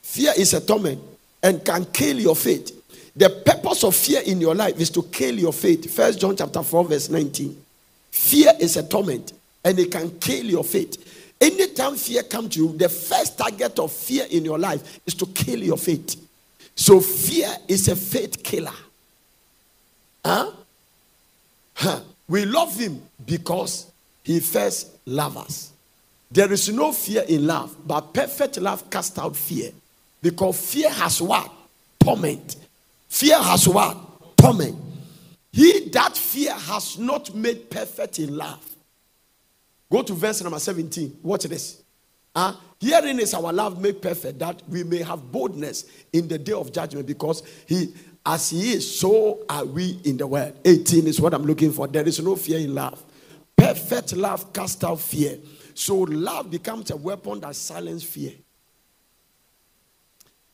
Fear 0.00 0.34
is 0.38 0.54
a 0.54 0.60
torment 0.60 1.02
and 1.42 1.64
can 1.64 1.84
kill 1.86 2.20
your 2.20 2.36
faith. 2.36 2.70
The 3.16 3.28
purpose 3.28 3.82
of 3.82 3.96
fear 3.96 4.20
in 4.24 4.40
your 4.40 4.54
life 4.54 4.78
is 4.78 4.90
to 4.90 5.02
kill 5.02 5.36
your 5.36 5.52
faith. 5.52 5.92
First 5.92 6.20
John 6.20 6.36
chapter 6.36 6.62
4, 6.62 6.84
verse 6.84 7.08
19. 7.08 7.64
Fear 8.12 8.52
is 8.60 8.76
a 8.76 8.86
torment 8.86 9.32
and 9.64 9.76
it 9.76 9.90
can 9.90 10.08
kill 10.20 10.46
your 10.46 10.62
faith. 10.62 11.34
Anytime 11.40 11.96
fear 11.96 12.22
comes 12.22 12.54
to 12.54 12.60
you, 12.60 12.76
the 12.76 12.88
first 12.88 13.36
target 13.36 13.76
of 13.80 13.90
fear 13.90 14.26
in 14.30 14.44
your 14.44 14.58
life 14.58 15.00
is 15.04 15.14
to 15.14 15.26
kill 15.26 15.58
your 15.58 15.78
faith. 15.78 16.14
So 16.76 17.00
fear 17.00 17.52
is 17.66 17.88
a 17.88 17.96
faith 17.96 18.40
killer. 18.40 18.70
Huh? 20.24 20.52
huh? 21.74 22.00
We 22.28 22.44
love 22.44 22.78
him 22.78 23.02
because 23.24 23.85
he 24.26 24.40
first 24.40 24.88
loved 25.06 25.36
us. 25.36 25.72
There 26.32 26.52
is 26.52 26.68
no 26.68 26.90
fear 26.90 27.22
in 27.28 27.46
love, 27.46 27.76
but 27.86 28.12
perfect 28.12 28.58
love 28.58 28.90
casts 28.90 29.16
out 29.20 29.36
fear. 29.36 29.70
Because 30.20 30.58
fear 30.72 30.90
has 30.90 31.22
what? 31.22 31.48
Torment. 32.00 32.56
Fear 33.08 33.40
has 33.40 33.68
what? 33.68 34.36
Torment. 34.36 34.76
He 35.52 35.88
that 35.90 36.16
fear 36.16 36.52
has 36.52 36.98
not 36.98 37.36
made 37.36 37.70
perfect 37.70 38.18
in 38.18 38.36
love. 38.36 38.58
Go 39.92 40.02
to 40.02 40.12
verse 40.12 40.42
number 40.42 40.58
17. 40.58 41.18
Watch 41.22 41.44
this. 41.44 41.80
Uh, 42.34 42.52
herein 42.80 43.20
is 43.20 43.32
our 43.32 43.52
love 43.52 43.80
made 43.80 44.02
perfect, 44.02 44.40
that 44.40 44.60
we 44.68 44.82
may 44.82 45.02
have 45.04 45.30
boldness 45.30 45.84
in 46.12 46.26
the 46.26 46.36
day 46.36 46.52
of 46.52 46.72
judgment, 46.72 47.06
because 47.06 47.44
he, 47.66 47.94
as 48.26 48.50
he 48.50 48.72
is, 48.72 48.98
so 48.98 49.44
are 49.48 49.64
we 49.64 50.00
in 50.04 50.16
the 50.16 50.26
world. 50.26 50.52
18 50.64 51.06
is 51.06 51.20
what 51.20 51.32
I'm 51.32 51.44
looking 51.44 51.70
for. 51.70 51.86
There 51.86 52.06
is 52.06 52.20
no 52.20 52.34
fear 52.34 52.58
in 52.58 52.74
love. 52.74 53.00
Perfect 53.66 54.16
love 54.16 54.52
casts 54.52 54.82
out 54.84 55.00
fear. 55.00 55.38
So 55.74 55.98
love 55.98 56.50
becomes 56.50 56.90
a 56.90 56.96
weapon 56.96 57.40
that 57.40 57.56
silences 57.56 58.08
fear. 58.08 58.32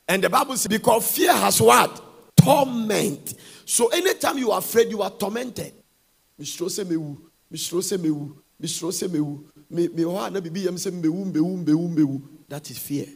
And 0.08 0.24
the 0.24 0.30
Bible 0.30 0.56
says, 0.56 0.68
because 0.68 1.14
fear 1.14 1.32
has 1.32 1.60
what? 1.60 2.12
torment. 2.42 3.34
So 3.64 3.88
anytime 3.88 4.38
you 4.38 4.50
are 4.50 4.58
afraid, 4.58 4.90
you 4.90 5.02
are 5.02 5.10
tormented. 5.10 5.72
Mewu 6.40 7.18
mewu 11.64 11.88
mewu. 11.88 12.22
That 12.48 12.70
is 12.70 12.78
fear. 12.78 13.06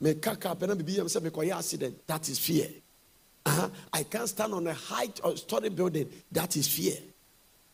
Me 0.00 0.14
kaka 0.14 0.54
pe 0.54 0.66
na 0.66 0.74
bibi 0.74 0.92
yam 0.92 1.08
se 1.08 1.20
me 1.20 1.30
koya 1.30 1.58
accident. 1.58 2.06
That 2.06 2.28
is 2.28 2.38
fear. 2.38 2.68
Uh-huh. 3.44 3.68
I 3.92 4.02
can't 4.04 4.28
stand 4.28 4.54
on 4.54 4.66
a 4.66 4.74
height 4.74 5.20
or 5.22 5.36
story 5.36 5.68
building. 5.68 6.10
That 6.32 6.56
is 6.56 6.68
fear. 6.68 6.96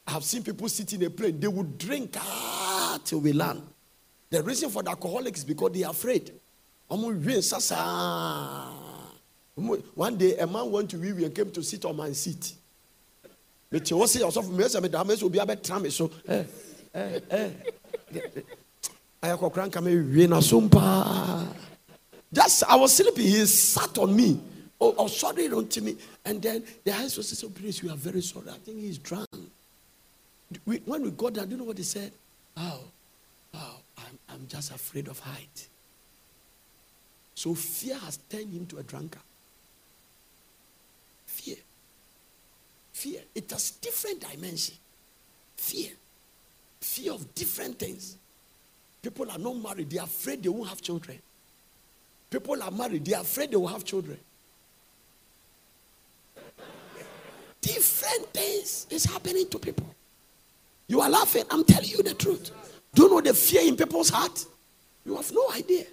I 0.07 0.13
have 0.13 0.25
seen 0.25 0.43
people 0.43 0.69
sit 0.69 0.93
in 0.93 1.03
a 1.05 1.11
plane. 1.11 1.39
They 1.39 1.49
would 1.49 1.79
drink 1.79 2.17
ah, 2.19 2.99
till 3.05 3.21
we 3.21 3.33
land. 3.33 3.63
The 4.31 4.43
reason 4.43 4.71
for 4.71 4.83
the 4.83 4.91
alcoholics 4.91 5.41
is 5.41 5.45
because 5.45 5.73
they 5.73 5.85
are 5.85 5.91
afraid. 5.91 6.33
One 6.89 7.23
day, 10.19 10.37
a 10.39 10.47
man 10.47 10.71
went 10.71 10.91
to 10.91 10.97
Vivi 10.97 11.25
and 11.25 11.35
came 11.35 11.51
to 11.51 11.63
sit 11.63 11.85
on 11.85 11.97
my 11.97 12.13
seat. 12.13 12.55
But 13.71 13.91
you 13.91 13.99
also 13.99 14.19
yourself, 14.19 14.49
me 14.51 14.69
say 14.69 14.81
me 14.81 14.89
da 14.89 15.03
me 15.03 15.17
so 15.17 15.29
be 15.31 15.39
abet 15.39 15.63
tram 15.65 15.89
so. 15.91 16.11
Eh 16.29 16.45
eh. 16.95 17.51
Ayako 19.23 19.53
kran 19.53 19.71
kame 19.71 20.05
sumpa. 20.43 21.47
Just 22.33 22.65
I 22.65 22.77
was 22.77 22.95
sleeping, 22.95 23.25
he 23.25 23.47
sat 23.47 23.97
on 23.99 24.15
me. 24.15 24.41
Oh, 24.81 24.95
oh 24.99 25.07
sorry 25.07 25.49
to 25.49 25.81
me. 25.81 25.97
And 26.25 26.43
then 26.43 26.65
the 26.85 26.93
house 26.93 27.17
was 27.17 27.29
so 27.39 27.49
please, 27.49 27.83
we 27.83 27.89
are 27.89 27.97
very 27.97 28.21
sorry. 28.21 28.51
I 28.51 28.59
think 28.59 28.79
he's 28.79 28.99
drunk. 28.99 29.29
We, 30.65 30.79
when 30.79 31.03
we 31.03 31.11
got 31.11 31.35
there, 31.35 31.45
do 31.45 31.53
you 31.53 31.57
know 31.57 31.65
what 31.65 31.79
he 31.79 31.85
said? 31.85 32.13
Oh, 32.57 32.81
oh, 33.55 33.77
I'm, 33.99 34.19
I'm 34.29 34.47
just 34.47 34.71
afraid 34.71 35.09
of 35.09 35.19
height. 35.19 35.69
So 37.35 37.55
fear 37.55 37.97
has 37.99 38.19
turned 38.29 38.53
him 38.53 38.67
to 38.67 38.79
a 38.79 38.83
drunkard. 38.83 39.23
Fear. 41.27 41.57
Fear. 42.93 43.21
It 43.35 43.51
has 43.51 43.71
different 43.73 44.21
dimension. 44.21 44.77
Fear. 45.57 45.91
Fear 46.81 47.13
of 47.13 47.35
different 47.35 47.79
things. 47.79 48.17
People 49.01 49.31
are 49.31 49.39
not 49.39 49.57
married, 49.57 49.91
they 49.91 49.99
are 49.99 50.05
afraid 50.05 50.43
they 50.43 50.49
won't 50.49 50.69
have 50.69 50.81
children. 50.81 51.19
People 52.31 52.63
are 52.63 52.71
married, 52.71 53.05
they 53.05 53.15
are 53.15 53.23
afraid 53.23 53.51
they 53.51 53.57
will 53.57 53.67
have 53.67 53.85
children. 53.85 54.19
Different 57.61 58.27
things 58.33 58.87
is 58.91 59.05
happening 59.05 59.49
to 59.49 59.59
people. 59.59 59.92
You 60.89 61.01
are 61.01 61.11
laughing. 61.11 61.45
I'm 61.51 61.65
telling 61.65 61.89
you 61.89 62.03
the 62.03 62.15
truth. 62.15 62.51
Do 62.95 63.05
you 63.05 63.11
know 63.11 63.21
the 63.21 63.35
fear 63.35 63.63
in 63.63 63.77
people's 63.77 64.11
heart? 64.11 64.45
You 65.07 65.17
have 65.17 65.33
no 65.33 65.51
idea. 65.53 65.85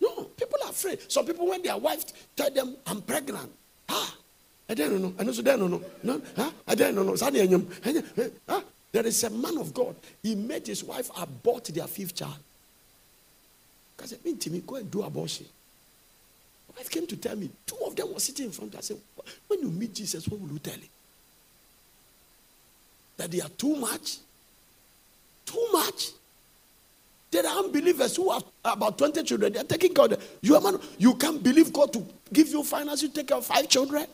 No, 0.00 0.24
people 0.24 0.58
are 0.64 0.70
afraid. 0.70 1.00
Some 1.10 1.26
people, 1.26 1.48
when 1.48 1.62
their 1.62 1.76
wife 1.76 2.04
tell 2.36 2.50
them, 2.50 2.76
I'm 2.86 3.02
pregnant, 3.02 3.50
ah, 3.88 4.16
I 4.68 4.74
don't 4.74 5.02
know. 5.02 5.12
I 5.18 5.24
know 5.24 5.32
so 5.32 5.42
don't 5.42 5.70
know. 5.70 5.82
No, 6.02 6.22
huh? 6.36 6.50
I 6.66 6.74
don't 6.74 6.94
know. 6.94 7.16
There 8.92 9.06
is 9.06 9.24
a 9.24 9.30
man 9.30 9.58
of 9.58 9.74
God. 9.74 9.96
He 10.22 10.34
made 10.34 10.66
his 10.66 10.84
wife 10.84 11.10
abort 11.20 11.64
their 11.64 11.86
fifth 11.86 12.14
child. 12.14 12.38
Because 13.96 14.12
it 14.12 14.24
mean 14.24 14.38
to 14.38 14.50
me, 14.50 14.62
go 14.66 14.76
and 14.76 14.90
do 14.90 15.02
abortion. 15.02 15.46
My 16.68 16.78
wife 16.78 16.90
came 16.90 17.06
to 17.06 17.16
tell 17.16 17.34
me, 17.34 17.50
two 17.66 17.76
of 17.84 17.96
them 17.96 18.12
were 18.12 18.20
sitting 18.20 18.46
in 18.46 18.52
front. 18.52 18.76
I 18.76 18.80
said, 18.80 18.98
when 19.48 19.60
you 19.60 19.68
meet 19.68 19.94
Jesus, 19.94 20.28
what 20.28 20.40
will 20.40 20.52
you 20.52 20.58
tell 20.60 20.74
him? 20.74 20.88
That 23.18 23.30
they 23.30 23.40
are 23.40 23.48
too 23.50 23.76
much? 23.76 24.16
Too 25.44 25.66
much? 25.72 26.10
There 27.30 27.46
are 27.46 27.58
unbelievers 27.58 28.16
who 28.16 28.32
have 28.32 28.44
about 28.64 28.96
20 28.96 29.22
children. 29.24 29.52
They 29.52 29.58
are 29.58 29.64
taking 29.64 29.92
God. 29.92 30.18
You, 30.40 30.56
are 30.56 30.62
man, 30.62 30.80
you 30.96 31.14
can't 31.14 31.42
believe 31.42 31.72
God 31.72 31.92
to 31.92 32.06
give 32.32 32.48
you 32.48 32.64
finance. 32.64 33.02
You 33.02 33.08
take 33.08 33.28
care 33.28 33.36
of 33.36 33.44
five 33.44 33.68
children. 33.68 34.06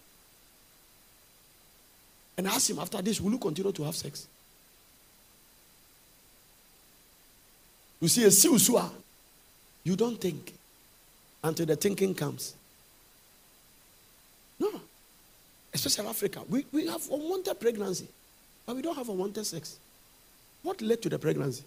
And 2.37 2.49
ask 2.49 2.69
him 2.69 2.81
after 2.81 3.01
this, 3.01 3.21
will 3.21 3.31
you 3.31 3.39
continue 3.39 3.71
to 3.71 3.85
have 3.85 3.95
sex? 3.95 4.27
You 8.01 8.09
see, 8.09 8.25
a 8.25 8.29
siusua, 8.29 8.91
you 9.85 9.95
don't 9.95 10.21
think 10.21 10.53
until 11.45 11.67
the 11.67 11.77
thinking 11.77 12.15
comes. 12.15 12.55
No. 14.59 14.81
Especially 15.73 16.05
in 16.05 16.11
Africa. 16.11 16.43
We, 16.49 16.67
we 16.73 16.87
have 16.87 17.09
unwanted 17.11 17.61
pregnancy, 17.61 18.09
but 18.67 18.77
we 18.77 18.83
don't 18.83 18.97
have 18.97 19.09
unwanted 19.09 19.47
sex. 19.47 19.79
What 20.63 20.81
led 20.81 21.03
to 21.03 21.09
the 21.09 21.19
pregnancy? 21.19 21.65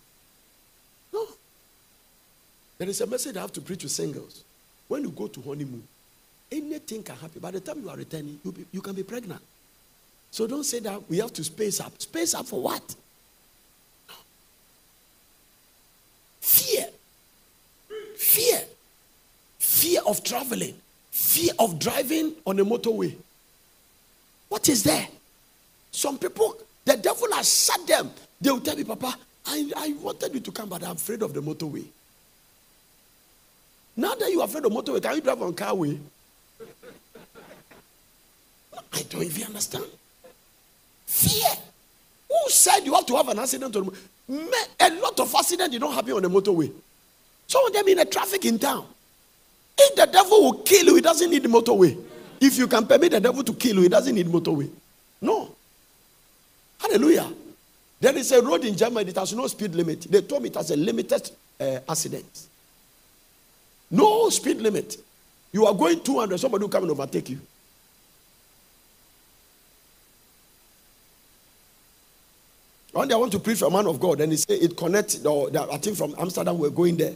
No. 1.13 1.27
There 2.77 2.89
is 2.89 3.01
a 3.01 3.07
message 3.07 3.37
I 3.37 3.41
have 3.41 3.53
to 3.53 3.61
preach 3.61 3.81
to 3.81 3.89
singles. 3.89 4.43
When 4.87 5.03
you 5.03 5.09
go 5.09 5.27
to 5.27 5.41
honeymoon, 5.41 5.83
anything 6.51 7.03
can 7.03 7.15
happen. 7.15 7.39
By 7.39 7.51
the 7.51 7.59
time 7.59 7.81
you 7.81 7.89
are 7.89 7.97
returning, 7.97 8.39
you, 8.43 8.51
be, 8.51 8.65
you 8.71 8.81
can 8.81 8.93
be 8.93 9.03
pregnant. 9.03 9.41
So 10.31 10.47
don't 10.47 10.63
say 10.63 10.79
that 10.79 11.09
we 11.09 11.17
have 11.17 11.33
to 11.33 11.43
space 11.43 11.79
up. 11.79 11.99
Space 12.01 12.33
up 12.33 12.45
for 12.45 12.61
what? 12.61 12.95
Fear. 16.41 16.87
Fear. 18.15 18.61
Fear 19.59 20.01
of 20.07 20.23
traveling. 20.23 20.75
Fear 21.11 21.53
of 21.59 21.79
driving 21.79 22.33
on 22.45 22.59
a 22.59 22.65
motorway. 22.65 23.15
What 24.49 24.69
is 24.69 24.83
there? 24.83 25.07
Some 25.91 26.17
people, 26.17 26.57
the 26.87 26.95
devil 26.95 27.27
has 27.33 27.65
shut 27.65 27.85
them. 27.85 28.09
They 28.39 28.49
will 28.49 28.61
tell 28.61 28.75
me, 28.77 28.85
Papa, 28.85 29.13
I, 29.45 29.71
I 29.75 29.93
wanted 30.01 30.33
you 30.33 30.39
to 30.39 30.51
come, 30.51 30.69
but 30.69 30.83
I'm 30.83 30.91
afraid 30.91 31.21
of 31.21 31.33
the 31.33 31.41
motorway. 31.41 31.83
Now 33.97 34.15
that 34.15 34.31
you 34.31 34.39
are 34.39 34.45
afraid 34.45 34.65
of 34.65 34.71
motorway, 34.71 35.01
can 35.01 35.15
you 35.15 35.21
drive 35.21 35.41
on 35.41 35.53
carway? 35.53 35.99
I 38.93 39.01
don't 39.09 39.23
even 39.23 39.43
understand. 39.43 39.85
Fear. 41.05 41.49
Who 42.29 42.49
said 42.49 42.79
you 42.85 42.93
have 42.93 43.05
to 43.07 43.17
have 43.17 43.27
an 43.27 43.39
accident 43.39 43.75
on 43.75 43.91
a 44.29 44.89
lot 45.01 45.19
of 45.19 45.33
accidents 45.35 45.71
did 45.71 45.81
not 45.81 45.93
happen 45.93 46.13
on 46.13 46.21
the 46.21 46.29
motorway. 46.29 46.71
Some 47.47 47.65
of 47.65 47.73
them 47.73 47.87
in 47.87 47.97
the 47.97 48.05
traffic 48.05 48.45
in 48.45 48.59
town. 48.59 48.85
If 49.77 49.95
the 49.95 50.05
devil 50.05 50.41
will 50.41 50.59
kill 50.59 50.85
you, 50.85 50.95
he 50.95 51.01
doesn't 51.01 51.29
need 51.29 51.43
the 51.43 51.49
motorway. 51.49 51.97
If 52.39 52.57
you 52.57 52.67
can 52.67 52.85
permit 52.85 53.11
the 53.11 53.19
devil 53.19 53.43
to 53.43 53.53
kill 53.53 53.75
you, 53.75 53.81
he 53.83 53.89
doesn't 53.89 54.15
need 54.15 54.27
motorway. 54.27 54.69
No. 55.21 55.56
Hallelujah. 56.79 57.31
There 57.99 58.15
is 58.15 58.31
a 58.31 58.41
road 58.41 58.63
in 58.63 58.75
Germany 58.75 59.11
that 59.11 59.19
has 59.19 59.33
no 59.33 59.47
speed 59.47 59.73
limit. 59.73 60.01
They 60.01 60.21
told 60.21 60.43
me 60.43 60.49
it 60.49 60.55
has 60.55 60.71
a 60.71 60.77
limited 60.77 61.29
uh, 61.59 61.79
accident. 61.89 62.47
No 63.89 64.29
speed 64.29 64.57
limit. 64.57 64.97
You 65.51 65.65
are 65.65 65.73
going 65.73 66.01
200, 66.01 66.39
somebody 66.39 66.63
will 66.63 66.69
come 66.69 66.83
and 66.83 66.91
overtake 66.91 67.29
you. 67.29 67.39
One 72.91 73.07
day 73.07 73.13
I 73.13 73.17
want 73.17 73.31
to 73.33 73.39
preach 73.39 73.59
for 73.59 73.65
a 73.65 73.71
man 73.71 73.85
of 73.85 73.99
God, 73.99 74.21
and 74.21 74.31
he 74.31 74.37
said 74.37 74.59
it 74.59 74.75
connects. 74.75 75.23
I 75.23 75.77
think 75.77 75.97
from 75.97 76.15
Amsterdam 76.17 76.57
we're 76.57 76.69
going 76.69 76.97
there. 76.97 77.13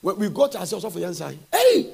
When 0.00 0.18
we 0.18 0.28
got 0.28 0.56
ourselves 0.56 0.84
off 0.84 0.94
the 0.94 1.04
inside, 1.06 1.38
hey, 1.52 1.90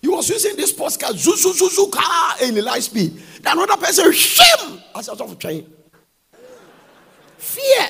he 0.00 0.08
was 0.08 0.28
using 0.28 0.56
this 0.56 0.72
postcard, 0.72 1.16
zoo, 1.16 1.36
zoo, 1.36 1.52
zoo, 1.52 1.68
zoo, 1.68 1.88
car 1.92 2.34
in 2.42 2.54
the 2.54 2.62
light 2.62 2.82
speed. 2.82 3.22
Then 3.42 3.58
another 3.58 3.76
person, 3.76 4.12
shame, 4.12 4.80
as 4.94 5.08
off 5.08 5.28
the 5.28 5.34
train. 5.34 5.70
Fear. 7.36 7.88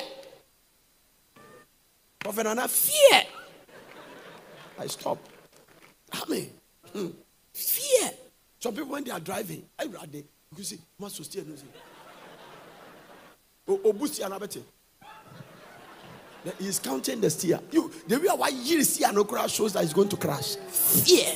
Prophet 2.19 2.43
Nana, 2.43 2.67
fear. 2.67 3.21
I 4.79 4.87
stop. 4.87 5.19
Amen. 6.21 6.49
Hmm. 6.91 7.07
Fear. 7.53 8.11
Some 8.59 8.73
people, 8.73 8.89
when 8.89 9.03
they 9.03 9.11
are 9.11 9.19
driving, 9.19 9.63
I 9.77 9.85
read 9.85 10.23
you 10.57 10.63
see, 10.63 10.79
must 10.99 11.15
sustain. 11.15 11.57
Obusi 13.67 14.23
anabete. 14.23 14.63
He's 16.59 16.79
counting 16.79 17.21
the 17.21 17.29
steer. 17.29 17.59
You, 17.71 17.91
the 18.07 18.19
way 18.19 18.27
why 18.35 18.49
you 18.49 18.83
see 18.83 19.05
no 19.11 19.23
crash 19.23 19.53
shows 19.53 19.73
that 19.73 19.83
he's 19.83 19.93
going 19.93 20.09
to 20.09 20.17
crash. 20.17 20.55
Fear. 20.55 21.35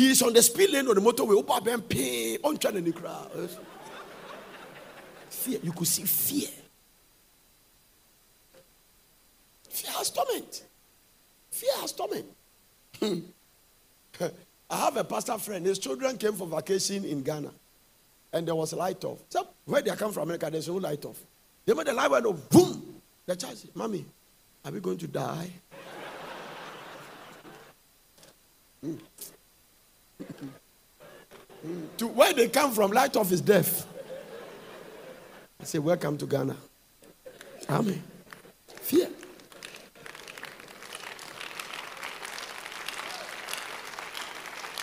He 0.00 0.12
is 0.12 0.22
on 0.22 0.32
the 0.32 0.42
speed 0.42 0.70
lane 0.70 0.88
on 0.88 0.94
the 0.94 1.00
motorway. 1.02 1.44
Opa 1.44 1.62
ben 1.62 1.82
pay 1.82 2.38
on 2.42 2.56
to 2.56 2.92
crash. 2.92 3.50
Fear. 5.28 5.58
You 5.62 5.72
could 5.72 5.86
see 5.86 6.04
fear. 6.04 6.48
Fear 9.68 9.92
has 9.92 10.08
torment. 10.08 10.64
Fear 11.50 11.72
has 11.82 11.92
torment. 11.92 12.24
I 14.70 14.76
have 14.76 14.96
a 14.96 15.04
pastor 15.04 15.36
friend. 15.36 15.66
His 15.66 15.78
children 15.78 16.16
came 16.16 16.32
for 16.32 16.46
vacation 16.46 17.04
in 17.04 17.22
Ghana, 17.22 17.50
and 18.32 18.48
there 18.48 18.54
was 18.54 18.72
a 18.72 18.76
light 18.76 19.04
off. 19.04 19.18
So 19.28 19.46
where 19.66 19.82
they 19.82 19.94
come 19.96 20.12
from 20.12 20.22
America, 20.22 20.48
there's 20.50 20.68
no 20.68 20.76
light 20.76 21.04
off. 21.04 21.20
They 21.66 21.74
made 21.74 21.88
the 21.88 21.92
light 21.92 22.10
went 22.10 22.24
off. 22.24 22.48
Boom. 22.48 23.02
The 23.26 23.36
child 23.36 23.58
said, 23.58 23.72
"Mommy, 23.74 24.06
are 24.64 24.72
we 24.72 24.80
going 24.80 24.96
to 24.96 25.08
die?" 25.08 25.50
mm. 28.86 28.98
To 31.98 32.06
where 32.06 32.32
they 32.32 32.48
come 32.48 32.72
from, 32.72 32.92
light 32.92 33.16
off 33.16 33.30
is 33.32 33.40
death. 33.40 33.86
I 35.60 35.64
say, 35.64 35.78
"Welcome 35.78 36.16
to 36.18 36.26
Ghana." 36.26 36.56
Amen. 37.68 38.02
Fear. 38.66 39.10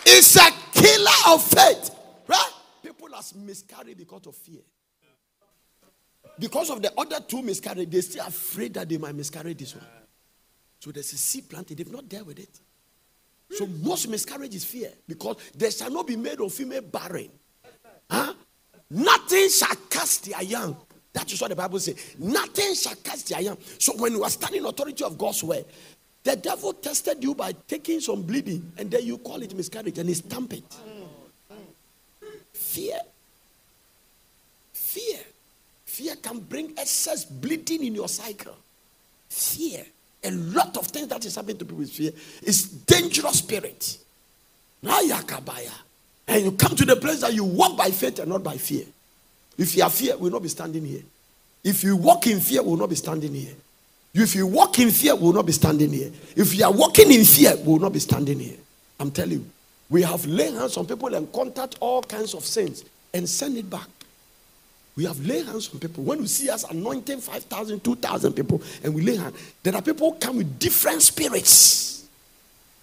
It's 0.06 0.36
a 0.36 0.50
killer 0.72 1.10
of 1.28 1.42
faith. 1.42 1.90
Right? 2.26 2.52
People 2.82 3.08
has 3.14 3.34
miscarried 3.34 3.98
because 3.98 4.26
of 4.26 4.34
fear. 4.36 4.60
Because 6.38 6.70
of 6.70 6.80
the 6.80 6.92
other 6.96 7.20
two 7.20 7.42
miscarried, 7.42 7.90
they're 7.90 8.02
still 8.02 8.24
afraid 8.26 8.74
that 8.74 8.88
they 8.88 8.96
might 8.96 9.14
miscarry 9.14 9.54
this 9.54 9.74
one. 9.74 9.84
So 10.80 10.92
there's 10.92 11.12
a 11.12 11.18
seed 11.18 11.48
planted, 11.50 11.76
they've 11.76 11.90
not 11.90 12.08
dealt 12.08 12.26
with 12.26 12.38
it. 12.38 12.60
So 13.50 13.66
most 13.66 14.08
miscarriage 14.08 14.54
is 14.54 14.64
fear 14.64 14.90
because 15.06 15.36
there 15.56 15.70
shall 15.70 15.90
not 15.90 16.06
be 16.06 16.16
made 16.16 16.40
of 16.40 16.52
female 16.52 16.82
barren. 16.82 17.28
Huh? 18.10 18.34
Nothing 18.90 19.48
shall 19.48 19.74
cast 19.90 20.30
their 20.30 20.42
young. 20.42 20.76
That 21.12 21.32
is 21.32 21.40
what 21.40 21.50
the 21.50 21.56
Bible 21.56 21.80
says. 21.80 22.14
Nothing 22.18 22.74
shall 22.74 22.94
cast 22.96 23.28
their 23.28 23.40
young. 23.40 23.58
So 23.78 23.92
when 23.96 24.12
you 24.12 24.22
are 24.22 24.30
standing 24.30 24.64
authority 24.64 25.02
of 25.04 25.16
God's 25.18 25.42
word, 25.42 25.64
the 26.22 26.36
devil 26.36 26.72
tested 26.74 27.22
you 27.22 27.34
by 27.34 27.52
taking 27.66 28.00
some 28.00 28.22
bleeding, 28.22 28.70
and 28.76 28.90
then 28.90 29.04
you 29.04 29.18
call 29.18 29.40
it 29.42 29.54
miscarriage 29.54 29.98
and 29.98 30.08
he 30.08 30.14
stamp 30.14 30.52
it. 30.52 30.76
Fear. 32.52 32.98
Fear. 34.72 35.18
Fear 35.86 36.16
can 36.16 36.40
bring 36.40 36.74
excess 36.76 37.24
bleeding 37.24 37.84
in 37.84 37.94
your 37.94 38.08
cycle. 38.08 38.56
Fear. 39.28 39.86
A 40.24 40.30
lot 40.30 40.76
of 40.76 40.86
things 40.86 41.08
that 41.08 41.24
is 41.24 41.36
happening 41.36 41.58
to 41.58 41.64
people 41.64 41.78
with 41.78 41.90
fear 41.90 42.12
is 42.42 42.64
dangerous 42.68 43.38
spirit. 43.38 43.98
And 44.82 46.44
you 46.44 46.52
come 46.52 46.76
to 46.76 46.84
the 46.84 46.96
place 46.96 47.20
that 47.20 47.32
you 47.32 47.44
walk 47.44 47.76
by 47.76 47.90
faith 47.90 48.18
and 48.18 48.28
not 48.28 48.42
by 48.42 48.56
fear. 48.56 48.84
If 49.56 49.76
you 49.76 49.82
have 49.82 49.94
fear, 49.94 50.16
we 50.16 50.24
will 50.24 50.30
not 50.30 50.42
be 50.42 50.48
standing 50.48 50.84
here. 50.84 51.02
If 51.64 51.82
you 51.82 51.96
walk 51.96 52.26
in 52.26 52.40
fear, 52.40 52.62
we 52.62 52.70
will 52.70 52.76
not 52.76 52.90
be 52.90 52.96
standing 52.96 53.34
here. 53.34 53.54
If 54.14 54.34
you 54.34 54.46
walk 54.46 54.78
in 54.78 54.90
fear, 54.90 55.14
we 55.14 55.22
will 55.22 55.32
not 55.32 55.46
be 55.46 55.52
standing 55.52 55.92
here. 55.92 56.10
If 56.36 56.54
you 56.54 56.64
are 56.64 56.72
walking 56.72 57.12
in 57.12 57.24
fear, 57.24 57.56
we 57.56 57.64
will 57.64 57.78
not 57.78 57.92
be 57.92 57.98
standing 57.98 58.38
here. 58.38 58.56
I'm 58.98 59.10
telling 59.10 59.32
you. 59.32 59.46
We 59.90 60.02
have 60.02 60.26
laid 60.26 60.54
hands 60.54 60.76
on 60.76 60.86
people 60.86 61.14
and 61.14 61.32
contact 61.32 61.76
all 61.80 62.02
kinds 62.02 62.34
of 62.34 62.44
sins 62.44 62.84
and 63.14 63.28
send 63.28 63.56
it 63.56 63.70
back. 63.70 63.88
We 64.98 65.04
have 65.04 65.24
laid 65.24 65.46
hands 65.46 65.72
on 65.72 65.78
people. 65.78 66.02
When 66.02 66.18
we 66.18 66.26
see 66.26 66.50
us 66.50 66.64
anointing 66.68 67.20
5,000, 67.20 67.84
2,000 67.84 68.32
people 68.32 68.60
and 68.82 68.92
we 68.92 69.02
lay 69.02 69.14
hands, 69.14 69.36
there 69.62 69.72
are 69.76 69.80
people 69.80 70.10
who 70.10 70.18
come 70.18 70.38
with 70.38 70.58
different 70.58 71.02
spirits. 71.02 72.08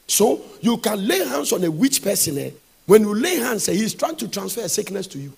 So 0.07 0.41
you 0.61 0.78
can 0.78 1.05
lay 1.05 1.26
hands 1.26 1.51
on 1.51 1.61
a 1.66 1.70
witch 1.70 2.01
person. 2.01 2.38
Eh? 2.38 2.51
When 2.86 3.01
you 3.01 3.13
lay 3.13 3.36
hands, 3.36 3.68
eh, 3.68 3.74
he's 3.74 3.93
trying 3.93 4.16
to 4.16 4.30
transfer 4.30 4.61
a 4.61 4.70
sickness 4.70 5.07
to 5.07 5.20
you. 5.20 5.34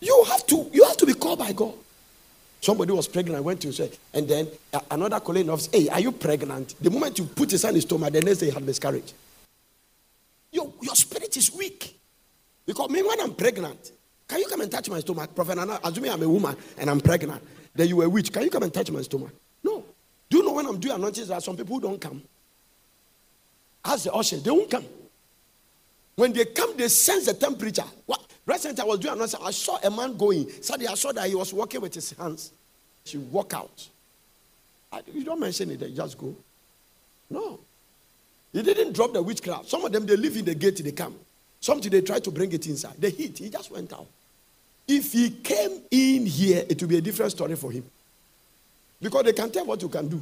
You 0.00 0.26
have 0.28 0.46
to, 0.46 0.70
you 0.72 0.84
have 0.84 0.96
to 0.98 1.06
be 1.06 1.14
called 1.14 1.40
by 1.40 1.54
God. 1.54 1.74
Somebody 2.60 2.92
was 2.92 3.08
pregnant, 3.08 3.36
I 3.36 3.40
went 3.40 3.60
to 3.62 3.72
say, 3.72 3.90
and 4.14 4.28
then 4.28 4.46
another 4.92 5.18
colleague 5.18 5.48
of 5.48 5.66
hey, 5.72 5.88
are 5.88 5.98
you 5.98 6.12
pregnant? 6.12 6.76
The 6.80 6.88
moment 6.90 7.18
you 7.18 7.24
put 7.24 7.50
his 7.50 7.62
hand 7.62 7.72
in 7.72 7.76
his 7.78 7.84
stomach, 7.84 8.12
the 8.12 8.20
next 8.20 8.38
day 8.38 8.46
he 8.46 8.52
had 8.52 8.62
miscarriage. 8.62 9.12
Your, 10.52 10.72
your 10.80 10.94
spirit 10.94 11.36
is 11.36 11.52
weak. 11.52 11.98
Because 12.64 12.88
me, 12.90 13.02
when 13.02 13.20
I'm 13.20 13.34
pregnant, 13.34 13.90
can 14.30 14.38
you 14.38 14.46
come 14.46 14.60
and 14.60 14.70
touch 14.70 14.88
my 14.88 15.00
stomach? 15.00 15.34
Prophet 15.34 15.56
Nana, 15.56 15.80
assuming 15.82 16.12
I'm 16.12 16.22
a 16.22 16.28
woman 16.28 16.56
and 16.78 16.88
I'm 16.88 17.00
pregnant, 17.00 17.42
then 17.74 17.88
you 17.88 17.96
were 17.96 18.04
a 18.04 18.08
witch. 18.08 18.32
Can 18.32 18.44
you 18.44 18.50
come 18.50 18.62
and 18.62 18.72
touch 18.72 18.88
my 18.88 19.02
stomach? 19.02 19.32
No. 19.64 19.84
Do 20.28 20.36
you 20.36 20.44
know 20.44 20.52
when 20.52 20.66
I'm 20.66 20.78
doing 20.78 20.94
anointings, 20.94 21.26
there 21.26 21.36
are 21.36 21.40
some 21.40 21.56
people 21.56 21.74
who 21.74 21.80
don't 21.80 22.00
come? 22.00 22.22
As 23.84 24.04
the 24.04 24.12
usher, 24.12 24.36
they 24.36 24.52
won't 24.52 24.70
come. 24.70 24.84
When 26.14 26.32
they 26.32 26.44
come, 26.44 26.76
they 26.76 26.86
sense 26.86 27.26
the 27.26 27.34
temperature. 27.34 27.82
What? 28.06 28.24
Recently, 28.46 28.80
I 28.80 28.84
was 28.84 29.00
doing 29.00 29.14
another. 29.14 29.38
I 29.42 29.50
saw 29.50 29.80
a 29.82 29.90
man 29.90 30.16
going. 30.16 30.48
Suddenly, 30.62 30.86
I 30.86 30.94
saw 30.94 31.10
that 31.10 31.28
he 31.28 31.34
was 31.34 31.52
walking 31.52 31.80
with 31.80 31.94
his 31.94 32.12
hands. 32.12 32.52
She 33.04 33.18
walk 33.18 33.52
out. 33.52 33.88
I, 34.92 35.00
you 35.12 35.24
don't 35.24 35.40
mention 35.40 35.72
it. 35.72 35.80
They 35.80 35.90
just 35.90 36.16
go. 36.16 36.36
No. 37.30 37.58
He 38.52 38.62
didn't 38.62 38.92
drop 38.92 39.12
the 39.12 39.22
witchcraft. 39.22 39.68
Some 39.68 39.84
of 39.84 39.90
them 39.90 40.06
they 40.06 40.16
live 40.16 40.36
in 40.36 40.44
the 40.44 40.54
gate. 40.54 40.76
They 40.84 40.92
come. 40.92 41.16
Some 41.60 41.80
they 41.80 42.00
try 42.00 42.20
to 42.20 42.30
bring 42.30 42.52
it 42.52 42.64
inside. 42.68 42.94
The 42.96 43.10
heat. 43.10 43.38
He 43.38 43.50
just 43.50 43.72
went 43.72 43.92
out. 43.92 44.06
If 44.92 45.12
he 45.12 45.30
came 45.30 45.82
in 45.92 46.26
here, 46.26 46.64
it 46.68 46.80
will 46.80 46.88
be 46.88 46.98
a 46.98 47.00
different 47.00 47.30
story 47.30 47.54
for 47.54 47.70
him. 47.70 47.84
Because 49.00 49.22
they 49.22 49.32
can 49.32 49.48
tell 49.48 49.64
what 49.64 49.80
you 49.80 49.88
can 49.88 50.08
do. 50.08 50.20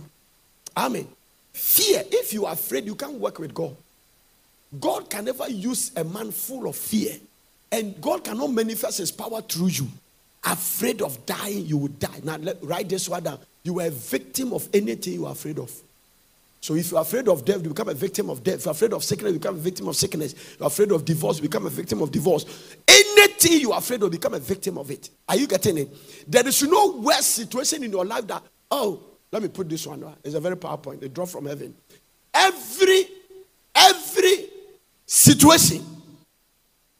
Amen. 0.77 1.09
Fear. 1.55 2.05
If 2.13 2.35
you 2.35 2.45
are 2.45 2.53
afraid, 2.53 2.85
you 2.85 2.95
can't 2.95 3.15
work 3.15 3.39
with 3.39 3.55
God. 3.55 3.75
God 4.79 5.09
can 5.09 5.25
never 5.25 5.49
use 5.49 5.93
a 5.97 6.05
man 6.05 6.31
full 6.31 6.69
of 6.69 6.77
fear 6.77 7.15
and 7.73 7.99
God 7.99 8.23
cannot 8.25 8.49
manifest 8.49 8.99
his 8.99 9.11
power 9.11 9.41
through 9.41 9.69
you. 9.69 9.89
Afraid 10.45 11.01
of 11.01 11.25
dying, 11.25 11.65
you 11.65 11.79
will 11.79 11.89
die. 11.89 12.21
Now, 12.23 12.37
let, 12.37 12.63
write 12.63 12.91
this 12.91 13.09
one 13.09 13.23
down. 13.23 13.39
You 13.63 13.81
are 13.81 13.87
a 13.87 13.91
victim 13.91 14.53
of 14.53 14.69
anything 14.75 15.15
you 15.15 15.25
are 15.25 15.33
afraid 15.33 15.59
of. 15.59 15.73
So 16.61 16.75
if 16.75 16.91
you're 16.91 17.01
afraid 17.01 17.29
of 17.29 17.45
death, 17.45 17.63
you 17.63 17.69
become 17.69 17.89
a 17.89 17.95
victim 17.95 18.31
of 18.31 18.43
death. 18.43 18.57
If 18.57 18.65
you're 18.65 18.73
afraid 18.73 18.93
of 18.93 19.05
sickness, 19.05 19.33
you 19.33 19.39
become 19.39 19.55
a 19.57 19.59
victim 19.59 19.89
of 19.89 19.97
sickness. 19.97 20.33
If 20.33 20.57
you're 20.59 20.67
afraid 20.67 20.93
of 20.93 21.05
divorce, 21.05 21.37
you 21.37 21.43
become 21.43 21.67
a 21.67 21.71
victim 21.71 22.03
of 22.03 22.11
divorce. 22.11 22.77
Anything 22.87 23.61
you're 23.61 23.77
afraid 23.77 24.03
of, 24.03 24.11
become 24.11 24.35
a 24.35 24.41
victim 24.41 24.79
of 24.79 24.91
it. 24.91 25.11
Are 25.29 25.37
you 25.37 25.47
getting 25.47 25.79
it? 25.79 26.31
There 26.31 26.47
is 26.47 26.63
no 26.63 26.97
worse 26.99 27.27
situation 27.27 27.85
in 27.85 27.93
your 27.93 28.05
life 28.05 28.27
that, 28.27 28.43
oh, 28.71 29.03
let 29.31 29.43
me 29.43 29.49
put 29.49 29.69
this 29.69 29.87
one. 29.87 30.05
It's 30.25 30.35
a 30.35 30.41
very 30.41 30.57
PowerPoint. 30.57 31.03
A 31.03 31.09
drop 31.09 31.29
from 31.29 31.47
heaven. 31.47 31.75
Every, 32.35 33.07
every 33.75 34.47
situation 35.07 35.85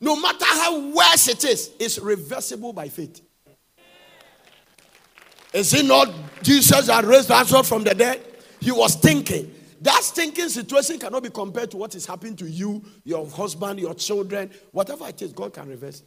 no 0.01 0.17
matter 0.17 0.45
how 0.45 0.91
worse 0.91 1.29
it 1.29 1.45
is, 1.45 1.71
it's 1.79 1.99
reversible 1.99 2.73
by 2.73 2.89
faith. 2.89 3.21
Is 5.53 5.75
it 5.75 5.87
not 5.87 6.13
Jesus 6.43 6.87
that 6.87 7.05
raised 7.05 7.31
Lazarus 7.31 7.69
from 7.69 7.83
the 7.83 7.95
dead? 7.95 8.25
He 8.61 8.73
was 8.73 8.95
thinking. 8.95 9.55
That 9.81 10.03
thinking 10.03 10.49
situation 10.49 10.99
cannot 10.99 11.23
be 11.23 11.31
compared 11.31 11.71
to 11.71 11.77
what 11.77 11.95
is 11.95 12.05
happening 12.05 12.35
to 12.37 12.49
you, 12.49 12.83
your 13.05 13.29
husband, 13.29 13.79
your 13.79 13.95
children, 13.95 14.51
whatever 14.73 15.07
it 15.09 15.23
is, 15.23 15.33
God 15.33 15.53
can 15.53 15.69
reverse. 15.69 16.01
it. 16.01 16.07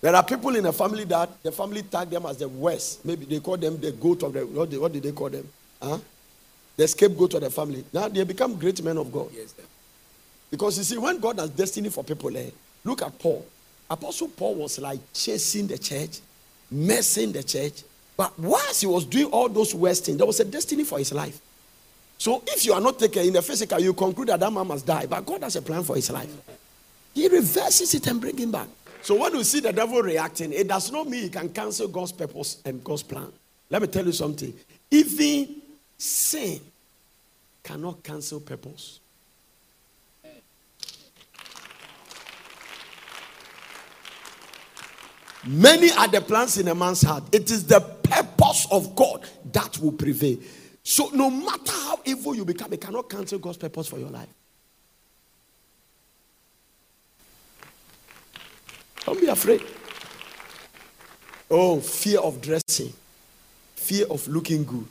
There 0.00 0.14
are 0.14 0.22
people 0.22 0.54
in 0.54 0.66
a 0.66 0.72
family 0.72 1.04
that 1.04 1.42
the 1.42 1.50
family 1.50 1.82
tag 1.82 2.10
them 2.10 2.26
as 2.26 2.36
the 2.36 2.48
worst. 2.48 3.04
Maybe 3.04 3.24
they 3.24 3.40
call 3.40 3.56
them 3.56 3.80
the 3.80 3.92
goat 3.92 4.22
of 4.22 4.32
the 4.32 4.46
what, 4.46 4.72
what 4.74 4.92
did 4.92 5.02
they 5.02 5.12
call 5.12 5.28
them? 5.28 5.48
Huh? 5.82 5.98
The 6.76 6.86
scapegoat 6.86 7.34
of 7.34 7.40
the 7.40 7.50
family. 7.50 7.84
Now 7.92 8.08
they 8.08 8.22
become 8.22 8.56
great 8.56 8.82
men 8.82 8.96
of 8.96 9.12
God. 9.12 9.28
Yes, 9.34 9.54
because 10.50 10.78
you 10.78 10.84
see, 10.84 10.98
when 10.98 11.18
God 11.18 11.38
has 11.38 11.50
destiny 11.50 11.90
for 11.90 12.04
people, 12.04 12.34
eh, 12.36 12.50
look 12.84 13.02
at 13.02 13.18
Paul. 13.18 13.44
Apostle 13.90 14.28
Paul 14.28 14.54
was 14.54 14.78
like 14.78 15.00
chasing 15.12 15.66
the 15.66 15.78
church, 15.78 16.20
messing 16.70 17.32
the 17.32 17.42
church. 17.42 17.82
But 18.18 18.36
whilst 18.36 18.80
he 18.80 18.88
was 18.88 19.04
doing 19.04 19.26
all 19.26 19.48
those 19.48 19.72
worst 19.76 20.04
things, 20.06 20.18
there 20.18 20.26
was 20.26 20.40
a 20.40 20.44
destiny 20.44 20.82
for 20.82 20.98
his 20.98 21.12
life. 21.12 21.40
So 22.18 22.42
if 22.48 22.66
you 22.66 22.72
are 22.72 22.80
not 22.80 22.98
taken 22.98 23.24
in 23.24 23.32
the 23.32 23.42
physical, 23.42 23.78
you 23.78 23.94
conclude 23.94 24.28
that 24.28 24.40
that 24.40 24.52
man 24.52 24.66
must 24.66 24.84
die. 24.84 25.06
But 25.06 25.24
God 25.24 25.44
has 25.44 25.54
a 25.54 25.62
plan 25.62 25.84
for 25.84 25.94
his 25.94 26.10
life. 26.10 26.28
He 27.14 27.28
reverses 27.28 27.94
it 27.94 28.04
and 28.08 28.20
brings 28.20 28.40
him 28.40 28.50
back. 28.50 28.66
So 29.02 29.14
when 29.14 29.32
you 29.36 29.44
see 29.44 29.60
the 29.60 29.72
devil 29.72 30.02
reacting, 30.02 30.52
it 30.52 30.66
does 30.66 30.90
not 30.90 31.08
mean 31.08 31.22
he 31.22 31.28
can 31.28 31.48
cancel 31.50 31.86
God's 31.86 32.10
purpose 32.10 32.60
and 32.64 32.82
God's 32.82 33.04
plan. 33.04 33.32
Let 33.70 33.82
me 33.82 33.88
tell 33.88 34.04
you 34.04 34.12
something. 34.12 34.52
Even 34.90 35.54
sin 35.96 36.60
cannot 37.62 38.02
cancel 38.02 38.40
purpose. 38.40 38.98
Many 45.48 45.90
are 45.92 46.08
the 46.08 46.20
plans 46.20 46.58
in 46.58 46.68
a 46.68 46.74
man's 46.74 47.00
heart. 47.00 47.24
It 47.32 47.50
is 47.50 47.64
the 47.64 47.80
purpose 47.80 48.66
of 48.70 48.94
God 48.94 49.26
that 49.50 49.78
will 49.78 49.92
prevail. 49.92 50.36
So, 50.82 51.08
no 51.14 51.30
matter 51.30 51.72
how 51.72 52.00
evil 52.04 52.34
you 52.34 52.44
become, 52.44 52.70
it 52.74 52.82
cannot 52.82 53.08
cancel 53.08 53.38
God's 53.38 53.56
purpose 53.56 53.88
for 53.88 53.98
your 53.98 54.10
life. 54.10 54.28
Don't 59.06 59.18
be 59.18 59.26
afraid. 59.28 59.62
Oh, 61.50 61.80
fear 61.80 62.20
of 62.20 62.42
dressing, 62.42 62.92
fear 63.74 64.04
of 64.10 64.28
looking 64.28 64.64
good, 64.64 64.86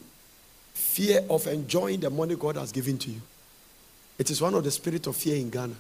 fear 0.74 1.22
of 1.30 1.46
enjoying 1.46 2.00
the 2.00 2.10
money 2.10 2.36
God 2.36 2.56
has 2.56 2.72
given 2.72 2.98
to 2.98 3.12
you. 3.12 3.22
It 4.18 4.32
is 4.32 4.42
one 4.42 4.56
of 4.56 4.64
the 4.64 4.72
spirit 4.72 5.06
of 5.06 5.16
fear 5.16 5.36
in 5.36 5.52
Ghana. 5.52 5.76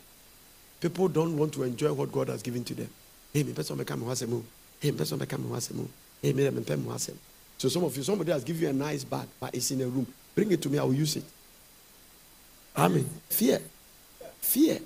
People 0.79 1.07
don't 1.07 1.35
want 1.35 1.53
to 1.53 1.63
enjoy 1.63 1.91
what 1.93 2.11
God 2.11 2.27
has 2.27 2.43
given 2.43 2.63
to 2.65 2.75
them. 2.75 2.89
Hey, 3.33 3.41
me 3.41 3.53
person 3.53 3.75
become 3.75 4.01
move. 4.01 4.45
Hey, 4.79 4.91
person 4.91 5.17
become. 5.17 5.43
Hey, 6.21 6.33
me 6.33 6.49
me 6.49 6.51
move. 6.51 6.99
So 7.57 7.69
some 7.69 7.83
of 7.83 7.97
you, 7.97 8.03
somebody 8.03 8.31
has 8.31 8.43
given 8.43 8.61
you 8.61 8.69
a 8.69 8.73
nice 8.73 9.03
bag, 9.03 9.27
but 9.39 9.53
it's 9.55 9.71
in 9.71 9.81
a 9.81 9.87
room. 9.87 10.05
Bring 10.35 10.51
it 10.51 10.61
to 10.61 10.69
me, 10.69 10.77
I 10.77 10.83
will 10.83 10.93
use 10.93 11.15
it. 11.15 11.23
Amen. 12.77 13.09
Fear. 13.29 13.59
Fear. 14.39 14.79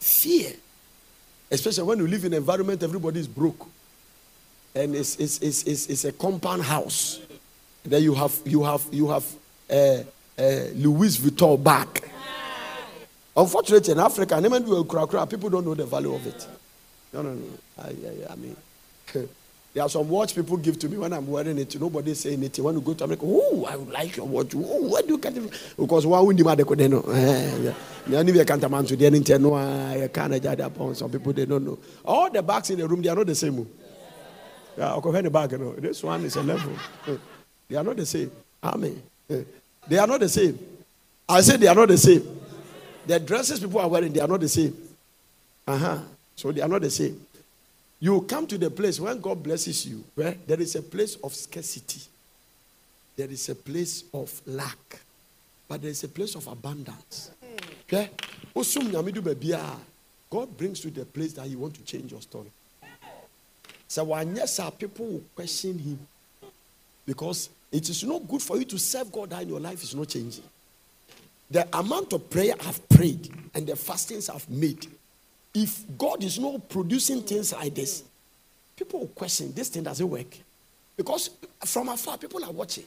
Fear. 0.00 0.52
Especially 1.50 1.84
when 1.84 1.98
you 1.98 2.08
live 2.08 2.24
in 2.24 2.32
an 2.32 2.38
environment, 2.38 2.82
everybody 2.82 3.20
is 3.20 3.28
broke. 3.28 3.68
And 4.74 4.96
it's, 4.96 5.16
it's, 5.16 5.38
it's, 5.38 5.62
it's, 5.64 5.86
it's 5.86 6.04
a 6.04 6.12
compound 6.12 6.62
house. 6.62 7.20
Then 7.84 8.02
you 8.02 8.14
have 8.14 8.40
you 8.44 8.62
have 8.62 8.84
you 8.92 9.08
have 9.08 9.24
uh, 9.68 9.74
uh, 9.74 10.02
Louis 10.74 11.16
Vuitton 11.18 11.62
bag. 11.62 12.10
Unfortunately, 13.36 13.92
in 13.92 13.98
Africa, 13.98 14.36
people 15.28 15.50
don't 15.50 15.64
know 15.66 15.74
the 15.74 15.86
value 15.86 16.14
of 16.14 16.26
it. 16.26 16.46
No, 17.12 17.22
no, 17.22 17.32
no. 17.34 17.44
I, 17.78 17.88
I, 17.88 18.32
I 18.32 18.36
mean, 18.36 18.56
there 19.74 19.82
are 19.82 19.88
some 19.88 20.06
watch 20.08 20.34
people 20.34 20.58
give 20.58 20.78
to 20.80 20.88
me 20.88 20.98
when 20.98 21.12
I'm 21.14 21.26
wearing 21.26 21.58
it. 21.58 21.80
Nobody 21.80 22.12
say 22.12 22.34
anything. 22.34 22.62
When 22.62 22.74
you 22.74 22.82
go 22.82 22.92
to 22.92 23.04
America, 23.04 23.24
oh, 23.26 23.66
I 23.70 23.76
would 23.76 23.88
like 23.90 24.16
your 24.16 24.26
watch. 24.26 24.54
Oh, 24.54 24.88
where 24.88 25.00
do 25.02 25.08
you 25.08 25.18
get 25.18 25.34
it? 25.34 25.50
Because 25.78 26.04
why 26.06 26.20
would 26.20 26.38
you 26.38 26.44
make 26.44 26.58
it? 26.58 26.80
Eh, 26.80 27.72
yeah, 28.08 28.20
you 28.20 28.44
can't 28.44 28.70
man 28.70 28.84
to 28.84 28.96
the 28.96 29.06
end. 29.06 29.42
No, 29.42 29.54
I 29.54 30.04
ah, 30.04 30.08
can't 30.08 30.42
judge 30.42 30.60
upon 30.60 30.94
some 30.94 31.10
people. 31.10 31.32
They 31.32 31.46
don't 31.46 31.64
know. 31.64 31.78
All 32.04 32.30
the 32.30 32.42
bags 32.42 32.68
in 32.68 32.80
the 32.80 32.86
room, 32.86 33.00
they 33.00 33.08
are 33.08 33.16
not 33.16 33.26
the 33.26 33.34
same. 33.34 33.60
Oh. 33.60 33.66
Yeah, 34.76 34.92
I'll 34.92 35.00
the 35.00 35.30
bag. 35.30 35.52
You 35.52 35.58
know. 35.58 35.72
This 35.72 36.02
one 36.02 36.24
is 36.24 36.36
a 36.36 36.42
level. 36.42 36.72
Eh, 37.08 37.16
they 37.68 37.76
are 37.76 37.84
not 37.84 37.96
the 37.96 38.04
same. 38.06 38.30
Amen. 38.62 39.02
Eh, 39.30 39.42
they 39.88 39.98
are 39.98 40.06
not 40.06 40.20
the 40.20 40.28
same. 40.28 40.58
I 41.28 41.40
say 41.40 41.56
they 41.56 41.68
are 41.68 41.74
not 41.74 41.88
the 41.88 41.96
same. 41.98 42.40
The 43.06 43.18
dresses 43.18 43.58
people 43.60 43.80
are 43.80 43.88
wearing, 43.88 44.12
they 44.12 44.20
are 44.20 44.28
not 44.28 44.40
the 44.40 44.48
same. 44.48 44.76
Uh 45.66 45.78
huh. 45.78 45.98
So 46.36 46.52
they 46.52 46.60
are 46.60 46.68
not 46.68 46.82
the 46.82 46.90
same. 46.90 47.20
You 48.02 48.20
come 48.22 48.48
to 48.48 48.58
the 48.58 48.68
place 48.68 48.98
when 48.98 49.20
God 49.20 49.44
blesses 49.44 49.86
you, 49.86 50.02
where 50.16 50.34
there 50.48 50.60
is 50.60 50.74
a 50.74 50.82
place 50.82 51.14
of 51.22 51.32
scarcity, 51.32 52.00
there 53.14 53.30
is 53.30 53.48
a 53.48 53.54
place 53.54 54.02
of 54.12 54.42
lack, 54.44 54.98
but 55.68 55.82
there 55.82 55.92
is 55.92 56.02
a 56.02 56.08
place 56.08 56.34
of 56.34 56.48
abundance. 56.48 57.30
Hmm. 57.40 57.46
Eh, 57.46 57.60
okay? 57.86 58.10
God 60.30 60.56
brings 60.56 60.84
you 60.84 60.90
to 60.90 60.98
the 60.98 61.06
place 61.06 61.32
that 61.34 61.46
He 61.46 61.54
want 61.54 61.74
to 61.74 61.82
change 61.84 62.10
your 62.10 62.22
story. 62.22 62.50
So 63.86 64.02
when 64.02 64.34
yes, 64.34 64.58
our 64.58 64.72
people 64.72 65.06
will 65.06 65.22
question 65.36 65.78
Him 65.78 66.00
because 67.06 67.50
it 67.70 67.88
is 67.88 68.02
not 68.02 68.26
good 68.26 68.42
for 68.42 68.56
you 68.56 68.64
to 68.64 68.80
serve 68.80 69.12
God 69.12 69.32
and 69.32 69.48
your 69.48 69.60
life 69.60 69.80
is 69.84 69.94
not 69.94 70.08
changing. 70.08 70.42
The 71.48 71.68
amount 71.78 72.12
of 72.14 72.28
prayer 72.28 72.54
I've 72.66 72.88
prayed 72.88 73.32
and 73.54 73.64
the 73.64 73.76
fastings 73.76 74.28
I've 74.28 74.50
made 74.50 74.88
if 75.54 75.84
God 75.98 76.22
is 76.24 76.38
not 76.38 76.68
producing 76.68 77.22
things 77.22 77.52
like 77.52 77.74
this, 77.74 78.04
people 78.76 79.00
will 79.00 79.08
question 79.08 79.52
this 79.52 79.68
thing 79.68 79.82
doesn't 79.82 80.08
work. 80.08 80.38
Because 80.96 81.30
from 81.64 81.88
afar, 81.88 82.18
people 82.18 82.44
are 82.44 82.52
watching. 82.52 82.84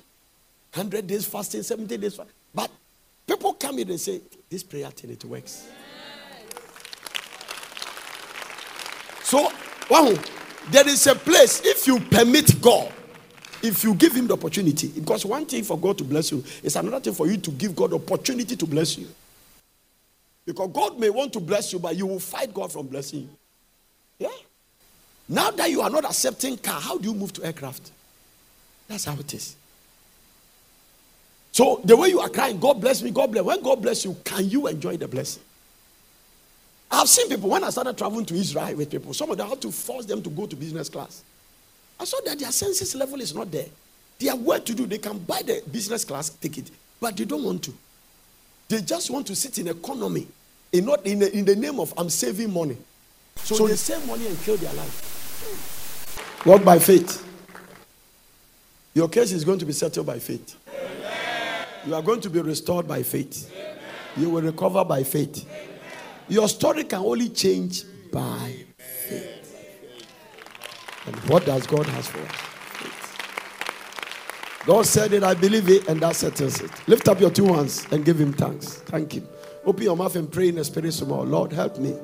100 0.74 1.08
days 1.08 1.26
fasting, 1.26 1.64
70 1.64 1.98
days 1.98 2.16
fasting. 2.16 2.34
But 2.54 2.72
people 3.26 3.54
come 3.54 3.80
in 3.80 3.90
and 3.90 4.00
say, 4.00 4.22
This 4.50 4.64
prayer 4.64 4.90
thing, 4.90 5.12
it 5.12 5.24
works. 5.26 5.68
So, 9.24 9.52
wow, 9.90 10.14
there 10.70 10.88
is 10.88 11.08
a 11.08 11.16
place, 11.16 11.62
if 11.66 11.88
you 11.88 12.00
permit 12.00 12.62
God, 12.62 12.92
if 13.64 13.84
you 13.84 13.96
give 13.96 14.14
Him 14.14 14.28
the 14.28 14.34
opportunity, 14.34 14.88
because 14.90 15.26
one 15.26 15.46
thing 15.46 15.64
for 15.64 15.80
God 15.80 15.98
to 15.98 16.04
bless 16.04 16.32
you 16.32 16.44
is 16.62 16.76
another 16.76 17.00
thing 17.00 17.14
for 17.14 17.28
you 17.28 17.38
to 17.38 17.52
give 17.52 17.76
God 17.76 17.94
opportunity 17.94 18.56
to 18.56 18.66
bless 18.66 18.98
you. 18.98 19.08
Because 20.46 20.70
God 20.72 21.00
may 21.00 21.10
want 21.10 21.34
to 21.34 21.40
bless 21.40 21.74
you, 21.74 21.80
but 21.80 21.96
you 21.96 22.06
will 22.06 22.20
fight 22.20 22.54
God 22.54 22.72
from 22.72 22.88
blessing 22.88 23.22
you. 23.22 23.30
Yeah? 24.20 24.36
Now 25.28 25.52
that 25.52 25.72
you 25.72 25.82
are 25.82 25.90
not 25.90 26.06
accepting 26.06 26.58
car, 26.58 26.80
how 26.80 26.98
do 26.98 27.08
you 27.08 27.16
move 27.16 27.34
to 27.34 27.44
aircraft? 27.44 27.92
That's 28.88 29.06
how 29.06 29.14
it 29.14 29.34
is. 29.34 29.56
So 31.52 31.82
the 31.84 31.98
way 31.98 32.10
you 32.10 32.20
are 32.20 32.30
crying, 32.30 32.60
God 32.60 32.82
bless 32.82 33.02
me, 33.02 33.12
God 33.12 33.32
bless. 33.32 33.44
When 33.44 33.64
God 33.64 33.82
bless 33.82 34.06
you, 34.06 34.16
can 34.24 34.48
you 34.50 34.68
enjoy 34.68 34.98
the 34.98 35.08
blessing? 35.08 35.42
I've 36.92 37.10
seen 37.10 37.30
people 37.30 37.50
when 37.50 37.64
I 37.64 37.72
started 37.72 37.98
traveling 37.98 38.26
to 38.26 38.36
Israel 38.36 38.76
with 38.76 38.92
people, 38.92 39.14
some 39.14 39.32
of 39.32 39.38
them 39.38 39.50
have 39.50 39.60
to 39.62 39.72
force 39.72 40.06
them 40.06 40.22
to 40.22 40.30
go 40.30 40.46
to 40.46 40.56
business 40.56 40.90
class. 40.90 41.24
I 42.00 42.06
saw 42.06 42.18
that 42.26 42.38
their 42.40 42.52
senses 42.52 42.94
level 42.94 43.20
is 43.22 43.34
not 43.34 43.52
there. 43.52 43.66
They 44.20 44.28
have 44.28 44.40
work 44.40 44.66
to 44.66 44.74
do. 44.74 44.86
They 44.86 44.98
can 44.98 45.18
buy 45.18 45.42
the 45.46 45.64
business 45.72 46.06
class 46.06 46.30
ticket, 46.30 46.70
but 47.00 47.18
they 47.18 47.26
don't 47.26 47.44
want 47.44 47.64
to. 47.64 47.74
They 48.68 48.82
just 48.82 49.10
want 49.12 49.28
to 49.28 49.36
sit 49.36 49.60
in 49.60 49.68
economy, 49.68 50.28
in, 50.72 50.86
not 50.86 51.06
in, 51.06 51.20
the, 51.20 51.36
in 51.36 51.46
the 51.46 51.56
name 51.56 51.80
of 51.80 51.94
I'm 51.98 52.10
saving 52.10 52.52
money. 52.52 52.78
So, 53.38 53.56
so 53.56 53.68
they 53.68 53.76
save 53.76 54.06
money 54.08 54.28
and 54.28 54.40
kill 54.42 54.58
their 54.58 54.74
life. 54.74 56.44
Walk 56.46 56.64
by 56.64 56.80
faith. 56.80 57.24
Your 58.94 59.10
case 59.10 59.32
is 59.34 59.44
going 59.44 59.60
to 59.60 59.66
be 59.66 59.74
settled 59.74 60.06
by 60.06 60.20
faith. 60.20 60.56
Amen. 60.70 61.68
You 61.86 61.96
are 61.96 62.02
going 62.02 62.22
to 62.22 62.30
be 62.30 62.40
restored 62.40 62.88
by 62.88 63.04
faith. 63.04 63.52
Amen. 63.52 63.78
You 64.18 64.30
will 64.30 64.42
recover 64.42 64.86
by 64.86 65.04
faith. 65.04 65.46
Amen. 65.48 65.68
Your 66.30 66.48
story 66.48 66.86
can 66.86 67.00
only 67.00 67.30
change 67.30 67.84
by 68.12 68.66
faith. 68.78 69.42
And 71.06 71.16
what 71.30 71.46
does 71.46 71.68
God 71.68 71.86
has 71.88 72.08
for 72.08 72.20
us? 72.20 72.45
God 74.66 74.88
said 74.88 75.14
it, 75.14 75.24
I 75.24 75.36
believe 75.36 75.70
it, 75.70 75.88
and 75.88 76.02
that 76.02 76.16
settles 76.16 76.60
it. 76.60 76.72
Lift 76.88 77.08
up 77.08 77.20
your 77.20 77.30
two 77.30 77.54
hands 77.54 77.86
and 77.92 78.04
give 78.04 78.20
him 78.20 78.34
thanks. 78.34 78.78
Thank 78.88 79.14
him. 79.14 79.28
Open 79.64 79.84
your 79.84 79.96
mouth 79.96 80.16
and 80.16 80.32
pray 80.32 80.50
in 80.50 80.56
the 80.56 80.64
spirit 80.64 81.00
more. 81.08 81.24
Lord, 81.24 81.54
help 81.54 81.78
me. 81.78 81.96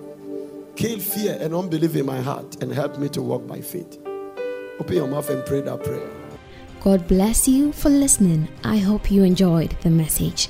Kill 0.76 1.00
fear 1.00 1.38
and 1.42 1.56
unbelief 1.56 1.96
in 1.96 2.06
my 2.06 2.22
heart 2.22 2.62
and 2.62 2.72
help 2.72 3.00
me 3.00 3.10
to 3.10 3.22
walk 3.22 3.48
by 3.48 3.62
faith. 3.62 3.98
Open 4.80 4.96
your 4.96 5.08
mouth 5.08 5.30
and 5.30 5.44
pray 5.46 5.62
that 5.62 5.84
prayer. 5.84 6.10
God 6.82 7.08
bless 7.08 7.48
you 7.48 7.72
for 7.72 7.90
listening. 7.90 8.48
I 8.64 8.78
hope 8.78 9.12
you 9.12 9.24
enjoyed 9.24 9.76
the 9.82 9.90
message. 9.90 10.50